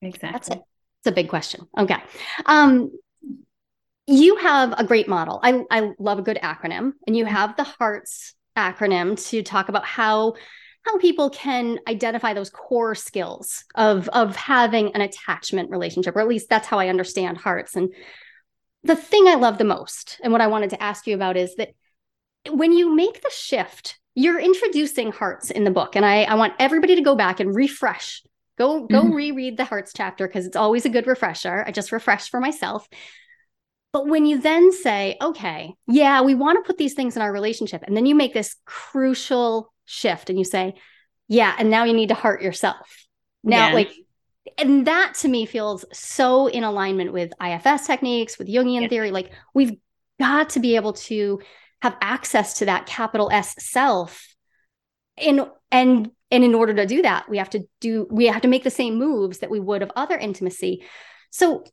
Exactly. 0.00 0.30
that's 0.32 0.48
it 0.48 0.60
it's 1.00 1.06
a 1.06 1.12
big 1.12 1.28
question 1.28 1.66
okay 1.76 1.96
um 2.46 2.90
you 4.06 4.36
have 4.36 4.72
a 4.78 4.84
great 4.84 5.08
model 5.08 5.40
i 5.42 5.64
i 5.70 5.90
love 5.98 6.20
a 6.20 6.22
good 6.22 6.38
acronym 6.40 6.92
and 7.06 7.16
you 7.16 7.24
have 7.24 7.56
the 7.56 7.64
hearts 7.64 8.34
acronym 8.56 9.20
to 9.28 9.42
talk 9.42 9.68
about 9.68 9.84
how 9.84 10.34
how 10.84 10.98
people 10.98 11.30
can 11.30 11.78
identify 11.88 12.34
those 12.34 12.50
core 12.50 12.94
skills 12.94 13.64
of 13.74 14.08
of 14.10 14.36
having 14.36 14.94
an 14.94 15.00
attachment 15.00 15.70
relationship 15.70 16.14
or 16.14 16.20
at 16.20 16.28
least 16.28 16.48
that's 16.48 16.68
how 16.68 16.78
i 16.78 16.88
understand 16.88 17.38
hearts 17.38 17.74
and 17.74 17.92
the 18.84 18.96
thing 18.96 19.26
i 19.26 19.34
love 19.34 19.58
the 19.58 19.64
most 19.64 20.20
and 20.22 20.32
what 20.32 20.42
i 20.42 20.46
wanted 20.46 20.70
to 20.70 20.82
ask 20.82 21.08
you 21.08 21.14
about 21.14 21.36
is 21.36 21.56
that 21.56 21.70
when 22.50 22.72
you 22.72 22.94
make 22.94 23.22
the 23.22 23.30
shift 23.32 23.98
you're 24.14 24.38
introducing 24.38 25.10
hearts 25.12 25.50
in 25.50 25.64
the 25.64 25.70
book 25.70 25.96
and 25.96 26.04
i 26.04 26.22
i 26.24 26.34
want 26.34 26.52
everybody 26.58 26.94
to 26.96 27.02
go 27.02 27.14
back 27.14 27.40
and 27.40 27.54
refresh 27.54 28.22
go 28.58 28.86
go 28.86 29.04
Mhm. 29.04 29.14
reread 29.14 29.56
the 29.56 29.64
hearts 29.64 29.92
chapter 29.94 30.26
because 30.26 30.46
it's 30.46 30.56
always 30.56 30.84
a 30.84 30.90
good 30.90 31.06
refresher 31.06 31.64
i 31.66 31.70
just 31.70 31.92
refreshed 31.92 32.30
for 32.30 32.40
myself 32.40 32.86
but 33.92 34.06
when 34.06 34.24
you 34.24 34.40
then 34.40 34.72
say, 34.72 35.18
okay, 35.20 35.74
yeah, 35.86 36.22
we 36.22 36.34
want 36.34 36.56
to 36.56 36.66
put 36.66 36.78
these 36.78 36.94
things 36.94 37.14
in 37.14 37.20
our 37.20 37.30
relationship, 37.30 37.82
and 37.86 37.94
then 37.94 38.06
you 38.06 38.14
make 38.14 38.32
this 38.32 38.56
crucial 38.64 39.70
shift 39.84 40.30
and 40.30 40.38
you 40.38 40.46
say, 40.46 40.76
yeah, 41.28 41.54
and 41.58 41.68
now 41.68 41.84
you 41.84 41.92
need 41.92 42.08
to 42.08 42.14
heart 42.14 42.40
yourself. 42.40 43.06
Now, 43.44 43.68
Yeah. 43.68 43.74
like, 43.74 43.92
and 44.56 44.86
that 44.86 45.16
to 45.16 45.28
me 45.28 45.44
feels 45.44 45.84
so 45.92 46.46
in 46.46 46.64
alignment 46.64 47.12
with 47.12 47.34
IFS 47.38 47.86
techniques, 47.86 48.38
with 48.38 48.48
Jungian 48.48 48.80
Yeah. 48.80 48.88
theory. 48.88 49.10
Like, 49.10 49.30
we've 49.52 49.76
got 50.18 50.48
to 50.50 50.60
be 50.60 50.76
able 50.76 50.94
to 50.94 51.40
have 51.82 51.96
access 52.00 52.58
to 52.58 52.66
that 52.66 52.86
capital 52.86 53.28
S 53.32 53.54
self. 53.58 54.28
In 55.16 55.46
and 55.70 56.10
and 56.30 56.44
in 56.44 56.54
order 56.54 56.72
to 56.74 56.86
do 56.86 57.02
that, 57.02 57.28
we 57.28 57.36
have 57.38 57.50
to 57.50 57.64
do 57.80 58.06
we 58.10 58.26
have 58.26 58.42
to 58.42 58.48
make 58.48 58.64
the 58.64 58.70
same 58.70 58.98
moves 58.98 59.38
that 59.38 59.50
we 59.50 59.60
would 59.60 59.82
of 59.82 59.92
other 59.94 60.16
intimacy. 60.16 60.84
So 61.30 61.64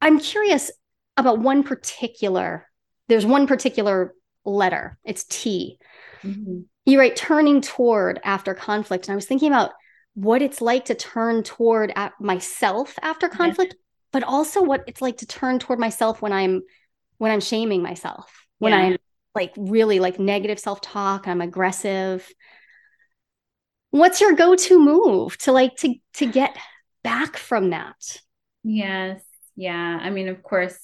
I'm 0.00 0.18
curious 0.18 0.70
about 1.16 1.38
one 1.40 1.62
particular, 1.62 2.66
there's 3.08 3.26
one 3.26 3.46
particular 3.46 4.14
letter. 4.44 4.98
It's 5.04 5.24
T. 5.24 5.78
Mhm. 6.24 6.64
You 6.84 6.98
write 6.98 7.16
turning 7.16 7.60
toward 7.60 8.20
after 8.24 8.54
conflict. 8.54 9.06
And 9.06 9.12
I 9.12 9.16
was 9.16 9.26
thinking 9.26 9.50
about 9.52 9.72
what 10.14 10.40
it's 10.40 10.60
like 10.60 10.86
to 10.86 10.94
turn 10.94 11.42
toward 11.42 11.92
at 11.96 12.12
myself 12.20 12.98
after 13.02 13.28
conflict, 13.28 13.74
but 14.12 14.22
also 14.22 14.62
what 14.62 14.84
it's 14.86 15.02
like 15.02 15.18
to 15.18 15.26
turn 15.26 15.58
toward 15.58 15.78
myself 15.78 16.22
when 16.22 16.32
I'm 16.32 16.62
when 17.18 17.32
I'm 17.32 17.40
shaming 17.40 17.82
myself, 17.82 18.30
when 18.58 18.72
Yeah. 18.72 18.78
I'm 18.78 18.96
like 19.36 19.52
really 19.56 20.00
like 20.00 20.18
negative 20.18 20.58
self-talk, 20.58 21.28
I'm 21.28 21.40
aggressive. 21.40 22.28
What's 23.90 24.20
your 24.20 24.32
go-to 24.32 24.80
move 24.80 25.38
to 25.38 25.52
like 25.52 25.76
to 25.76 25.94
to 26.14 26.26
get 26.26 26.56
back 27.04 27.36
from 27.36 27.70
that? 27.70 28.18
Yes. 28.64 29.22
Yeah. 29.54 29.98
I 30.02 30.10
mean, 30.10 30.28
of 30.28 30.42
course, 30.42 30.76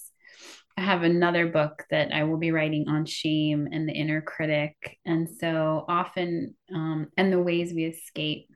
I 0.76 0.82
have 0.82 1.02
another 1.02 1.46
book 1.48 1.84
that 1.90 2.12
I 2.12 2.24
will 2.24 2.38
be 2.38 2.52
writing 2.52 2.88
on 2.88 3.04
shame 3.04 3.68
and 3.72 3.88
the 3.88 3.92
inner 3.92 4.22
critic. 4.22 4.98
And 5.04 5.28
so 5.28 5.84
often, 5.88 6.54
um, 6.72 7.08
and 7.16 7.32
the 7.32 7.42
ways 7.42 7.72
we 7.74 7.84
escape. 7.84 8.48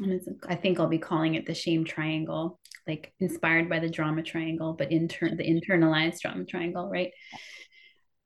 And 0.00 0.20
I 0.48 0.54
think 0.54 0.78
I'll 0.78 0.88
be 0.88 0.98
calling 0.98 1.34
it 1.34 1.46
the 1.46 1.54
shame 1.54 1.84
triangle, 1.84 2.58
like 2.86 3.12
inspired 3.20 3.68
by 3.68 3.78
the 3.80 3.90
drama 3.90 4.22
triangle, 4.22 4.72
but 4.72 4.90
intern 4.90 5.36
the 5.36 5.44
internalized 5.44 6.20
drama 6.20 6.44
triangle, 6.44 6.88
right? 6.88 7.10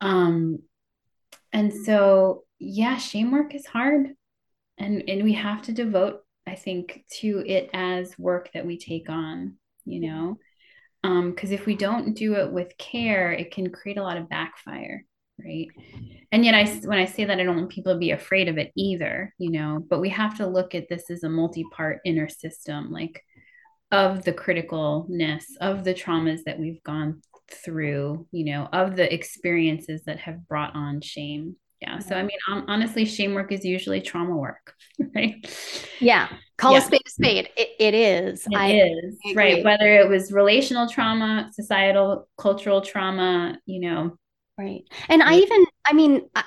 Um, 0.01 0.61
and 1.53 1.73
so 1.73 2.45
yeah, 2.59 2.97
shame 2.97 3.31
work 3.33 3.55
is 3.55 3.67
hard. 3.67 4.15
And 4.79 5.05
and 5.09 5.25
we 5.25 5.35
have 5.35 5.63
to 5.63 5.73
devote, 5.73 6.21
I 6.47 6.55
think, 6.55 7.05
to 7.21 7.43
it 7.47 7.71
as 7.73 8.19
work 8.19 8.51
that 8.53 8.67
we 8.67 8.79
take 8.79 9.09
on, 9.09 9.57
you 9.85 10.01
know? 10.01 10.39
Because 11.03 11.53
if 11.53 11.67
we 11.67 11.77
don't 11.77 12.17
do 12.17 12.35
it 12.35 12.51
with 12.51 12.77
care 12.79 13.31
it 13.31 13.53
can 13.53 13.71
create 13.71 13.97
a 13.97 14.03
lot 14.03 14.17
of 14.17 14.29
backfire 14.29 15.05
right? 15.39 15.69
And 16.33 16.45
yet 16.45 16.55
i 16.55 16.65
when 16.65 16.99
i 16.99 17.05
say 17.05 17.25
that 17.25 17.39
i 17.39 17.45
don't 17.45 17.57
want 17.57 17.69
people 17.71 17.93
to 17.93 17.99
be 17.99 18.11
afraid 18.11 18.49
of 18.49 18.59
it 18.59 18.73
either 18.77 19.33
you 19.39 19.51
know? 19.51 19.85
But 19.89 20.01
we 20.01 20.09
have 20.09 20.37
to 20.39 20.47
look 20.47 20.75
at 20.75 20.89
this 20.89 21.11
as 21.11 21.23
a 21.23 21.29
multi-part 21.29 22.01
inner 22.05 22.29
system 22.29 22.91
like 22.91 23.23
of 23.93 24.25
the 24.25 24.33
criticalness 24.33 25.45
of 25.61 25.85
the 25.85 25.95
traumas 25.95 26.41
that 26.45 26.59
we've 26.59 26.83
gone 26.83 27.23
through 27.51 28.27
you 28.33 28.45
know 28.45 28.69
of 28.73 28.97
the 28.97 29.13
experiences 29.13 30.03
that 30.07 30.19
have 30.19 30.47
brought 30.49 30.75
on 30.75 31.01
shame 31.01 31.57
yeah 31.81 31.99
so 31.99 32.15
i 32.17 32.23
mean 32.23 32.39
um, 32.51 32.65
honestly 32.69 33.05
shame 33.05 33.35
work 33.35 33.53
is 33.53 33.65
usually 33.65 34.01
trauma 34.01 34.37
work 34.37 34.75
right 35.15 35.35
Yeah. 36.01 36.29
Call 36.59 36.73
Yeah. 36.73 36.79
a 36.79 36.83
spade 36.83 37.03
a 37.07 37.11
spade. 37.11 37.49
It, 37.57 37.69
it 37.79 37.95
is. 37.95 38.47
It 38.47 38.55
I, 38.57 38.73
is 38.73 39.19
I 39.27 39.33
right. 39.35 39.65
Whether 39.65 39.95
it 40.01 40.09
was 40.09 40.33
relational 40.33 40.89
trauma, 40.89 41.51
societal, 41.53 42.29
cultural 42.39 42.81
trauma, 42.81 43.59
you 43.67 43.81
know. 43.81 44.17
Right. 44.59 44.85
And 45.11 45.23
I 45.23 45.35
even, 45.37 45.67
I 45.87 45.93
mean, 45.93 46.31
I, 46.35 46.45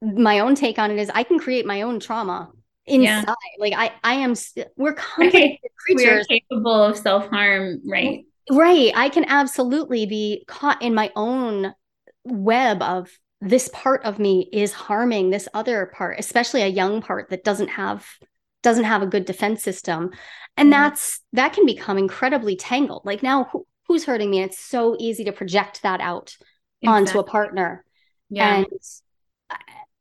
my 0.00 0.38
own 0.40 0.54
take 0.54 0.78
on 0.78 0.92
it 0.92 0.98
is 0.98 1.10
I 1.12 1.24
can 1.24 1.40
create 1.40 1.66
my 1.66 1.82
own 1.82 1.98
trauma 1.98 2.52
Yeah. 2.86 3.18
inside. 3.20 3.34
Like 3.58 3.72
I, 3.76 3.90
I 4.04 4.14
am, 4.14 4.36
st- 4.36 4.68
we're 4.76 4.92
complicated 5.06 5.58
creatures. 5.76 6.26
capable 6.28 6.84
of 6.84 6.96
self 6.96 7.26
harm, 7.28 7.80
right? 7.84 8.24
Right. 8.50 8.92
I 8.94 9.08
can 9.08 9.24
absolutely 9.26 10.06
be 10.06 10.44
caught 10.46 10.82
in 10.82 10.94
my 10.94 11.10
own 11.14 11.74
web 12.24 12.82
of 12.82 13.10
this 13.40 13.68
part 13.72 14.04
of 14.04 14.18
me 14.18 14.48
is 14.52 14.72
harming 14.72 15.30
this 15.30 15.48
other 15.54 15.92
part, 15.94 16.18
especially 16.18 16.62
a 16.62 16.66
young 16.68 17.00
part 17.00 17.30
that 17.30 17.44
doesn't 17.44 17.68
have 17.68 18.06
doesn't 18.62 18.84
have 18.84 19.02
a 19.02 19.06
good 19.06 19.24
defense 19.24 19.62
system. 19.62 20.10
And 20.56 20.68
Mhm. 20.68 20.72
that's 20.72 21.20
that 21.32 21.52
can 21.52 21.64
become 21.64 21.98
incredibly 21.98 22.56
tangled. 22.56 23.02
Like 23.04 23.22
now 23.22 23.44
who, 23.44 23.66
who's 23.86 24.04
hurting 24.04 24.30
me? 24.30 24.42
It's 24.42 24.58
so 24.58 24.96
easy 24.98 25.24
to 25.24 25.32
project 25.32 25.82
that 25.82 26.00
out 26.00 26.36
onto 26.84 27.18
a 27.18 27.24
partner. 27.24 27.84
Yeah. 28.30 28.56
And 28.56 28.66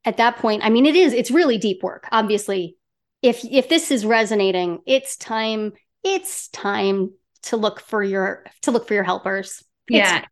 at 0.06 0.18
that 0.18 0.38
point, 0.38 0.64
I 0.64 0.70
mean, 0.70 0.86
it 0.86 0.96
is, 0.96 1.14
it's 1.14 1.32
really 1.32 1.58
deep 1.58 1.84
work. 1.84 2.08
Obviously, 2.12 2.78
if 3.22 3.44
if 3.44 3.70
this 3.70 3.92
is 3.92 4.06
resonating, 4.06 4.80
it's 4.86 5.18
time, 5.18 5.74
it's 6.04 6.48
time 6.50 7.12
to 7.44 7.58
look 7.58 7.80
for 7.80 8.04
your 8.04 8.46
to 8.64 8.72
look 8.72 8.88
for 8.88 8.94
your 8.94 9.04
helpers. 9.04 9.64
It's- 9.90 10.10
yeah. 10.12 10.26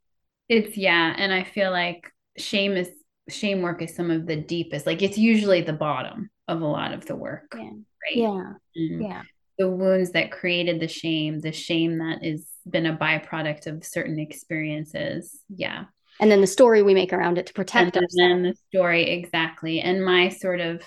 It's 0.48 0.78
yeah. 0.78 1.14
And 1.18 1.34
I 1.34 1.44
feel 1.44 1.72
like 1.72 2.12
shame 2.38 2.74
is 2.74 2.90
shame 3.30 3.62
work 3.64 3.82
is 3.82 3.96
some 3.96 4.12
of 4.12 4.28
the 4.28 4.36
deepest, 4.36 4.86
like 4.86 5.02
it's 5.02 5.18
usually 5.18 5.62
the 5.62 5.74
bottom 5.74 6.30
of 6.48 6.62
a 6.62 6.68
lot 6.68 6.94
of 6.94 7.06
the 7.06 7.16
work. 7.16 7.56
Yeah. 7.56 7.62
Right. 7.64 8.16
yeah. 8.16 8.54
Mm. 8.78 9.02
Yeah. 9.08 9.22
The 9.58 9.70
wounds 9.70 10.12
that 10.12 10.32
created 10.32 10.80
the 10.80 10.88
shame, 10.88 11.40
the 11.40 11.52
shame 11.52 11.98
that 12.00 12.24
is 12.24 12.48
been 12.70 12.86
a 12.86 12.96
byproduct 12.96 13.68
of 13.68 13.84
certain 13.86 14.20
experiences. 14.20 15.40
Yeah. 15.50 15.86
And 16.20 16.30
then 16.32 16.42
the 16.42 16.48
story 16.48 16.84
we 16.84 16.94
make 16.94 17.12
around 17.14 17.38
it 17.38 17.48
to 17.48 17.54
protect 17.54 17.96
and 17.96 18.04
ourselves. 18.04 18.16
then 18.16 18.44
the 18.44 18.56
story 18.70 19.10
exactly. 19.10 19.82
And 19.82 20.04
my 20.06 20.30
sort 20.30 20.60
of 20.60 20.82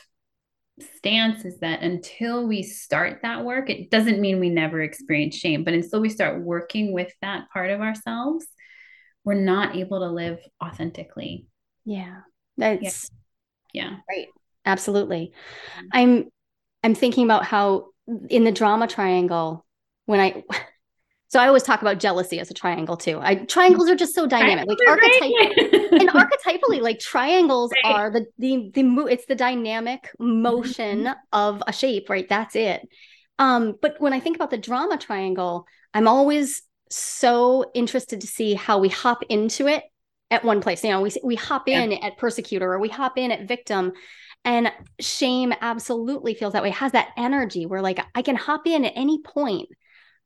stance 0.97 1.45
is 1.45 1.59
that 1.61 1.83
until 1.83 2.47
we 2.47 2.63
start 2.63 3.21
that 3.23 3.45
work, 3.45 3.71
it 3.71 3.91
doesn't 3.91 4.21
mean 4.21 4.41
we 4.41 4.51
never 4.51 4.81
experience 4.81 5.37
shame, 5.37 5.65
but 5.65 5.75
until 5.75 6.01
we 6.01 6.09
start 6.09 6.43
working 6.43 6.93
with 6.93 7.13
that 7.23 7.51
part 7.53 7.71
of 7.71 7.81
ourselves, 7.81 8.47
we're 9.25 9.35
not 9.35 9.77
able 9.77 10.01
to 10.01 10.09
live 10.09 10.39
authentically. 10.63 11.47
Yeah. 11.85 12.21
That's 12.57 13.11
Yeah. 13.73 13.97
right. 14.09 14.29
Absolutely. 14.65 15.33
I'm 15.93 16.31
I'm 16.83 16.95
thinking 16.95 17.25
about 17.25 17.45
how 17.45 17.89
in 18.31 18.45
the 18.45 18.53
drama 18.53 18.87
triangle, 18.87 19.65
when 20.07 20.21
I 20.21 20.45
so 21.29 21.39
I 21.41 21.47
always 21.47 21.63
talk 21.63 21.83
about 21.83 21.99
jealousy 21.99 22.41
as 22.41 22.51
a 22.51 22.55
triangle 22.55 22.97
too. 22.97 23.19
I 23.23 23.37
triangles 23.37 23.89
are 23.91 23.95
just 23.95 24.15
so 24.15 24.27
dynamic. 24.27 24.67
Like 24.67 24.79
archetype 24.89 25.93
and 25.93 26.09
archetypally, 26.11 26.81
like 26.81 26.99
triangles 26.99 27.71
Right. 27.85 27.95
are 27.95 28.11
the 28.11 28.27
the 28.39 28.71
the 28.75 28.83
mo- 28.83 29.07
it's 29.07 29.27
the 29.27 29.35
dynamic 29.35 30.11
motion 30.19 31.09
of 31.33 31.63
a 31.67 31.73
shape, 31.73 32.09
right? 32.11 32.29
That's 32.29 32.57
it. 32.57 32.89
Um, 33.39 33.75
but 33.81 34.01
when 34.01 34.13
I 34.13 34.21
think 34.21 34.37
about 34.37 34.51
the 34.51 34.59
drama 34.59 34.97
triangle, 34.99 35.67
I'm 35.95 36.09
always 36.09 36.63
so 36.91 37.71
interested 37.75 38.23
to 38.23 38.27
see 38.27 38.55
how 38.55 38.79
we 38.79 38.89
hop 38.89 39.23
into 39.29 39.67
it 39.69 39.85
at 40.31 40.45
one 40.45 40.61
place. 40.61 40.83
You 40.83 40.91
know, 40.91 41.03
we 41.03 41.13
we 41.23 41.35
hop 41.37 41.69
Yeah. 41.69 41.83
in 41.83 41.93
at 41.93 42.17
persecutor 42.19 42.73
or 42.73 42.79
we 42.79 42.89
hop 42.89 43.19
in 43.19 43.31
at 43.33 43.47
victim. 43.47 43.93
And 44.45 44.73
shame 45.01 45.53
absolutely 45.61 46.33
feels 46.35 46.53
that 46.55 46.63
way, 46.63 46.71
has 46.71 46.93
that 46.93 47.09
energy 47.17 47.67
where 47.67 47.83
like 47.83 47.99
I 48.15 48.23
can 48.23 48.37
hop 48.37 48.67
in 48.67 48.85
at 48.85 48.93
any 48.97 49.21
point, 49.21 49.69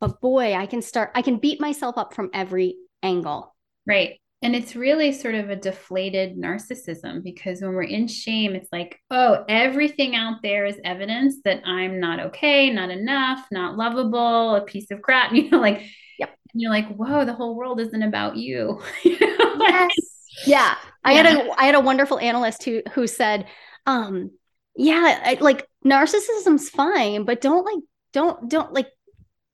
but 0.03 0.21
boy, 0.21 0.55
I 0.55 0.67
can 0.67 0.83
start, 0.83 1.13
I 1.15 1.23
can 1.23 1.37
beat 1.37 1.61
myself 1.61 1.97
up 1.97 2.13
from 2.13 2.29
every 2.35 2.75
angle. 3.05 3.55
Right. 3.87 4.21
And 4.43 4.57
it's 4.57 4.75
really 4.75 5.13
sort 5.13 5.37
of 5.37 5.49
a 5.49 5.55
deflated 5.55 6.37
narcissism 6.37 7.23
because 7.23 7.61
when 7.63 7.73
we're 7.73 7.85
in 7.85 8.09
shame, 8.09 8.57
it's 8.57 8.69
like, 8.73 8.99
oh, 9.13 9.45
everything 9.49 10.17
out 10.17 10.43
there 10.43 10.67
is 10.67 10.77
evidence 10.85 11.37
that 11.45 11.63
I'm 11.65 12.01
not 12.01 12.19
okay, 12.19 12.69
not 12.69 12.91
enough, 12.91 13.47
not 13.53 13.77
lovable, 13.77 14.57
a 14.57 14.63
piece 14.63 14.91
of 14.91 15.03
crap. 15.03 15.31
You 15.37 15.49
know, 15.51 15.61
like, 15.61 15.85
Yep. 16.19 16.31
And 16.53 16.61
you're 16.61 16.73
like, 16.73 16.89
whoa, 16.97 17.25
the 17.25 17.35
whole 17.35 17.55
world 17.55 17.79
isn't 17.79 18.03
about 18.03 18.37
you. 18.37 18.83
You 19.05 19.21
know, 19.21 19.55
like- 19.55 19.91
Yeah. 20.45 20.75
I 21.05 21.13
had 21.13 21.27
a 21.27 21.61
I 21.61 21.65
had 21.67 21.77
a 21.77 21.81
wonderful 21.81 22.19
analyst 22.19 22.65
who 22.65 22.83
who 22.93 23.07
said, 23.07 23.47
um, 23.87 24.33
yeah, 24.75 25.21
I, 25.25 25.39
like 25.41 25.65
narcissism's 25.87 26.69
fine, 26.71 27.25
but 27.25 27.41
don't 27.41 27.65
like 27.65 27.85
don't 28.13 28.49
don't 28.51 28.73
like 28.73 28.89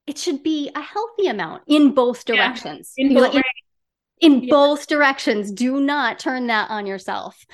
it 0.08 0.18
should 0.18 0.42
be 0.42 0.70
a 0.74 0.80
healthy 0.80 1.26
amount 1.26 1.62
in 1.66 1.92
both 1.92 2.24
Yeah. 2.26 2.34
directions. 2.36 2.92
In 2.96 3.08
You 3.08 3.14
know, 3.14 3.20
both- 3.26 3.34
in- 3.36 3.42
in 4.20 4.42
Yeah. 4.42 4.50
both 4.50 4.86
directions. 4.88 5.52
Do 5.52 5.78
not 5.80 6.18
turn 6.18 6.48
that 6.48 6.70
on 6.70 6.86
yourself. 6.86 7.44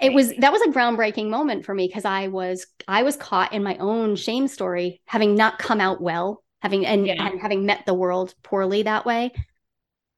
It 0.00 0.12
was 0.12 0.32
that 0.38 0.52
was 0.52 0.62
a 0.62 0.68
groundbreaking 0.68 1.28
moment 1.28 1.64
for 1.64 1.74
me 1.74 1.86
because 1.86 2.04
I 2.04 2.28
was 2.28 2.66
I 2.86 3.02
was 3.02 3.16
caught 3.16 3.52
in 3.52 3.62
my 3.62 3.76
own 3.78 4.16
shame 4.16 4.48
story, 4.48 5.00
having 5.06 5.34
not 5.34 5.58
come 5.58 5.80
out 5.80 6.00
well, 6.00 6.42
having 6.62 6.86
and, 6.86 7.06
Yeah. 7.06 7.24
and 7.24 7.40
having 7.40 7.66
met 7.66 7.84
the 7.86 7.94
world 7.94 8.34
poorly 8.42 8.82
that 8.82 9.04
way. 9.06 9.32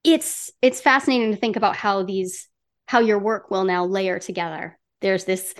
It's 0.05 0.51
it's 0.62 0.80
fascinating 0.80 1.30
to 1.32 1.36
think 1.36 1.57
about 1.57 1.76
how 1.76 2.03
these 2.03 2.49
how 2.86 3.01
your 3.01 3.18
work 3.18 3.51
will 3.51 3.64
now 3.64 3.84
layer 3.84 4.18
together. 4.18 4.78
There's 5.01 5.24
this 5.24 5.55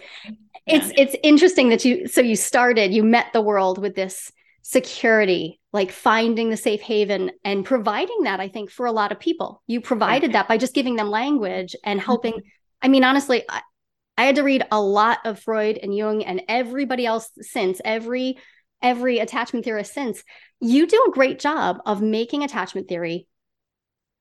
it's 0.67 0.89
Yeah. 0.89 0.95
it's 0.97 1.17
interesting 1.23 1.71
that 1.71 1.85
you 1.85 2.07
so 2.09 2.21
you 2.21 2.37
started 2.37 2.93
you 2.95 3.03
met 3.03 3.33
the 3.33 3.41
world 3.43 3.79
with 3.79 3.95
this 3.95 4.33
security 4.63 5.61
like 5.73 5.93
finding 5.93 6.51
the 6.51 6.57
safe 6.57 6.81
haven 6.81 7.31
and 7.45 7.65
providing 7.65 8.23
that 8.25 8.41
i 8.41 8.49
think 8.49 8.71
for 8.71 8.87
a 8.87 8.93
lot 8.93 9.13
of 9.13 9.21
people. 9.21 9.63
You 9.67 9.81
provided 9.81 10.33
that 10.33 10.49
by 10.49 10.59
just 10.59 10.75
giving 10.75 10.97
them 10.97 11.11
language 11.11 11.75
and 11.85 11.99
mm-hmm. 11.99 12.07
helping. 12.07 12.43
I 12.83 12.89
mean 12.89 13.05
honestly 13.05 13.45
I, 13.49 13.63
I 14.19 14.25
had 14.25 14.37
to 14.37 14.43
read 14.43 14.65
a 14.71 14.81
lot 14.81 15.19
of 15.25 15.41
freud 15.41 15.79
and 15.79 15.97
jung 15.97 16.23
and 16.23 16.43
everybody 16.49 17.07
else 17.07 17.31
since 17.41 17.81
every 17.85 18.39
every 18.83 19.19
attachment 19.19 19.65
theorist 19.65 19.95
since. 19.95 20.23
You 20.61 20.87
do 20.87 21.07
a 21.09 21.13
great 21.13 21.39
job 21.39 21.79
of 21.87 22.03
making 22.03 22.43
attachment 22.43 22.89
theory 22.89 23.27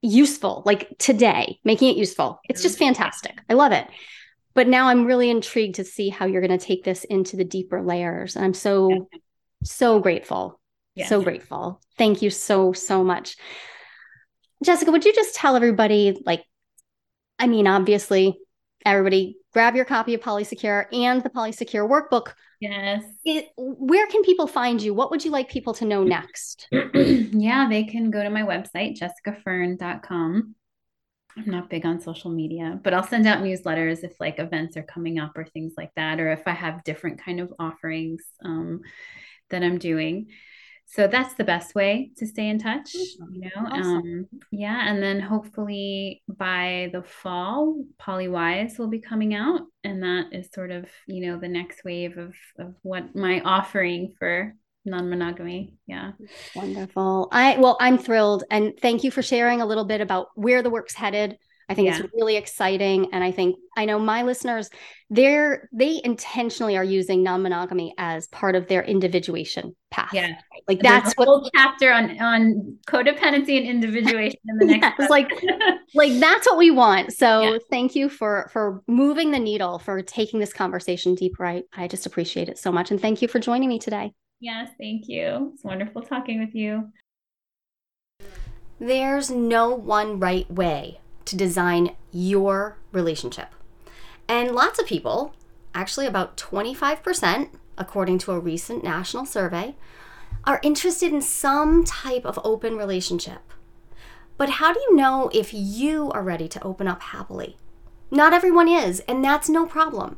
useful 0.01 0.63
like 0.65 0.97
today 0.99 1.59
making 1.63 1.89
it 1.89 1.97
useful. 1.97 2.39
It's 2.47 2.61
just 2.61 2.79
fantastic. 2.79 3.37
I 3.49 3.53
love 3.53 3.71
it. 3.71 3.87
But 4.55 4.67
now 4.67 4.87
i'm 4.87 5.05
really 5.05 5.29
intrigued 5.29 5.75
to 5.75 5.85
see 5.85 6.09
how 6.09 6.25
you're 6.25 6.45
going 6.45 6.57
to 6.57 6.65
take 6.65 6.83
this 6.83 7.03
into 7.05 7.37
the 7.37 7.45
deeper 7.45 7.81
layers 7.81 8.35
and 8.35 8.43
i'm 8.43 8.53
so 8.53 9.07
so 9.63 9.99
grateful. 9.99 10.59
Yes. 10.95 11.09
so 11.09 11.21
grateful. 11.21 11.81
Thank 11.97 12.21
you 12.21 12.29
so 12.29 12.73
so 12.73 13.03
much. 13.03 13.37
Jessica 14.63 14.91
would 14.91 15.05
you 15.05 15.13
just 15.13 15.35
tell 15.35 15.55
everybody 15.55 16.21
like 16.25 16.43
i 17.37 17.47
mean 17.47 17.65
obviously 17.65 18.37
everybody 18.85 19.37
grab 19.53 19.75
your 19.75 19.85
copy 19.85 20.13
of 20.13 20.21
polysecure 20.21 20.85
and 20.93 21.23
the 21.23 21.29
polysecure 21.29 21.87
workbook. 21.89 22.33
Yes. 22.59 23.03
it, 23.23 23.47
where 23.57 24.05
can 24.07 24.21
people 24.23 24.47
find 24.47 24.81
you? 24.81 24.93
What 24.93 25.11
would 25.11 25.23
you 25.23 25.31
like 25.31 25.49
people 25.49 25.73
to 25.75 25.85
know 25.85 26.03
next? 26.03 26.67
Yeah, 27.31 27.69
they 27.69 27.83
can 27.83 28.11
go 28.11 28.21
to 28.21 28.29
my 28.29 28.41
website, 28.41 28.99
jessicafern.com. 28.99 30.55
I'm 31.37 31.45
not 31.49 31.69
big 31.69 31.85
on 31.85 32.01
social 32.01 32.31
media, 32.31 32.79
but 32.83 32.93
I'll 32.93 33.07
send 33.07 33.27
out 33.27 33.43
newsletters 33.43 34.03
if 34.03 34.19
like 34.19 34.39
events 34.39 34.75
are 34.75 34.83
coming 34.83 35.19
up 35.19 35.37
or 35.37 35.45
things 35.45 35.73
like 35.77 35.91
that, 35.95 36.19
or 36.19 36.31
if 36.31 36.47
I 36.47 36.51
have 36.51 36.83
different 36.83 37.23
kind 37.23 37.39
of 37.39 37.53
offerings. 37.59 38.23
Um, 38.43 38.81
that 39.49 39.63
I'm 39.63 39.77
doing. 39.77 40.27
So 40.85 41.07
that's 41.07 41.35
the 41.35 41.43
best 41.43 41.75
way 41.75 42.09
to 42.17 42.25
stay 42.25 42.49
in 42.49 42.57
touch, 42.57 42.95
Awesome. 42.95 43.29
you 43.31 43.41
know. 43.41 43.67
Awesome. 43.69 43.97
Um, 43.97 44.27
yeah, 44.51 44.89
and 44.89 45.03
then 45.03 45.19
hopefully 45.19 46.23
by 46.27 46.89
the 46.93 47.03
fall, 47.03 47.83
Polywise 48.01 48.79
will 48.79 48.87
be 48.87 48.99
coming 48.99 49.35
out, 49.35 49.61
and 49.83 50.01
that 50.01 50.29
is 50.31 50.49
sort 50.51 50.71
of 50.71 50.89
you 51.05 51.27
know 51.27 51.37
the 51.37 51.47
next 51.47 51.83
wave 51.83 52.17
of 52.17 52.35
of 52.57 52.73
what 52.81 53.15
my 53.15 53.39
offering 53.41 54.15
for 54.17 54.55
non-monogamy. 54.85 55.75
Yeah. 55.85 56.13
Wonderful. 56.55 57.27
I 57.31 57.57
well, 57.57 57.77
I'm 57.79 57.97
thrilled 57.97 58.43
and 58.49 58.73
thank 58.81 59.03
you 59.03 59.11
for 59.11 59.21
sharing 59.21 59.61
a 59.61 59.65
little 59.65 59.85
bit 59.85 60.01
about 60.01 60.27
where 60.35 60.63
the 60.63 60.69
work's 60.69 60.95
headed. 60.95 61.37
I 61.69 61.75
think 61.75 61.87
Yeah. 61.87 61.99
it's 61.99 62.13
really 62.13 62.35
exciting 62.35 63.13
and 63.13 63.23
I 63.23 63.31
think 63.31 63.55
I 63.77 63.85
know 63.85 63.99
my 63.99 64.23
listeners 64.23 64.69
they're 65.11 65.69
they 65.71 66.01
intentionally 66.03 66.77
are 66.77 66.83
using 66.83 67.23
non-monogamy 67.23 67.93
as 67.97 68.27
part 68.27 68.55
of 68.55 68.67
their 68.67 68.83
individuation 68.83 69.75
path. 69.91 70.09
Yeah. 70.13 70.33
Like 70.67 70.81
There's 70.81 70.91
that's 71.01 71.11
a 71.11 71.13
what 71.15 71.25
whole 71.27 71.49
chapter 71.55 71.91
on 71.91 72.19
on 72.19 72.77
codependency 72.87 73.57
and 73.57 73.67
individuation 73.67 74.39
in 74.47 74.57
the 74.57 74.65
next 74.77 74.83
Yeah, 74.83 74.93
it's 74.99 75.09
like 75.09 75.29
like 75.95 76.19
that's 76.19 76.47
what 76.47 76.57
we 76.57 76.71
want. 76.71 77.13
So 77.13 77.41
Yeah. 77.53 77.57
thank 77.71 77.95
you 77.95 78.09
for 78.09 78.49
for 78.53 78.83
moving 78.87 79.31
the 79.31 79.39
needle, 79.39 79.79
for 79.79 80.01
taking 80.01 80.39
this 80.39 80.53
conversation 80.53 81.15
deeper. 81.15 81.45
I, 81.45 81.63
I 81.75 81.87
just 81.87 82.05
appreciate 82.05 82.49
it 82.49 82.57
so 82.59 82.71
much. 82.71 82.91
And 82.91 83.01
thank 83.01 83.21
you 83.21 83.27
for 83.27 83.39
joining 83.39 83.69
me 83.69 83.79
today. 83.79 84.13
yes, 84.39 84.69
thank 84.79 85.07
you. 85.07 85.51
It's 85.53 85.63
wonderful 85.63 86.01
talking 86.01 86.39
with 86.39 86.53
you. 86.55 86.91
There's 88.79 89.29
no 89.29 89.73
one 89.75 90.19
right 90.19 90.49
way 90.49 90.99
to 91.29 91.37
design 91.37 91.95
your 92.11 92.77
relationship. 92.91 93.49
And 94.27 94.51
lots 94.51 94.79
of 94.79 94.85
people, 94.85 95.33
actually 95.73 96.05
about 96.05 96.37
25%, 96.37 97.49
according 97.77 98.19
to 98.19 98.31
a 98.31 98.39
recent 98.39 98.83
national 98.83 99.25
survey, 99.25 99.75
are 100.45 100.59
interested 100.63 101.11
in 101.13 101.21
some 101.21 101.83
type 101.83 102.25
of 102.25 102.39
open 102.43 102.75
relationship. 102.77 103.41
But 104.37 104.51
how 104.51 104.73
do 104.73 104.79
you 104.79 104.95
know 104.95 105.29
if 105.33 105.53
you 105.53 106.11
are 106.11 106.23
ready 106.23 106.47
to 106.47 106.63
open 106.63 106.87
up 106.87 107.01
happily? 107.01 107.57
Not 108.11 108.33
everyone 108.33 108.67
is, 108.67 109.01
and 109.01 109.23
that's 109.23 109.49
no 109.49 109.65
problem. 109.65 110.17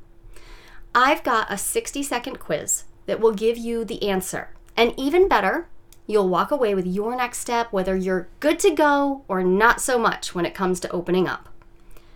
I've 0.93 1.23
got 1.23 1.51
a 1.51 1.57
60 1.57 2.03
second 2.03 2.39
quiz 2.39 2.83
that 3.05 3.19
will 3.19 3.33
give 3.33 3.57
you 3.57 3.83
the 3.83 4.07
answer. 4.07 4.53
And 4.77 4.93
even 4.97 5.27
better, 5.27 5.69
you'll 6.11 6.29
walk 6.29 6.51
away 6.51 6.75
with 6.75 6.85
your 6.85 7.15
next 7.15 7.39
step, 7.39 7.71
whether 7.71 7.95
you're 7.95 8.27
good 8.39 8.59
to 8.59 8.71
go 8.71 9.23
or 9.27 9.43
not 9.43 9.81
so 9.81 9.97
much 9.97 10.35
when 10.35 10.45
it 10.45 10.53
comes 10.53 10.79
to 10.81 10.91
opening 10.91 11.27
up. 11.27 11.49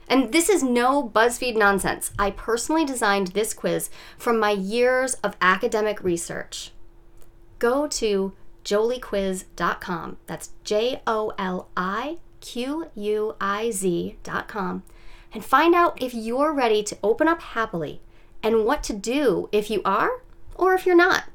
And 0.07 0.31
this 0.31 0.49
is 0.49 0.61
no 0.61 1.07
BuzzFeed 1.07 1.57
nonsense. 1.57 2.11
I 2.19 2.29
personally 2.31 2.85
designed 2.85 3.27
this 3.27 3.53
quiz 3.53 3.89
from 4.17 4.39
my 4.39 4.51
years 4.51 5.15
of 5.15 5.35
academic 5.41 6.03
research. 6.03 6.71
Go 7.57 7.87
to 7.87 8.33
joliquiz.com. 8.63 10.17
That's 10.27 10.49
J 10.63 11.01
O 11.07 11.33
L 11.39 11.69
I 11.75 12.17
Q 12.41 12.89
U 12.93 13.35
I 13.41 13.71
Z.com 13.71 14.83
and 15.33 15.43
find 15.43 15.75
out 15.75 16.01
if 16.01 16.13
you're 16.13 16.53
ready 16.53 16.81
to 16.83 16.97
open 17.03 17.27
up 17.27 17.41
happily 17.41 18.01
and 18.41 18.63
what 18.63 18.83
to 18.83 18.93
do 18.93 19.49
if 19.51 19.69
you 19.69 19.81
are 19.83 20.21
or 20.55 20.73
if 20.73 20.85
you're 20.85 20.95
not. 20.95 21.25